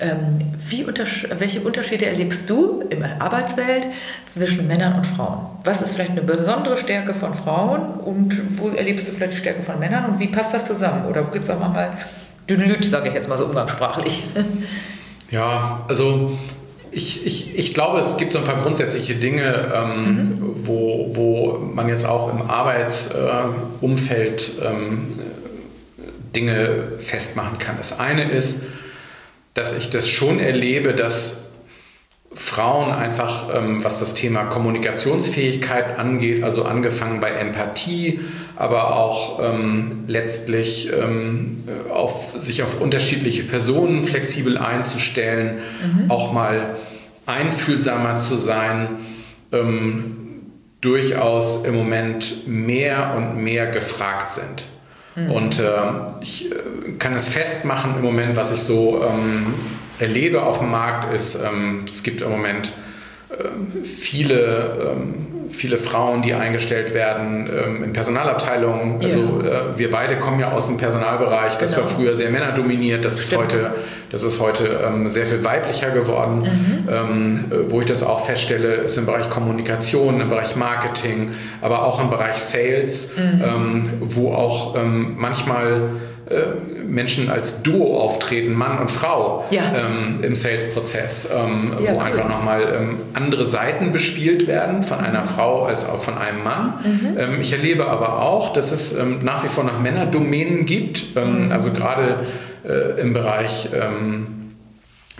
Ähm, 0.00 0.38
wie 0.68 0.86
welche 0.86 1.60
Unterschiede 1.60 2.06
erlebst 2.06 2.48
du 2.48 2.82
in 2.88 3.00
der 3.00 3.20
Arbeitswelt 3.20 3.86
zwischen 4.26 4.66
Männern 4.66 4.94
und 4.94 5.06
Frauen? 5.06 5.46
Was 5.64 5.82
ist 5.82 5.94
vielleicht 5.94 6.12
eine 6.12 6.22
besondere 6.22 6.76
Stärke 6.76 7.12
von 7.12 7.34
Frauen 7.34 8.00
und 8.00 8.58
wo 8.58 8.70
erlebst 8.70 9.08
du 9.08 9.12
vielleicht 9.12 9.34
die 9.34 9.36
Stärke 9.36 9.62
von 9.62 9.78
Männern 9.78 10.06
und 10.06 10.18
wie 10.18 10.28
passt 10.28 10.54
das 10.54 10.64
zusammen? 10.64 11.06
Oder 11.06 11.26
wo 11.26 11.30
gibt 11.30 11.44
es 11.44 11.50
auch 11.50 11.58
mal 11.58 11.98
Dünlüt, 12.48 12.84
sage 12.84 13.08
ich 13.08 13.14
jetzt 13.14 13.28
mal 13.28 13.38
so 13.38 13.46
umgangssprachlich? 13.46 14.22
Ja, 15.30 15.84
also 15.86 16.36
ich, 16.90 17.24
ich, 17.24 17.56
ich 17.56 17.72
glaube, 17.72 18.00
es 18.00 18.16
gibt 18.16 18.32
so 18.32 18.38
ein 18.38 18.44
paar 18.44 18.60
grundsätzliche 18.62 19.14
Dinge, 19.14 19.70
ähm, 19.72 20.04
mhm. 20.04 20.66
wo, 20.66 21.10
wo 21.12 21.58
man 21.58 21.88
jetzt 21.88 22.04
auch 22.04 22.32
im 22.32 22.50
Arbeitsumfeld 22.50 24.50
äh, 24.60 24.66
ähm, 24.66 25.20
Dinge 26.34 26.94
festmachen 26.98 27.58
kann. 27.58 27.76
Das 27.78 28.00
eine 28.00 28.28
ist, 28.28 28.64
dass 29.60 29.74
ich 29.76 29.90
das 29.90 30.08
schon 30.08 30.40
erlebe, 30.40 30.94
dass 30.94 31.50
Frauen 32.32 32.90
einfach, 32.90 33.54
ähm, 33.54 33.84
was 33.84 33.98
das 33.98 34.14
Thema 34.14 34.44
Kommunikationsfähigkeit 34.44 35.98
angeht, 35.98 36.42
also 36.42 36.64
angefangen 36.64 37.20
bei 37.20 37.28
Empathie, 37.28 38.20
aber 38.56 38.96
auch 38.96 39.38
ähm, 39.44 40.04
letztlich 40.06 40.90
ähm, 40.90 41.64
auf, 41.90 42.32
sich 42.38 42.62
auf 42.62 42.80
unterschiedliche 42.80 43.42
Personen 43.42 44.02
flexibel 44.02 44.56
einzustellen, 44.56 45.58
mhm. 45.82 46.10
auch 46.10 46.32
mal 46.32 46.76
einfühlsamer 47.26 48.16
zu 48.16 48.36
sein, 48.36 48.88
ähm, 49.52 50.16
durchaus 50.80 51.66
im 51.66 51.74
Moment 51.74 52.48
mehr 52.48 53.14
und 53.14 53.44
mehr 53.44 53.66
gefragt 53.66 54.30
sind. 54.30 54.64
Mhm. 55.26 55.30
Und 55.30 55.58
äh, 55.58 55.70
ich 56.20 56.50
äh, 56.50 56.92
kann 56.98 57.14
es 57.14 57.28
festmachen 57.28 57.96
im 57.96 58.02
Moment, 58.02 58.36
was 58.36 58.52
ich 58.52 58.60
so 58.60 59.02
ähm, 59.02 59.54
erlebe 59.98 60.42
auf 60.42 60.58
dem 60.58 60.70
Markt, 60.70 61.12
ist, 61.12 61.42
ähm, 61.42 61.84
es 61.86 62.02
gibt 62.02 62.22
im 62.22 62.30
Moment 62.30 62.72
äh, 63.30 63.84
viele 63.84 64.94
ähm, 64.96 65.26
viele 65.50 65.78
Frauen, 65.78 66.22
die 66.22 66.34
eingestellt 66.34 66.94
werden 66.94 67.48
ähm, 67.48 67.84
in 67.84 67.92
Personalabteilungen. 67.92 69.02
Also 69.02 69.42
äh, 69.42 69.78
wir 69.78 69.90
beide 69.90 70.18
kommen 70.18 70.40
ja 70.40 70.52
aus 70.52 70.66
dem 70.66 70.76
Personalbereich. 70.76 71.56
Das 71.56 71.74
genau. 71.74 71.86
war 71.86 71.90
früher 71.94 72.14
sehr 72.14 72.30
männerdominiert. 72.30 73.04
Das 73.04 73.20
ist 73.20 73.36
heute, 73.36 73.74
das 74.10 74.22
ist 74.22 74.40
heute 74.40 74.80
ähm, 74.86 75.10
sehr 75.10 75.26
viel 75.26 75.44
weiblicher 75.44 75.90
geworden. 75.90 76.42
Mhm. 76.42 76.88
Ähm, 76.88 77.44
äh, 77.50 77.70
wo 77.70 77.80
ich 77.80 77.86
das 77.86 78.02
auch 78.02 78.24
feststelle, 78.24 78.74
ist 78.74 78.96
im 78.96 79.06
Bereich 79.06 79.28
Kommunikation, 79.28 80.20
im 80.20 80.28
Bereich 80.28 80.56
Marketing, 80.56 81.32
aber 81.60 81.84
auch 81.84 82.00
im 82.00 82.10
Bereich 82.10 82.36
Sales, 82.36 83.16
mhm. 83.16 83.42
Ähm, 83.44 83.84
wo 84.00 84.32
auch 84.34 84.76
ähm, 84.76 85.14
manchmal 85.16 85.90
äh, 86.30 86.80
Menschen 86.82 87.28
als 87.30 87.62
Duo 87.62 87.98
auftreten, 88.00 88.54
Mann 88.54 88.78
und 88.78 88.90
Frau 88.90 89.44
Ja. 89.50 89.62
ähm, 89.76 90.20
im 90.22 90.34
Sales-Prozess, 90.34 91.28
ähm, 91.34 91.72
Ja, 91.84 91.90
wo 91.92 91.96
cool. 91.96 92.02
einfach 92.04 92.28
nochmal 92.28 92.62
ähm, 92.74 92.96
andere 93.14 93.44
Seiten 93.44 93.90
bespielt 93.92 94.46
werden 94.46 94.82
von 94.82 95.00
einer 95.00 95.24
Frau 95.24 95.64
als 95.64 95.84
auch 95.88 95.98
von 95.98 96.16
einem 96.18 96.42
Mann. 96.44 96.74
Mhm. 96.84 97.18
Ähm, 97.18 97.40
ich 97.40 97.52
erlebe 97.52 97.86
aber 97.86 98.22
auch, 98.22 98.52
dass 98.52 98.70
es 98.72 98.96
ähm, 98.96 99.18
nach 99.22 99.42
wie 99.44 99.48
vor 99.48 99.64
noch 99.64 99.78
Männerdomänen 99.80 100.66
gibt, 100.66 101.16
ähm, 101.16 101.46
Mhm. 101.46 101.52
also 101.52 101.72
gerade 101.72 102.20
äh, 102.64 103.00
im 103.00 103.12
Bereich 103.12 103.68
ähm, 103.74 104.52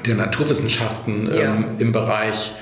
der 0.07 0.15
Naturwissenschaften, 0.15 1.29
Ja. 1.35 1.57
im 1.79 1.93
Bereich 1.93 2.53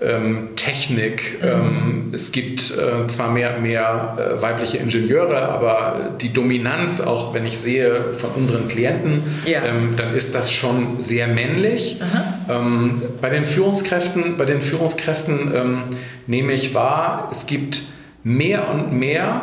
ähm, 0.00 0.50
Technik. 0.56 1.38
Ähm, 1.42 2.12
es 2.14 2.30
gibt 2.32 2.72
äh, 2.72 3.06
zwar 3.08 3.30
mehr 3.32 3.56
und 3.56 3.62
mehr 3.62 4.16
äh, 4.38 4.40
weibliche 4.42 4.76
Ingenieure, 4.76 5.42
aber 5.48 6.10
die 6.20 6.32
Dominanz, 6.32 7.00
auch 7.00 7.34
wenn 7.34 7.44
ich 7.46 7.58
sehe 7.58 8.12
von 8.12 8.30
unseren 8.30 8.68
Klienten, 8.68 9.22
Ja. 9.44 9.64
ähm, 9.64 9.94
dann 9.96 10.14
ist 10.14 10.34
das 10.34 10.52
schon 10.52 11.00
sehr 11.02 11.26
männlich. 11.28 12.00
Ähm, 12.48 13.02
bei 13.20 13.28
den 13.30 13.44
Führungskräften, 13.44 14.36
bei 14.36 14.44
den 14.44 14.62
Führungskräften 14.62 15.52
ähm, 15.54 15.82
nehme 16.26 16.52
ich 16.52 16.74
wahr, 16.74 17.28
es 17.32 17.46
gibt 17.46 17.82
mehr 18.22 18.68
und 18.70 18.92
mehr 18.92 19.40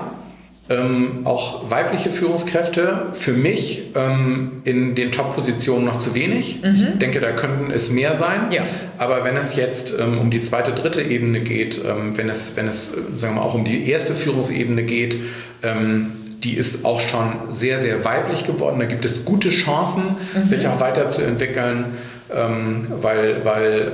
ähm, 0.68 1.22
auch 1.26 1.70
weibliche 1.70 2.10
Führungskräfte. 2.10 3.08
Für 3.14 3.34
mich 3.34 3.92
ähm, 3.96 4.62
in 4.64 4.96
den 4.96 5.12
Top-Positionen 5.12 5.86
noch 5.86 5.98
zu 5.98 6.16
wenig. 6.16 6.64
Ich 6.64 6.98
denke, 7.00 7.20
da 7.20 7.32
könnten 7.34 7.72
es 7.72 7.92
mehr 7.92 8.14
sein. 8.16 8.52
Ja. 8.52 8.64
Aber 8.98 9.24
wenn 9.24 9.38
es 9.38 9.56
jetzt 9.56 9.94
ähm, 10.00 10.18
um 10.18 10.32
die 10.32 10.42
zweite, 10.42 10.72
dritte 10.72 11.02
Ebene 11.02 11.42
geht, 11.42 11.80
ähm, 11.86 12.18
wenn 12.18 12.30
es, 12.30 12.58
wenn 12.58 12.68
es, 12.68 12.94
äh, 12.94 13.16
sagen 13.16 13.36
wir 13.36 13.42
mal, 13.42 13.48
auch 13.48 13.54
um 13.54 13.64
die 13.64 13.88
erste 13.90 14.16
Führungsebene 14.16 14.84
geht, 14.84 15.18
ähm, 15.62 16.12
die 16.44 16.56
ist 16.56 16.84
auch 16.84 17.00
schon 17.00 17.34
sehr, 17.50 17.78
sehr 17.78 18.04
weiblich 18.04 18.44
geworden. 18.44 18.80
Da 18.80 18.86
gibt 18.86 19.06
es 19.06 19.26
gute 19.26 19.50
Chancen, 19.50 20.04
sich 20.44 20.68
auch 20.68 20.80
weiterzuentwickeln, 20.80 21.86
ähm, 22.32 22.88
weil, 23.02 23.44
weil 23.46 23.92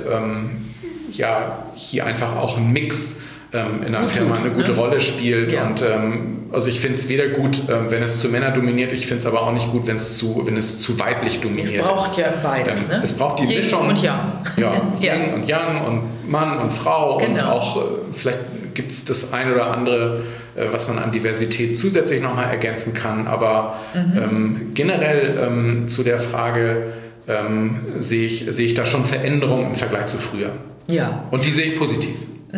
ja, 1.12 1.66
hier 1.76 2.06
einfach 2.06 2.36
auch 2.36 2.58
ein 2.58 2.74
Mix 2.74 3.18
ähm, 3.54 3.84
in 3.86 3.92
der 3.92 4.02
Gut 4.02 4.10
Firma 4.12 4.36
tut, 4.36 4.46
eine 4.46 4.54
gute 4.56 4.72
ne? 4.72 4.78
Rolle 4.78 5.00
spielt. 5.00 5.52
Ja. 5.52 5.68
Und 5.68 5.82
ähm, 5.82 6.38
also 6.52 6.70
ich 6.70 6.80
finde 6.80 6.98
es 6.98 7.08
weder 7.10 7.28
gut, 7.30 7.62
ähm, 7.70 7.86
wenn 7.90 8.02
es 8.04 8.20
zu 8.20 8.30
Männer 8.30 8.52
dominiert, 8.52 8.92
ich 8.92 9.08
finde 9.08 9.20
es 9.20 9.26
aber 9.26 9.42
auch 9.44 9.52
nicht 9.54 9.70
gut, 9.72 9.88
wenn 9.88 9.96
es 9.96 10.18
zu, 10.18 10.42
wenn 10.46 10.58
es 10.58 10.80
zu 10.80 11.00
weiblich 11.00 11.40
dominiert 11.40 11.72
Es 11.72 11.82
braucht 11.82 12.12
ist. 12.12 12.18
ja 12.18 12.34
beides, 12.44 12.82
Ähm, 12.84 12.88
ne? 12.90 13.02
Es 13.04 13.14
braucht 13.14 13.40
die 13.40 13.44
Yin 13.46 13.58
Mischung. 13.64 13.88
und 13.88 14.02
Yang. 14.02 14.20
Ja, 14.58 14.74
Ja. 15.00 15.16
Yin 15.16 15.34
und 15.34 15.48
Yang 15.48 15.86
und 15.88 16.30
Mann 16.32 16.60
und 16.60 16.72
Frau 16.74 17.18
und 17.18 17.26
Genau. 17.26 17.52
auch 17.52 17.78
äh, 17.78 17.82
vielleicht 18.14 18.40
gibt 18.74 18.92
es 18.92 19.04
das 19.04 19.34
eine 19.34 19.54
oder 19.54 19.68
andere, 19.76 20.22
äh, 20.56 20.68
was 20.72 20.88
man 20.88 20.98
an 21.00 21.12
Diversität 21.12 21.78
zusätzlich 21.78 22.22
nochmal 22.22 22.50
ergänzen 22.50 22.94
kann. 22.94 23.28
Aber 23.28 23.76
Mhm. 23.94 24.18
ähm, 24.18 24.72
generell 24.74 25.38
ähm, 25.46 25.88
zu 25.90 26.04
der 26.04 26.20
Frage 26.20 26.94
ähm, 27.28 27.78
sehe 28.00 28.26
ich, 28.26 28.46
sehe 28.50 28.66
ich 28.66 28.74
da 28.74 28.84
schon 28.86 29.04
Veränderungen 29.06 29.68
im 29.68 29.76
Vergleich 29.76 30.06
zu 30.08 30.18
früher. 30.18 30.52
Ja. 30.88 31.26
Und 31.32 31.46
die 31.46 31.52
sehe 31.52 31.66
ich 31.68 31.78
positiv. 31.78 32.16
Äh, 32.54 32.58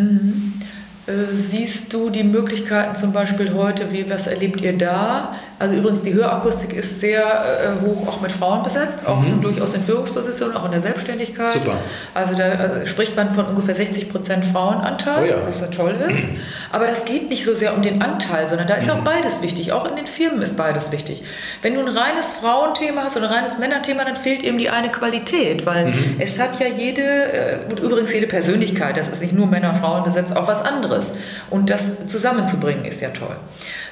Siehst 1.06 1.92
du 1.92 2.10
die 2.10 2.24
Möglichkeiten 2.24 2.96
zum 2.96 3.12
Beispiel 3.12 3.54
heute, 3.54 3.92
wie, 3.92 4.10
was 4.10 4.26
erlebt 4.26 4.62
ihr 4.62 4.78
da? 4.78 5.36
Also 5.60 5.76
übrigens, 5.76 6.02
die 6.02 6.13
Hörakustik 6.13 6.74
ist 6.74 7.00
sehr 7.00 7.22
äh, 7.24 7.86
hoch 7.86 8.08
auch 8.08 8.22
mit 8.22 8.32
Frauen 8.32 8.63
besetzt, 8.63 9.06
auch 9.08 9.24
durchaus 9.42 9.74
in 9.74 9.84
Führungspositionen, 9.84 10.58
auch 10.58 10.66
in 10.66 10.72
der 10.72 10.82
Selbstständigkeit. 10.82 11.56
Mhm. 11.56 11.62
Super. 11.62 11.78
Also 12.13 12.36
da 12.36 12.44
also 12.52 12.86
spricht 12.86 13.16
man 13.16 13.34
von 13.34 13.46
ungefähr 13.46 13.76
60 13.76 14.10
Prozent 14.10 14.46
Frauenanteil, 14.46 15.24
Oh 15.24 15.26
ja. 15.26 15.36
was 15.48 15.62
ja 15.62 15.68
toll 15.68 15.96
ist. 16.13 16.26
Aber 16.72 16.88
das 16.88 17.06
geht 17.06 17.30
nicht 17.30 17.46
so 17.46 17.54
sehr 17.54 17.74
um 17.76 17.82
den 17.82 18.02
Anteil, 18.02 18.48
sondern 18.48 18.68
da 18.68 18.74
ist 18.76 18.88
Mhm. 18.88 18.94
auch 18.94 19.04
beides 19.04 19.42
wichtig. 19.42 19.72
Auch 19.72 19.86
in 19.89 19.96
den 19.96 20.08
Firmen 20.08 20.42
ist 20.42 20.58
beides 20.58 20.92
wichtig. 20.92 21.24
Wenn 21.62 21.76
du 21.76 21.80
ein 21.82 21.88
reines 21.88 22.34
Frauenthema 22.34 23.04
hast 23.04 23.16
oder 23.16 23.30
ein 23.30 23.36
reines 23.36 23.58
Männerthema, 23.58 24.04
dann 24.04 24.16
fehlt 24.18 24.44
eben 24.44 24.58
die 24.58 24.70
eine 24.70 24.89
Qualität, 24.89 25.66
weil 25.66 25.86
Mhm. 25.88 26.16
es 26.20 26.39
hat 26.39 26.60
ja 26.60 26.68
jede, 26.68 27.02
äh, 27.04 27.58
und 27.70 27.80
übrigens 27.80 28.12
jede 28.12 28.28
Persönlichkeit, 28.28 28.98
das 28.98 29.08
ist 29.08 29.22
nicht 29.22 29.34
nur 29.34 29.48
Männer, 29.48 29.76
Frauen 29.76 30.04
besetzt, 30.04 30.36
auch 30.36 30.48
was 30.48 30.62
anderes. 30.62 31.12
Und 31.50 31.70
das 31.70 32.06
zusammenzubringen 32.08 32.84
ist 32.86 33.00
ja 33.02 33.10
toll. 33.10 33.36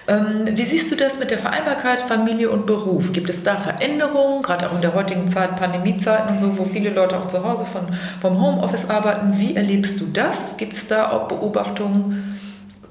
Ähm, 0.08 0.48
wie 0.58 0.64
siehst 0.64 0.92
du 0.92 0.96
das 0.96 1.20
mit 1.20 1.30
der 1.30 1.38
Vereinbarkeit 1.38 1.61
Familie 2.12 2.50
und 2.50 2.66
Beruf? 2.66 3.14
Gibt 3.14 3.30
es 3.30 3.44
da 3.44 3.56
Veränderungen, 3.56 4.42
gerade 4.42 4.68
auch 4.68 4.76
in 4.76 4.82
der 4.82 4.94
heutigen 4.94 5.28
Zeit, 5.28 5.56
Pandemiezeiten 5.56 6.32
und 6.32 6.40
so, 6.40 6.58
wo 6.58 6.66
viele 6.66 6.90
Leute 6.90 7.18
auch 7.18 7.28
zu 7.28 7.44
Hause 7.44 7.66
von, 7.66 7.84
vom 8.22 8.42
Homeoffice 8.42 8.90
arbeiten? 8.90 9.38
Wie 9.38 9.56
erlebst 9.56 10.00
du 10.02 10.06
das? 10.06 10.58
Gibt 10.58 10.74
es 10.74 10.88
da 10.88 11.10
auch 11.10 11.28
Beobachtungen, 11.28 12.41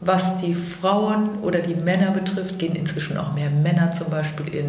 was 0.03 0.39
die 0.39 0.55
Frauen 0.55 1.41
oder 1.43 1.59
die 1.59 1.75
Männer 1.75 2.11
betrifft? 2.13 2.59
Gehen 2.59 2.75
inzwischen 2.75 3.19
auch 3.19 3.35
mehr 3.35 3.51
Männer 3.51 3.91
zum 3.91 4.09
Beispiel 4.09 4.55
in, 4.55 4.67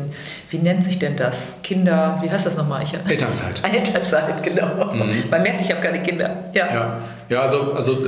wie 0.50 0.58
nennt 0.58 0.84
sich 0.84 1.00
denn 1.00 1.16
das? 1.16 1.54
Kinder, 1.64 2.20
wie 2.22 2.30
heißt 2.30 2.46
das 2.46 2.58
nochmal? 2.58 2.84
Ich, 2.84 2.94
Elternzeit. 3.10 3.62
Elternzeit, 3.74 4.44
genau. 4.44 4.94
Man 4.94 5.42
merkt, 5.44 5.62
ich 5.62 5.72
habe 5.72 5.82
keine 5.82 6.02
Kinder. 6.02 6.50
Ja. 6.54 6.74
Ja, 6.74 6.98
ja 7.30 7.42
also, 7.42 7.74
also 7.74 8.06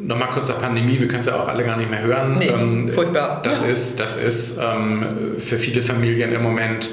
nochmal 0.00 0.28
kurz 0.30 0.46
zur 0.46 0.56
Pandemie, 0.56 0.98
wir 0.98 1.06
können 1.06 1.20
es 1.20 1.26
ja 1.26 1.36
auch 1.36 1.48
alle 1.48 1.64
gar 1.64 1.76
nicht 1.76 1.90
mehr 1.90 2.00
hören. 2.02 2.38
Nee, 2.38 2.90
furchtbar. 2.90 3.42
Das 3.44 3.60
Ja. 3.60 3.66
ist, 3.66 4.00
das 4.00 4.16
ist 4.16 4.58
ähm, 4.58 5.34
für 5.36 5.58
viele 5.58 5.82
Familien 5.82 6.32
im 6.32 6.42
Moment 6.42 6.88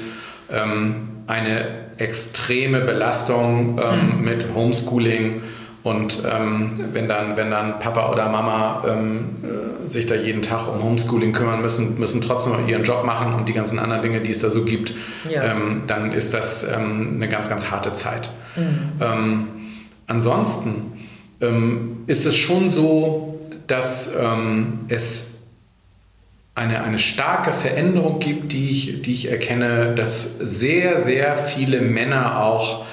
ähm, 0.52 1.08
eine 1.26 1.82
extreme 1.96 2.80
Belastung 2.80 3.78
ähm, 3.78 4.12
Hm. 4.18 4.20
mit 4.24 4.46
Homeschooling. 4.54 5.42
Und 5.82 6.22
ähm, 6.30 6.78
wenn, 6.92 7.08
dann, 7.08 7.36
wenn 7.36 7.50
dann 7.50 7.80
Papa 7.80 8.10
oder 8.12 8.28
Mama 8.28 8.84
ähm, 8.88 9.36
äh, 9.42 9.88
sich 9.88 10.06
da 10.06 10.14
jeden 10.14 10.40
Tag 10.40 10.68
um 10.72 10.80
Homeschooling 10.82 11.32
kümmern 11.32 11.60
müssen, 11.60 11.98
müssen 11.98 12.20
trotzdem 12.22 12.68
ihren 12.68 12.84
Job 12.84 13.04
machen 13.04 13.34
und 13.34 13.48
die 13.48 13.52
ganzen 13.52 13.80
anderen 13.80 14.00
Dinge, 14.02 14.20
die 14.20 14.30
es 14.30 14.38
da 14.38 14.48
so 14.48 14.64
gibt, 14.64 14.94
Ja. 15.28 15.42
ähm, 15.42 15.82
dann 15.88 16.12
ist 16.12 16.34
das 16.34 16.62
ähm, 16.72 17.14
eine 17.16 17.28
ganz, 17.28 17.48
ganz 17.48 17.70
harte 17.72 17.92
Zeit. 17.94 18.30
Ähm, 19.00 19.48
ansonsten 20.06 20.92
ähm, 21.40 22.04
ist 22.06 22.26
es 22.26 22.36
schon 22.36 22.68
so, 22.68 23.40
dass 23.66 24.12
es 24.88 25.30
eine, 26.54 26.82
eine 26.84 26.98
starke 26.98 27.52
Veränderung 27.52 28.18
gibt, 28.18 28.52
die 28.52 28.68
ich, 28.70 29.02
die 29.02 29.12
ich 29.14 29.30
erkenne, 29.30 29.94
dass 29.94 30.38
sehr, 30.38 30.98
sehr 30.98 31.36
viele 31.36 31.80
Männer 31.80 32.40
auch 32.44 32.84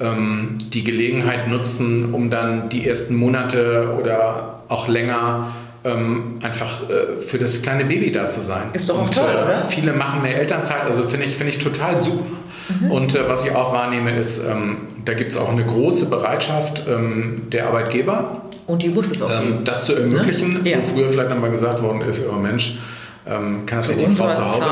ähm, 0.00 0.58
die 0.72 0.84
Gelegenheit 0.84 1.48
nutzen, 1.48 2.12
um 2.14 2.30
dann 2.30 2.68
die 2.68 2.86
ersten 2.86 3.14
Monate 3.16 3.96
oder 4.00 4.60
auch 4.68 4.88
länger 4.88 5.52
ähm, 5.84 6.38
einfach 6.42 6.82
äh, 6.90 7.20
für 7.20 7.38
das 7.38 7.62
kleine 7.62 7.84
Baby 7.84 8.10
da 8.10 8.28
zu 8.28 8.42
sein. 8.42 8.64
Ist 8.72 8.88
doch 8.88 8.98
auch 8.98 9.04
Und, 9.04 9.14
toll, 9.14 9.28
äh, 9.30 9.42
oder? 9.44 9.64
Viele 9.64 9.92
machen 9.92 10.22
mehr 10.22 10.36
Elternzeit, 10.38 10.82
also 10.84 11.04
finde 11.04 11.26
ich, 11.26 11.36
finde 11.36 11.52
ich 11.52 11.58
total 11.58 11.96
super. 11.96 12.24
Und 12.90 13.14
äh, 13.14 13.28
was 13.28 13.44
ich 13.44 13.54
auch 13.54 13.72
wahrnehme, 13.72 14.10
ist, 14.16 14.38
ähm, 14.44 14.78
da 15.04 15.14
gibt 15.14 15.30
es 15.30 15.36
auch 15.38 15.48
eine 15.48 15.64
große 15.64 16.06
Bereitschaft 16.06 16.82
ähm, 16.88 17.42
der 17.52 17.68
Arbeitgeber, 17.68 18.42
Und 18.66 18.82
die 18.82 18.88
muss 18.88 19.12
es 19.12 19.22
auch 19.22 19.30
ähm, 19.30 19.60
das 19.64 19.84
zu 19.84 19.94
ermöglichen, 19.94 20.64
Ne? 20.64 20.70
Ja. 20.70 20.78
wo 20.78 20.82
früher 20.94 21.08
vielleicht 21.08 21.30
nochmal 21.30 21.52
gesagt 21.52 21.80
worden 21.80 22.00
ist, 22.00 22.24
oh 22.28 22.34
Mensch, 22.36 22.78
ähm, 23.28 23.66
kann 23.66 23.78
das 23.78 23.88
Zu 23.88 23.94
die 23.94 24.06
Frau 24.06 24.30
zu 24.30 24.44
Hause 24.44 24.60
Zeit, 24.60 24.68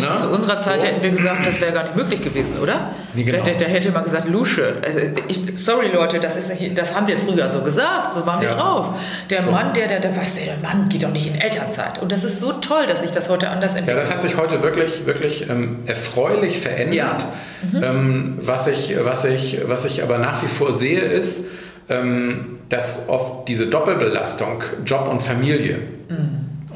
machen? 0.00 0.14
Ne? 0.14 0.16
zu 0.22 0.28
unserer 0.30 0.58
Zeit 0.60 0.80
So. 0.80 0.86
hätten 0.86 1.02
wir 1.02 1.10
gesagt, 1.10 1.46
das 1.46 1.60
wäre 1.60 1.72
gar 1.72 1.82
nicht 1.82 1.96
möglich 1.96 2.22
gewesen, 2.22 2.58
oder? 2.62 2.92
Nee, 3.12 3.24
genau. 3.24 3.44
da, 3.44 3.50
da, 3.52 3.58
da 3.58 3.64
hätte 3.66 3.90
man 3.90 4.04
gesagt, 4.04 4.28
Lusche. 4.28 4.76
Also 4.82 5.00
ich, 5.28 5.40
sorry 5.56 5.88
Leute, 5.88 6.18
das, 6.18 6.36
ist, 6.36 6.50
das 6.74 6.94
haben 6.96 7.06
wir 7.06 7.18
früher 7.18 7.46
so 7.48 7.60
gesagt, 7.60 8.14
so 8.14 8.24
waren 8.26 8.40
wir 8.40 8.48
Ja. 8.48 8.54
drauf. 8.54 8.94
Der 9.28 9.42
So. 9.42 9.50
Mann, 9.50 9.74
der, 9.74 9.88
der, 9.88 10.00
der, 10.00 10.16
was, 10.16 10.36
der 10.36 10.56
Mann 10.62 10.88
geht 10.88 11.02
doch 11.02 11.10
nicht 11.10 11.26
in 11.26 11.34
Elternzeit. 11.34 12.00
Und 12.00 12.10
das 12.10 12.24
ist 12.24 12.40
so 12.40 12.52
toll, 12.52 12.86
dass 12.88 13.02
sich 13.02 13.10
das 13.10 13.28
heute 13.28 13.50
anders 13.50 13.72
Ja, 13.74 13.80
entwickelt. 13.80 14.02
das 14.04 14.10
hat 14.10 14.22
sich 14.22 14.36
heute 14.38 14.62
wirklich, 14.62 15.04
wirklich 15.04 15.50
ähm, 15.50 15.80
erfreulich 15.86 16.58
verändert. 16.60 17.26
Ähm, 17.74 18.38
was, 18.40 18.66
ich, 18.68 18.96
was, 19.02 19.24
ich, 19.26 19.58
was 19.66 19.84
ich 19.84 20.02
aber 20.02 20.16
nach 20.18 20.42
wie 20.42 20.46
vor 20.46 20.72
sehe, 20.72 21.00
ist, 21.00 21.44
ähm, 21.90 22.58
dass 22.70 23.08
oft 23.08 23.48
diese 23.48 23.66
Doppelbelastung, 23.66 24.62
Job 24.86 25.08
und 25.10 25.20
Familie, 25.20 25.80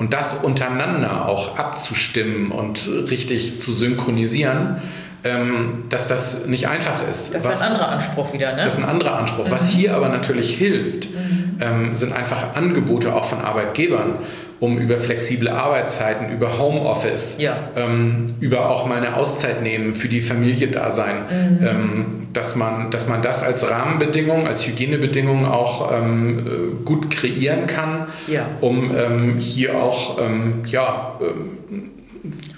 und 0.02 0.12
das 0.12 0.34
untereinander 0.34 1.28
auch 1.28 1.56
abzustimmen 1.58 2.50
und 2.50 2.88
richtig 3.08 3.60
zu 3.60 3.70
synchronisieren, 3.72 4.82
ähm, 5.22 5.84
dass 5.90 6.08
das 6.08 6.46
nicht 6.46 6.66
einfach 6.66 7.08
ist. 7.08 7.32
das 7.34 7.44
ist 7.44 7.50
Was- 7.50 7.62
ein 7.62 7.72
anderer 7.72 7.88
Anspruch 7.90 8.32
wieder, 8.32 8.50
ne? 8.56 8.64
Das 8.64 8.74
ist 8.74 8.80
ein 8.82 8.88
anderer 8.88 9.14
Anspruch. 9.16 9.48
Was 9.50 9.68
hier 9.70 9.94
aber 9.94 10.08
natürlich 10.08 10.56
hilft, 10.56 11.06
ähm, 11.60 11.94
sind 11.94 12.12
einfach 12.12 12.56
Angebote 12.56 13.14
auch 13.14 13.26
von 13.26 13.40
Arbeitgebern, 13.40 14.16
um 14.62 14.78
über 14.78 14.96
flexible 14.96 15.48
Arbeitszeiten, 15.48 16.30
über 16.30 16.56
Homeoffice, 16.56 17.34
Ja. 17.40 17.56
ähm, 17.74 18.26
über 18.38 18.70
auch 18.70 18.86
mal 18.86 18.98
eine 18.98 19.16
Auszeit 19.16 19.60
nehmen, 19.60 19.96
für 19.96 20.06
die 20.06 20.20
Familie 20.20 20.68
da 20.68 20.92
sein, 20.92 21.16
ähm, 21.60 22.28
dass, 22.32 22.54
man, 22.54 22.92
dass 22.92 23.08
man 23.08 23.22
das 23.22 23.42
als 23.42 23.68
Rahmenbedingung, 23.68 24.46
als 24.46 24.64
Hygienebedingung 24.64 25.46
auch 25.46 25.90
ähm, 25.92 26.38
äh, 26.38 26.84
gut 26.84 27.10
kreieren 27.10 27.66
kann, 27.66 28.06
Ja. 28.28 28.46
um 28.60 28.92
ähm, 28.96 29.38
hier 29.40 29.82
auch 29.82 30.22
ähm, 30.22 30.62
ja, 30.68 31.18
ähm, 31.20 31.90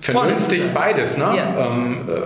vernünftig 0.02 0.60
beides, 0.74 1.16
ne? 1.16 1.24
Ja. 1.38 1.66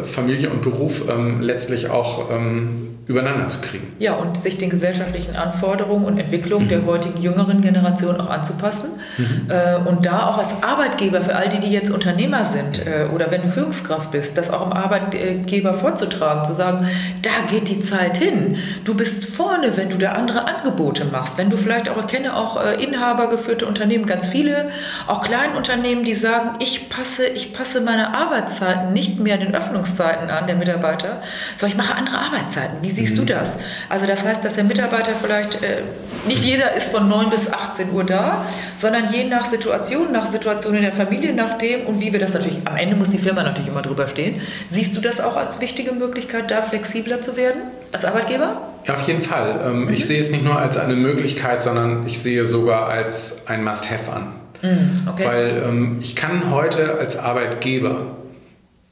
äh, 0.01 0.03
Familie 0.03 0.51
und 0.51 0.61
Beruf 0.61 1.05
letztlich 1.41 1.89
auch 1.89 2.33
ähm, 2.33 2.88
übereinander 3.09 3.49
zu 3.49 3.61
kriegen. 3.61 3.95
Ja, 3.99 4.13
und 4.13 4.37
sich 4.37 4.59
den 4.59 4.69
gesellschaftlichen 4.69 5.35
Anforderungen 5.35 6.05
und 6.05 6.19
Entwicklungen 6.19 6.67
mhm. 6.67 6.69
der 6.69 6.85
heutigen 6.85 7.21
jüngeren 7.23 7.63
Generation 7.63 8.21
auch 8.21 8.29
anzupassen. 8.29 8.91
Mhm. 9.17 9.49
Äh, 9.49 9.89
und 9.89 10.05
da 10.05 10.27
auch 10.27 10.37
als 10.37 10.63
Arbeitgeber 10.63 11.23
für 11.23 11.35
all 11.35 11.49
die, 11.49 11.59
die 11.59 11.73
jetzt 11.73 11.91
Unternehmer 11.91 12.45
sind 12.45 12.87
äh, 12.87 13.07
oder 13.13 13.31
wenn 13.31 13.43
du 13.43 13.49
Führungskraft 13.49 14.11
bist, 14.11 14.37
das 14.37 14.51
auch 14.51 14.67
im 14.67 14.75
Arbeitgeber 14.75 15.73
vorzutragen, 15.73 16.45
zu 16.45 16.53
sagen, 16.53 16.87
da 17.23 17.31
geht 17.51 17.69
die 17.69 17.81
Zeit 17.81 18.19
hin. 18.19 18.57
Du 18.85 18.95
bist 18.95 19.25
vorne, 19.25 19.77
wenn 19.77 19.89
du 19.89 19.97
da 19.97 20.13
andere 20.13 20.47
Angebote 20.47 21.07
machst. 21.07 21.39
Wenn 21.39 21.49
du 21.49 21.57
vielleicht 21.57 21.89
auch, 21.89 21.97
ich 21.99 22.07
kenne 22.09 22.37
auch 22.37 22.63
äh, 22.63 22.75
inhabergeführte 22.83 23.65
Unternehmen, 23.65 24.05
ganz 24.05 24.29
viele, 24.29 24.69
auch 25.07 25.23
Kleinunternehmen, 25.23 26.05
die 26.05 26.15
sagen, 26.15 26.57
ich 26.59 26.91
passe, 26.91 27.27
ich 27.27 27.55
passe 27.55 27.81
meine 27.81 28.15
Arbeitszeiten 28.15 28.93
nicht 28.93 29.19
mehr 29.19 29.39
den 29.39 29.55
Öffnungszeiten 29.55 30.29
an 30.29 30.47
der 30.47 30.57
Mitarbeiter, 30.57 31.23
sondern 31.57 31.79
ich 31.79 31.87
mache 31.89 31.95
andere 31.95 32.19
Arbeitszeiten. 32.19 32.77
Wie 32.83 32.98
siehst 32.99 33.17
mhm. 33.17 33.27
du 33.27 33.35
das? 33.35 33.57
Also 33.89 34.07
das 34.07 34.25
heißt, 34.25 34.45
dass 34.45 34.55
der 34.55 34.65
Mitarbeiter 34.65 35.13
vielleicht, 35.21 35.63
äh, 35.63 35.83
nicht 36.27 36.43
jeder 36.43 36.75
ist 36.75 36.91
von 36.91 37.09
9 37.09 37.31
bis 37.31 37.53
18 37.53 37.93
Uhr 37.93 38.05
da, 38.05 38.45
sondern 38.77 39.13
je 39.13 39.25
nach 39.25 39.47
Situation, 39.47 40.13
nach 40.13 40.27
Situation 40.27 40.75
in 40.75 40.83
der 40.83 40.93
Familie, 40.93 41.33
nach 41.33 41.59
dem 41.59 41.87
und 41.87 42.01
wie 42.01 42.13
wir 42.13 42.21
das 42.21 42.35
natürlich, 42.35 42.59
am 42.65 42.77
Ende 42.77 42.97
muss 42.97 43.11
die 43.11 43.19
Firma 43.19 43.43
natürlich 43.43 43.69
immer 43.69 43.83
drüber 43.83 44.09
stehen. 44.09 44.41
Siehst 44.69 44.97
du 44.97 45.01
das 45.01 45.21
auch 45.21 45.37
als 45.37 45.61
wichtige 45.61 45.93
Möglichkeit, 45.93 46.51
da 46.51 46.63
flexibler 46.63 47.21
zu 47.21 47.37
werden 47.37 47.63
als 47.93 48.05
Arbeitgeber? 48.05 48.61
Ja, 48.87 48.95
auf 48.95 49.07
jeden 49.07 49.23
Fall. 49.23 49.61
Ähm, 49.65 49.85
mhm. 49.85 49.93
Ich 49.93 50.07
sehe 50.07 50.21
es 50.21 50.31
nicht 50.31 50.45
nur 50.45 50.59
als 50.59 50.77
eine 50.77 50.97
Möglichkeit, 50.97 51.61
sondern 51.61 52.07
ich 52.07 52.19
sehe 52.19 52.45
sogar 52.45 52.89
als 52.89 53.47
ein 53.47 53.63
Must-Have 53.65 54.13
an. 54.13 54.33
Mhm, 54.63 55.09
okay. 55.09 55.25
Weil 55.27 55.63
ähm, 55.67 55.99
ich 56.01 56.17
kann 56.17 56.51
heute 56.51 56.99
als 56.99 57.17
Arbeitgeber 57.17 58.19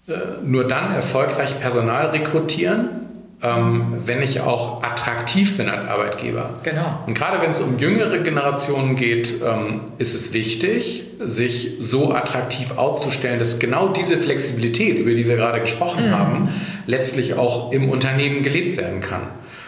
äh, 0.09 0.13
nur 0.45 0.67
dann 0.67 0.95
erfolgreich 0.95 1.59
Personal 1.61 2.07
rekrutieren, 2.07 3.06
ähm, 3.47 3.99
wenn 4.05 4.23
ich 4.23 4.41
auch 4.41 4.83
attraktiv 4.83 5.57
bin 5.57 5.69
als 5.69 5.87
Arbeitgeber. 5.87 6.51
Genau. 6.63 7.01
Und 7.07 7.15
gerade 7.15 7.41
wenn 7.41 7.51
es 7.51 7.61
um 7.61 7.79
jüngere 7.79 8.19
Generationen 8.19 8.97
geht, 8.97 9.35
ähm, 9.45 9.83
ist 9.99 10.15
es 10.15 10.33
wichtig, 10.33 11.05
sich 11.21 11.77
so 11.81 12.13
attraktiv 12.13 12.77
auszustellen, 12.77 13.39
dass 13.39 13.59
genau 13.59 13.89
diese 13.89 14.19
Flexibilität, 14.19 14.99
über 14.99 15.13
die 15.13 15.27
wir 15.29 15.37
gerade 15.37 15.61
gesprochen 15.61 16.09
mhm. 16.09 16.19
haben, 16.19 16.49
letztlich 16.87 17.35
auch 17.35 17.73
im 17.73 17.89
Unternehmen 17.89 18.43
gelebt 18.43 18.77
werden 18.77 19.01
kann. 19.01 19.23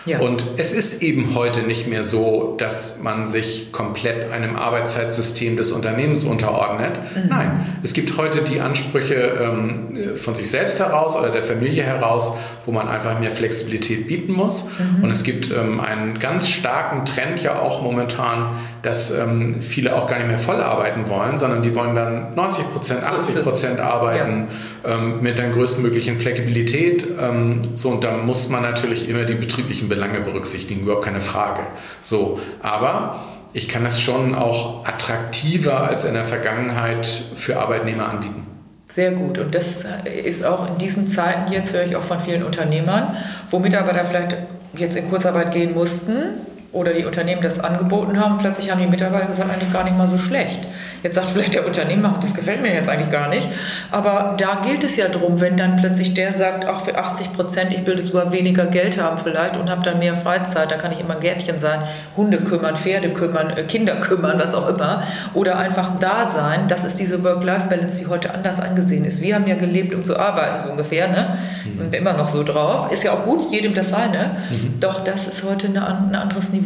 Ja. 0.09 0.21
Und 0.21 0.47
es 0.57 0.73
ist 0.73 1.03
eben 1.03 1.35
heute 1.35 1.63
nicht 1.63 1.87
mehr 1.87 2.03
so, 2.03 2.55
dass 2.59 3.01
man 3.03 3.27
sich 3.27 3.73
komplett 3.73 4.33
einem 4.33 4.57
Arbeitszeitsystem 4.57 5.57
des 5.57 5.71
Unternehmens 5.71 6.25
unterordnet. 6.25 6.99
Mhm. 7.15 7.29
Nein, 7.29 7.67
es 7.83 7.93
gibt 7.93 8.17
heute 8.17 8.41
die 8.41 8.61
Ansprüche 8.61 9.15
ähm, 9.15 10.17
von 10.17 10.35
sich 10.35 10.49
selbst 10.49 10.79
heraus 10.79 11.15
oder 11.15 11.29
der 11.29 11.43
Familie 11.43 11.83
heraus, 11.83 12.33
wo 12.65 12.73
man 12.73 12.89
einfach 12.89 13.21
mehr 13.21 13.31
Flexibilität 13.31 14.07
bieten 14.07 14.33
muss. 14.33 14.65
Mhm. 14.79 15.05
Und 15.05 15.11
es 15.11 15.25
gibt 15.25 15.51
ähm, 15.51 15.79
einen 15.79 16.19
ganz 16.19 16.49
starken 16.49 17.05
Trend 17.05 17.43
ja 17.43 17.59
auch 17.59 17.83
momentan, 17.83 18.49
dass 18.83 19.11
ähm, 19.11 19.61
viele 19.61 19.95
auch 19.95 20.07
gar 20.07 20.19
nicht 20.19 20.29
mehr 20.29 20.39
voll 20.39 20.63
arbeiten 20.63 21.09
wollen, 21.09 21.39
sondern 21.39 21.63
die 21.63 21.75
wollen 21.75 21.95
dann 21.95 22.35
90 22.35 22.71
Prozent, 22.71 23.05
80 23.05 23.43
Prozent 23.43 23.81
arbeiten 23.81 24.47
ja. 24.49 24.78
Ähm, 24.85 25.23
mit 25.23 25.39
der 25.39 25.51
größtmöglichen 25.51 26.19
Flexibilität. 26.19 27.05
Ähm, 27.21 27.63
so, 27.75 27.91
und 27.91 28.05
da 28.05 28.17
muss 28.17 28.49
man 28.49 28.63
natürlich 28.63 29.09
immer 29.09 29.25
die 29.25 29.35
betrieblichen 29.35 29.89
Belange 29.89 30.21
berücksichtigen, 30.21 30.83
überhaupt 30.83 31.05
keine 31.05 31.21
Frage. 31.21 31.63
So, 32.01 32.41
aber 32.63 33.25
ich 33.53 33.69
kann 33.69 33.85
das 33.85 34.01
schon 34.01 34.35
auch 34.35 34.85
attraktiver 34.87 35.89
als 35.89 36.05
in 36.05 36.15
der 36.15 36.25
Vergangenheit 36.25 37.07
für 37.07 37.59
Arbeitnehmer 37.59 38.09
anbieten. 38.09 38.47
Sehr 38.87 39.13
gut. 39.13 39.39
Und 39.39 39.55
das 39.55 39.85
ist 40.25 40.45
auch 40.45 40.67
in 40.69 40.79
diesen 40.79 41.09
Zeiten, 41.09 41.53
jetzt 41.53 41.73
höre 41.73 41.85
ich 41.85 41.95
auch 41.95 42.03
von 42.03 42.21
vielen 42.21 42.43
Unternehmern, 42.43 43.17
wo 43.51 43.59
Mitarbeiter 43.59 44.05
vielleicht 44.05 44.37
jetzt 44.75 44.97
in 44.97 45.09
Kurzarbeit 45.11 45.53
gehen 45.53 45.75
mussten, 45.75 46.15
oder 46.71 46.93
die 46.93 47.07
Unternehmen 47.07 47.41
das 47.41 47.59
angeboten 47.59 48.21
haben, 48.21 48.37
plötzlich 48.39 48.71
haben 48.71 48.81
die 48.81 48.87
Mitarbeiter 48.87 49.27
gesagt, 49.27 49.51
eigentlich 49.51 49.73
gar 49.73 49.85
nicht 49.85 49.97
mal 49.97 50.07
so 50.07 50.19
schlecht. 50.19 50.69
Jetzt 51.03 51.15
sagt 51.15 51.29
vielleicht 51.29 51.55
der 51.55 51.65
Unternehmer, 51.65 52.19
das 52.21 52.35
gefällt 52.35 52.61
mir 52.61 52.75
jetzt 52.75 52.91
eigentlich 52.91 53.11
gar 53.11 53.29
nicht. 53.29 53.49
Aber 53.91 54.35
da 54.37 54.61
gilt 54.63 54.85
es 54.85 54.97
ja 54.97 55.09
drum, 55.09 55.41
wenn 55.41 55.57
dann 55.57 55.77
plötzlich 55.77 56.13
der 56.13 56.33
sagt, 56.35 56.67
ach 56.67 56.83
für 56.83 56.99
80 56.99 57.33
Prozent, 57.33 57.73
ich 57.73 57.87
will 57.87 58.05
sogar 58.05 58.33
weniger 58.33 58.67
Geld 58.67 59.01
haben 59.01 59.17
vielleicht 59.17 59.57
und 59.57 59.71
habe 59.71 59.83
dann 59.83 59.99
mehr 59.99 60.15
Freizeit, 60.15 60.71
da 60.71 60.77
kann 60.77 60.93
ich 60.93 61.01
immer 61.01 61.15
ein 61.15 61.21
Gärtchen 61.21 61.59
sein, 61.59 61.81
Hunde 62.17 62.39
kümmern, 62.39 62.77
Pferde 62.77 63.11
kümmern, 63.11 63.51
äh, 63.57 63.63
Kinder 63.63 63.97
kümmern, 63.97 64.39
was 64.39 64.55
auch 64.55 64.69
immer. 64.69 65.03
Oder 65.33 65.59
einfach 65.59 65.99
da 65.99 66.29
sein. 66.31 66.69
Das 66.69 66.85
ist 66.85 66.99
diese 66.99 67.25
Work-Life-Balance, 67.25 67.99
die 67.99 68.09
heute 68.09 68.35
anders 68.35 68.61
angesehen 68.61 69.07
ist. 69.07 69.23
Wir 69.23 69.37
haben 69.37 69.47
ja 69.47 69.55
gelebt, 69.55 69.95
um 69.95 70.05
zu 70.05 70.19
arbeiten, 70.19 70.67
so 70.67 70.73
ungefähr. 70.73 71.09
Ne? 71.09 71.39
Mhm. 71.65 71.87
Und 71.87 71.95
immer 71.95 72.13
noch 72.13 72.29
so 72.29 72.43
drauf. 72.43 72.93
Ist 72.93 73.05
ja 73.05 73.13
auch 73.13 73.25
gut, 73.25 73.51
jedem 73.51 73.73
das 73.73 73.89
seine. 73.89 74.37
Mhm. 74.51 74.81
Doch 74.81 75.03
das 75.03 75.27
ist 75.27 75.45
heute 75.45 75.69
ein 75.69 75.77
anderes 76.15 76.51
Niveau. 76.51 76.58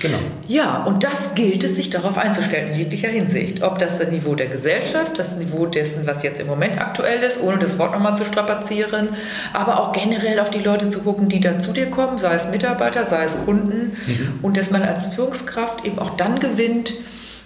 Genau. 0.00 0.18
Ja, 0.46 0.84
und 0.84 1.02
das 1.02 1.34
gilt 1.34 1.64
es, 1.64 1.76
sich 1.76 1.90
darauf 1.90 2.16
einzustellen, 2.16 2.72
in 2.72 2.78
jeglicher 2.78 3.08
Hinsicht. 3.08 3.62
Ob 3.62 3.72
ob 3.72 3.78
das 3.78 3.98
das 3.98 4.10
Niveau 4.10 4.34
der 4.34 4.48
Gesellschaft, 4.48 5.18
das 5.18 5.38
Niveau 5.38 5.64
dessen, 5.64 6.06
was 6.06 6.22
jetzt 6.22 6.38
im 6.38 6.46
Moment 6.46 6.78
aktuell 6.78 7.22
ist, 7.22 7.40
ohne 7.40 7.56
das 7.56 7.78
Wort 7.78 7.92
nochmal 7.92 8.14
zu 8.14 8.26
strapazieren, 8.26 9.08
aber 9.54 9.80
auch 9.80 9.92
generell 9.92 10.38
auf 10.40 10.50
die 10.50 10.58
Leute 10.58 10.90
zu 10.90 11.00
gucken, 11.00 11.30
die 11.30 11.40
da 11.40 11.58
zu 11.58 11.72
dir 11.72 11.86
kommen, 11.90 12.18
sei 12.18 12.34
es 12.34 12.48
Mitarbeiter, 12.48 13.06
sei 13.06 13.24
es 13.24 13.34
Kunden, 13.46 13.96
mhm. 14.06 14.40
und 14.42 14.58
dass 14.58 14.70
man 14.70 14.82
als 14.82 15.06
Führungskraft 15.06 15.86
eben 15.86 15.98
auch 15.98 16.16
dann 16.16 16.38
gewinnt, 16.38 16.92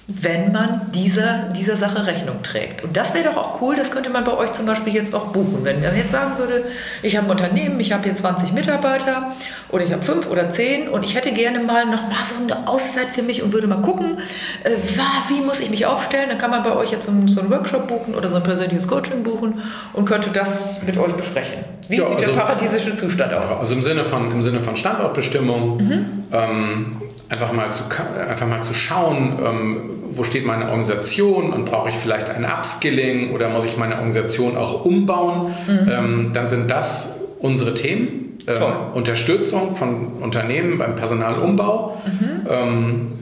wenn 0.08 0.52
man 0.52 0.92
dieser, 0.92 1.48
dieser 1.48 1.76
Sache 1.76 2.06
Rechnung 2.06 2.40
trägt. 2.44 2.84
Und 2.84 2.96
das 2.96 3.12
wäre 3.12 3.24
doch 3.24 3.36
auch 3.36 3.60
cool, 3.60 3.74
das 3.74 3.90
könnte 3.90 4.08
man 4.08 4.22
bei 4.22 4.36
euch 4.36 4.52
zum 4.52 4.64
Beispiel 4.64 4.94
jetzt 4.94 5.12
auch 5.16 5.32
buchen. 5.32 5.64
Wenn 5.64 5.80
man 5.82 5.96
jetzt 5.96 6.12
sagen 6.12 6.38
würde, 6.38 6.64
ich 7.02 7.16
habe 7.16 7.26
ein 7.26 7.30
Unternehmen, 7.32 7.80
ich 7.80 7.92
habe 7.92 8.04
hier 8.04 8.14
20 8.14 8.52
Mitarbeiter 8.52 9.32
oder 9.68 9.84
ich 9.84 9.92
habe 9.92 10.04
fünf 10.04 10.30
oder 10.30 10.48
zehn 10.50 10.88
und 10.88 11.02
ich 11.02 11.16
hätte 11.16 11.32
gerne 11.32 11.58
mal 11.58 11.86
noch 11.86 12.02
mal 12.02 12.24
so 12.24 12.40
eine 12.40 12.68
Auszeit 12.68 13.08
für 13.08 13.22
mich 13.22 13.42
und 13.42 13.52
würde 13.52 13.66
mal 13.66 13.82
gucken, 13.82 14.18
äh, 14.62 14.70
wie 15.28 15.40
muss 15.40 15.58
ich 15.58 15.70
mich 15.70 15.86
aufstellen, 15.86 16.28
dann 16.28 16.38
kann 16.38 16.52
man 16.52 16.62
bei 16.62 16.76
euch 16.76 16.92
jetzt 16.92 17.06
so 17.06 17.12
einen, 17.12 17.26
so 17.26 17.40
einen 17.40 17.50
Workshop 17.50 17.88
buchen 17.88 18.14
oder 18.14 18.30
so 18.30 18.36
ein 18.36 18.44
persönliches 18.44 18.86
Coaching 18.86 19.24
buchen 19.24 19.60
und 19.92 20.04
könnte 20.04 20.30
das 20.30 20.82
mit 20.82 20.96
euch 20.98 21.14
besprechen. 21.14 21.64
Wie 21.88 21.96
ja, 21.96 22.06
sieht 22.08 22.18
also, 22.18 22.32
der 22.32 22.40
paradiesische 22.40 22.94
Zustand 22.94 23.34
aus? 23.34 23.58
Also 23.58 23.74
im 23.74 23.82
Sinne 23.82 24.04
von, 24.04 24.30
im 24.30 24.42
Sinne 24.42 24.60
von 24.60 24.76
Standortbestimmung, 24.76 25.76
mhm. 25.78 26.24
ähm, 26.32 27.02
einfach, 27.28 27.52
mal 27.52 27.72
zu, 27.72 27.84
einfach 28.28 28.46
mal 28.46 28.62
zu 28.62 28.74
schauen, 28.74 29.38
ähm, 29.44 29.80
wo 30.10 30.24
steht 30.24 30.46
meine 30.46 30.66
Organisation 30.66 31.52
und 31.52 31.64
brauche 31.64 31.88
ich 31.88 31.96
vielleicht 31.96 32.30
ein 32.30 32.44
Upskilling 32.44 33.32
oder 33.32 33.48
muss 33.48 33.66
ich 33.66 33.76
meine 33.76 33.94
Organisation 33.94 34.56
auch 34.56 34.84
umbauen, 34.84 35.54
mhm. 35.66 35.90
ähm, 35.90 36.30
dann 36.32 36.46
sind 36.46 36.70
das 36.70 37.20
unsere 37.38 37.74
Themen. 37.74 38.22
Ähm, 38.48 38.62
Unterstützung 38.94 39.74
von 39.74 40.18
Unternehmen 40.20 40.78
beim 40.78 40.94
Personalumbau 40.94 42.00
mhm. 42.06 42.46
ähm, 42.48 43.12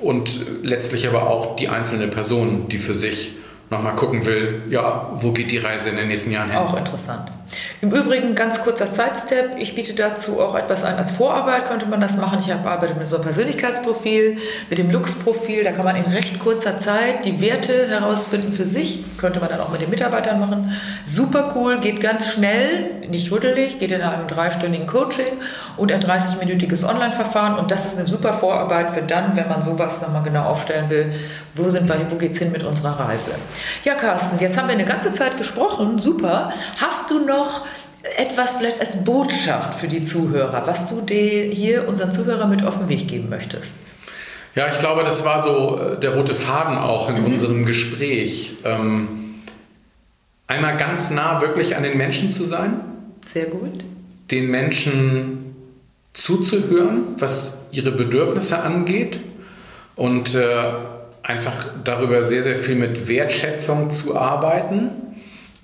und 0.00 0.40
letztlich 0.64 1.06
aber 1.06 1.30
auch 1.30 1.54
die 1.54 1.68
einzelne 1.68 2.08
Person, 2.08 2.68
die 2.68 2.78
für 2.78 2.94
sich 2.96 3.30
nochmal 3.70 3.94
gucken 3.94 4.26
will, 4.26 4.62
ja, 4.70 5.10
wo 5.20 5.30
geht 5.30 5.52
die 5.52 5.58
Reise 5.58 5.90
in 5.90 5.96
den 5.96 6.08
nächsten 6.08 6.32
Jahren 6.32 6.50
hin. 6.50 6.58
Auch 6.58 6.76
interessant. 6.76 7.30
Im 7.80 7.90
Übrigen 7.90 8.34
ganz 8.34 8.62
kurzer 8.62 8.86
Sidestep. 8.86 9.56
Ich 9.58 9.74
biete 9.74 9.94
dazu 9.94 10.40
auch 10.40 10.54
etwas 10.54 10.84
an. 10.84 10.96
Als 10.96 11.12
Vorarbeit 11.12 11.66
könnte 11.66 11.86
man 11.86 12.00
das 12.00 12.16
machen. 12.16 12.38
Ich 12.40 12.52
arbeite 12.52 12.94
mit 12.94 13.06
so 13.06 13.16
einem 13.16 13.24
Persönlichkeitsprofil, 13.24 14.38
mit 14.70 14.78
dem 14.78 14.90
Lux-Profil. 14.90 15.64
Da 15.64 15.72
kann 15.72 15.84
man 15.84 15.96
in 15.96 16.04
recht 16.04 16.38
kurzer 16.38 16.78
Zeit 16.78 17.24
die 17.24 17.40
Werte 17.40 17.88
herausfinden 17.88 18.52
für 18.52 18.66
sich. 18.66 19.04
Könnte 19.18 19.40
man 19.40 19.48
dann 19.48 19.60
auch 19.60 19.70
mit 19.70 19.80
den 19.80 19.90
Mitarbeitern 19.90 20.38
machen. 20.38 20.76
Super 21.04 21.52
cool, 21.56 21.80
geht 21.80 22.00
ganz 22.00 22.28
schnell, 22.28 22.90
nicht 23.08 23.32
rüttelig, 23.32 23.78
geht 23.78 23.90
in 23.90 24.00
einem 24.00 24.28
dreistündigen 24.28 24.86
Coaching 24.86 25.38
und 25.76 25.90
ein 25.90 26.00
30-minütiges 26.00 26.88
Online-Verfahren. 26.88 27.56
Und 27.58 27.70
das 27.70 27.84
ist 27.84 27.98
eine 27.98 28.06
super 28.06 28.34
Vorarbeit 28.34 28.92
für 28.92 29.02
dann, 29.02 29.36
wenn 29.36 29.48
man 29.48 29.60
sowas 29.60 30.00
nochmal 30.00 30.22
genau 30.22 30.44
aufstellen 30.44 30.88
will. 30.88 31.12
Wo 31.54 31.68
sind 31.68 31.88
wir, 31.88 31.96
wo 32.10 32.16
geht's 32.16 32.38
hin 32.38 32.52
mit 32.52 32.64
unserer 32.64 32.98
Reise? 32.98 33.32
Ja, 33.84 33.94
Carsten, 33.94 34.38
jetzt 34.38 34.56
haben 34.56 34.68
wir 34.68 34.74
eine 34.74 34.84
ganze 34.84 35.12
Zeit 35.12 35.36
gesprochen. 35.36 35.98
Super. 35.98 36.50
Hast 36.80 37.10
du 37.10 37.18
noch 37.26 37.41
noch 37.42 37.62
etwas 38.16 38.56
vielleicht 38.56 38.80
als 38.80 39.04
Botschaft 39.04 39.74
für 39.74 39.88
die 39.88 40.02
Zuhörer, 40.02 40.62
was 40.66 40.88
du 40.88 41.00
dir 41.00 41.44
hier 41.44 41.88
unseren 41.88 42.12
Zuhörern 42.12 42.50
mit 42.50 42.64
auf 42.64 42.78
den 42.78 42.88
Weg 42.88 43.08
geben 43.08 43.28
möchtest? 43.28 43.76
Ja, 44.54 44.68
ich 44.68 44.78
glaube, 44.78 45.02
das 45.02 45.24
war 45.24 45.40
so 45.40 45.78
äh, 45.78 46.00
der 46.00 46.14
rote 46.14 46.34
Faden 46.34 46.76
auch 46.76 47.08
in 47.08 47.20
mhm. 47.20 47.26
unserem 47.26 47.64
Gespräch. 47.64 48.52
Ähm, 48.64 49.40
einmal 50.46 50.76
ganz 50.76 51.10
nah 51.10 51.40
wirklich 51.40 51.76
an 51.76 51.82
den 51.82 51.96
Menschen 51.96 52.28
zu 52.28 52.44
sein. 52.44 52.80
Sehr 53.32 53.46
gut. 53.46 53.84
Den 54.30 54.50
Menschen 54.50 55.54
zuzuhören, 56.12 57.14
was 57.16 57.66
ihre 57.70 57.92
Bedürfnisse 57.92 58.62
angeht 58.62 59.20
und 59.94 60.34
äh, 60.34 60.72
einfach 61.22 61.68
darüber 61.84 62.22
sehr, 62.24 62.42
sehr 62.42 62.56
viel 62.56 62.74
mit 62.74 63.08
Wertschätzung 63.08 63.90
zu 63.90 64.18
arbeiten 64.18 65.11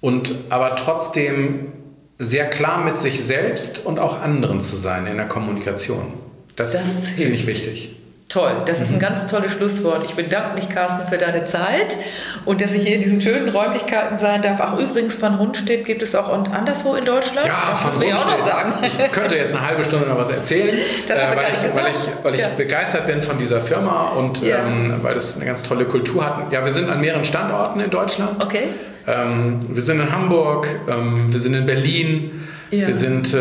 und 0.00 0.34
aber 0.50 0.76
trotzdem 0.76 1.72
sehr 2.18 2.50
klar 2.50 2.82
mit 2.84 2.98
sich 2.98 3.24
selbst 3.24 3.84
und 3.84 3.98
auch 3.98 4.20
anderen 4.20 4.60
zu 4.60 4.76
sein 4.76 5.06
in 5.06 5.16
der 5.16 5.28
Kommunikation. 5.28 6.14
Das, 6.56 6.72
das 6.72 6.86
finde 7.16 7.34
ich 7.34 7.46
wichtig. 7.46 7.94
Toll, 8.28 8.52
das 8.66 8.80
ist 8.80 8.92
ein 8.92 8.98
ganz 8.98 9.26
tolles 9.26 9.52
Schlusswort. 9.52 10.04
Ich 10.04 10.14
bedanke 10.14 10.54
mich, 10.54 10.68
Carsten, 10.68 11.08
für 11.08 11.16
deine 11.16 11.46
Zeit 11.46 11.96
und 12.44 12.60
dass 12.60 12.72
ich 12.72 12.82
hier 12.82 12.96
in 12.96 13.00
diesen 13.00 13.22
schönen 13.22 13.48
Räumlichkeiten 13.48 14.18
sein 14.18 14.42
darf. 14.42 14.58
Ach, 14.60 14.78
übrigens, 14.78 15.22
Van 15.22 15.36
Rundstedt 15.36 15.86
gibt 15.86 16.02
es 16.02 16.14
auch 16.14 16.30
und 16.30 16.52
anderswo 16.52 16.94
in 16.94 17.06
Deutschland. 17.06 17.46
Ja, 17.46 17.68
das 17.70 17.82
muss 17.84 18.02
ich 18.02 18.12
auch 18.12 18.26
noch 18.26 18.46
sagen. 18.46 18.74
Ich 18.82 19.12
könnte 19.12 19.34
jetzt 19.34 19.54
eine 19.54 19.66
halbe 19.66 19.82
Stunde 19.82 20.08
noch 20.08 20.18
was 20.18 20.28
erzählen, 20.28 20.76
äh, 21.08 21.36
weil, 21.36 21.46
ich, 21.54 21.74
weil, 21.74 21.90
ich, 21.90 22.24
weil 22.24 22.34
ich 22.34 22.40
ja. 22.42 22.48
begeistert 22.54 23.06
bin 23.06 23.22
von 23.22 23.38
dieser 23.38 23.62
Firma 23.62 24.08
und 24.08 24.42
ja. 24.42 24.58
ähm, 24.58 24.98
weil 25.00 25.16
es 25.16 25.36
eine 25.36 25.46
ganz 25.46 25.62
tolle 25.62 25.86
Kultur 25.86 26.26
hat. 26.26 26.52
Ja, 26.52 26.62
wir 26.62 26.72
sind 26.72 26.90
an 26.90 27.00
mehreren 27.00 27.24
Standorten 27.24 27.80
in 27.80 27.88
Deutschland. 27.88 28.44
Okay. 28.44 28.68
Ähm, 29.08 29.60
wir 29.68 29.82
sind 29.82 30.00
in 30.00 30.12
Hamburg, 30.12 30.68
ähm, 30.88 31.32
wir 31.32 31.40
sind 31.40 31.54
in 31.54 31.64
Berlin, 31.64 32.42
ja. 32.70 32.86
wir 32.86 32.94
sind 32.94 33.32
äh, 33.32 33.38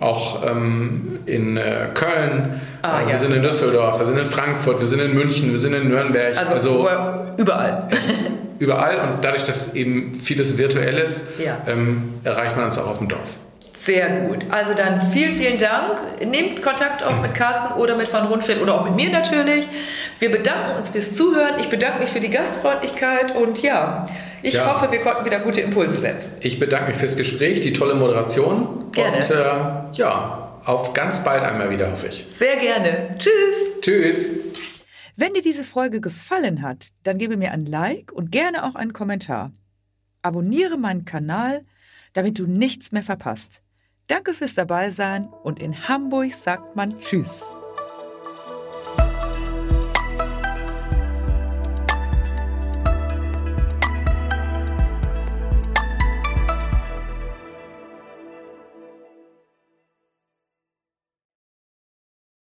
auch 0.00 0.46
ähm, 0.46 1.18
in 1.26 1.58
äh, 1.58 1.88
Köln, 1.92 2.60
ah, 2.82 3.02
äh, 3.02 3.06
wir 3.06 3.12
ja, 3.12 3.18
sind 3.18 3.34
in 3.34 3.42
Düsseldorf, 3.42 3.98
wir 3.98 4.06
sind 4.06 4.18
in 4.18 4.26
Frankfurt, 4.26 4.80
wir 4.80 4.86
sind 4.86 5.00
in 5.00 5.14
München, 5.14 5.50
wir 5.50 5.58
sind 5.58 5.74
in 5.74 5.88
Nürnberg. 5.88 6.36
Also, 6.36 6.52
also 6.54 6.88
überall. 7.36 7.88
überall 8.58 9.00
und 9.00 9.22
dadurch, 9.24 9.44
dass 9.44 9.74
eben 9.74 10.14
vieles 10.14 10.56
virtuell 10.56 10.98
ist, 10.98 11.28
ja. 11.38 11.58
ähm, 11.66 12.14
erreicht 12.24 12.56
man 12.56 12.64
uns 12.64 12.78
auch 12.78 12.86
auf 12.86 12.98
dem 12.98 13.08
Dorf. 13.08 13.36
Sehr 13.82 14.08
gut. 14.26 14.44
Also 14.50 14.74
dann 14.74 15.00
vielen, 15.10 15.36
vielen 15.36 15.58
Dank. 15.58 15.98
Nehmt 16.24 16.60
Kontakt 16.60 17.02
auf 17.02 17.22
mit 17.22 17.34
Carsten 17.34 17.80
oder 17.80 17.96
mit 17.96 18.12
Van 18.12 18.26
Rundstedt 18.26 18.60
oder 18.60 18.74
auch 18.74 18.84
mit 18.84 18.94
mir 18.94 19.10
natürlich. 19.10 19.66
Wir 20.18 20.30
bedanken 20.30 20.76
uns 20.76 20.90
fürs 20.90 21.16
Zuhören. 21.16 21.54
Ich 21.58 21.70
bedanke 21.70 22.00
mich 22.00 22.10
für 22.10 22.20
die 22.20 22.28
Gastfreundlichkeit 22.28 23.34
und 23.34 23.62
ja, 23.62 24.04
ich 24.42 24.54
ja. 24.54 24.66
hoffe, 24.66 24.90
wir 24.90 25.00
konnten 25.00 25.24
wieder 25.24 25.40
gute 25.40 25.60
Impulse 25.60 25.98
setzen. 25.98 26.32
Ich 26.40 26.58
bedanke 26.58 26.88
mich 26.88 26.96
fürs 26.96 27.16
Gespräch, 27.16 27.60
die 27.60 27.72
tolle 27.72 27.94
Moderation. 27.94 28.90
Gerne. 28.92 29.16
Und 29.16 29.30
äh, 29.30 29.98
ja, 29.98 30.60
auf 30.64 30.92
ganz 30.92 31.24
bald 31.24 31.42
einmal 31.42 31.70
wieder, 31.70 31.90
hoffe 31.90 32.08
ich. 32.08 32.26
Sehr 32.30 32.56
gerne. 32.56 33.16
Tschüss. 33.18 33.80
Tschüss. 33.80 34.30
Wenn 35.16 35.34
dir 35.34 35.42
diese 35.42 35.64
Folge 35.64 36.00
gefallen 36.00 36.62
hat, 36.62 36.88
dann 37.02 37.18
gebe 37.18 37.36
mir 37.36 37.52
ein 37.52 37.66
Like 37.66 38.12
und 38.12 38.32
gerne 38.32 38.64
auch 38.64 38.74
einen 38.74 38.92
Kommentar. 38.92 39.52
Abonniere 40.22 40.78
meinen 40.78 41.04
Kanal, 41.04 41.64
damit 42.12 42.38
du 42.38 42.46
nichts 42.46 42.92
mehr 42.92 43.02
verpasst. 43.02 43.62
Danke 44.06 44.34
fürs 44.34 44.54
Dabeisein 44.54 45.28
und 45.42 45.60
in 45.60 45.88
Hamburg 45.88 46.32
sagt 46.32 46.74
man 46.74 46.98
Tschüss. 47.00 47.44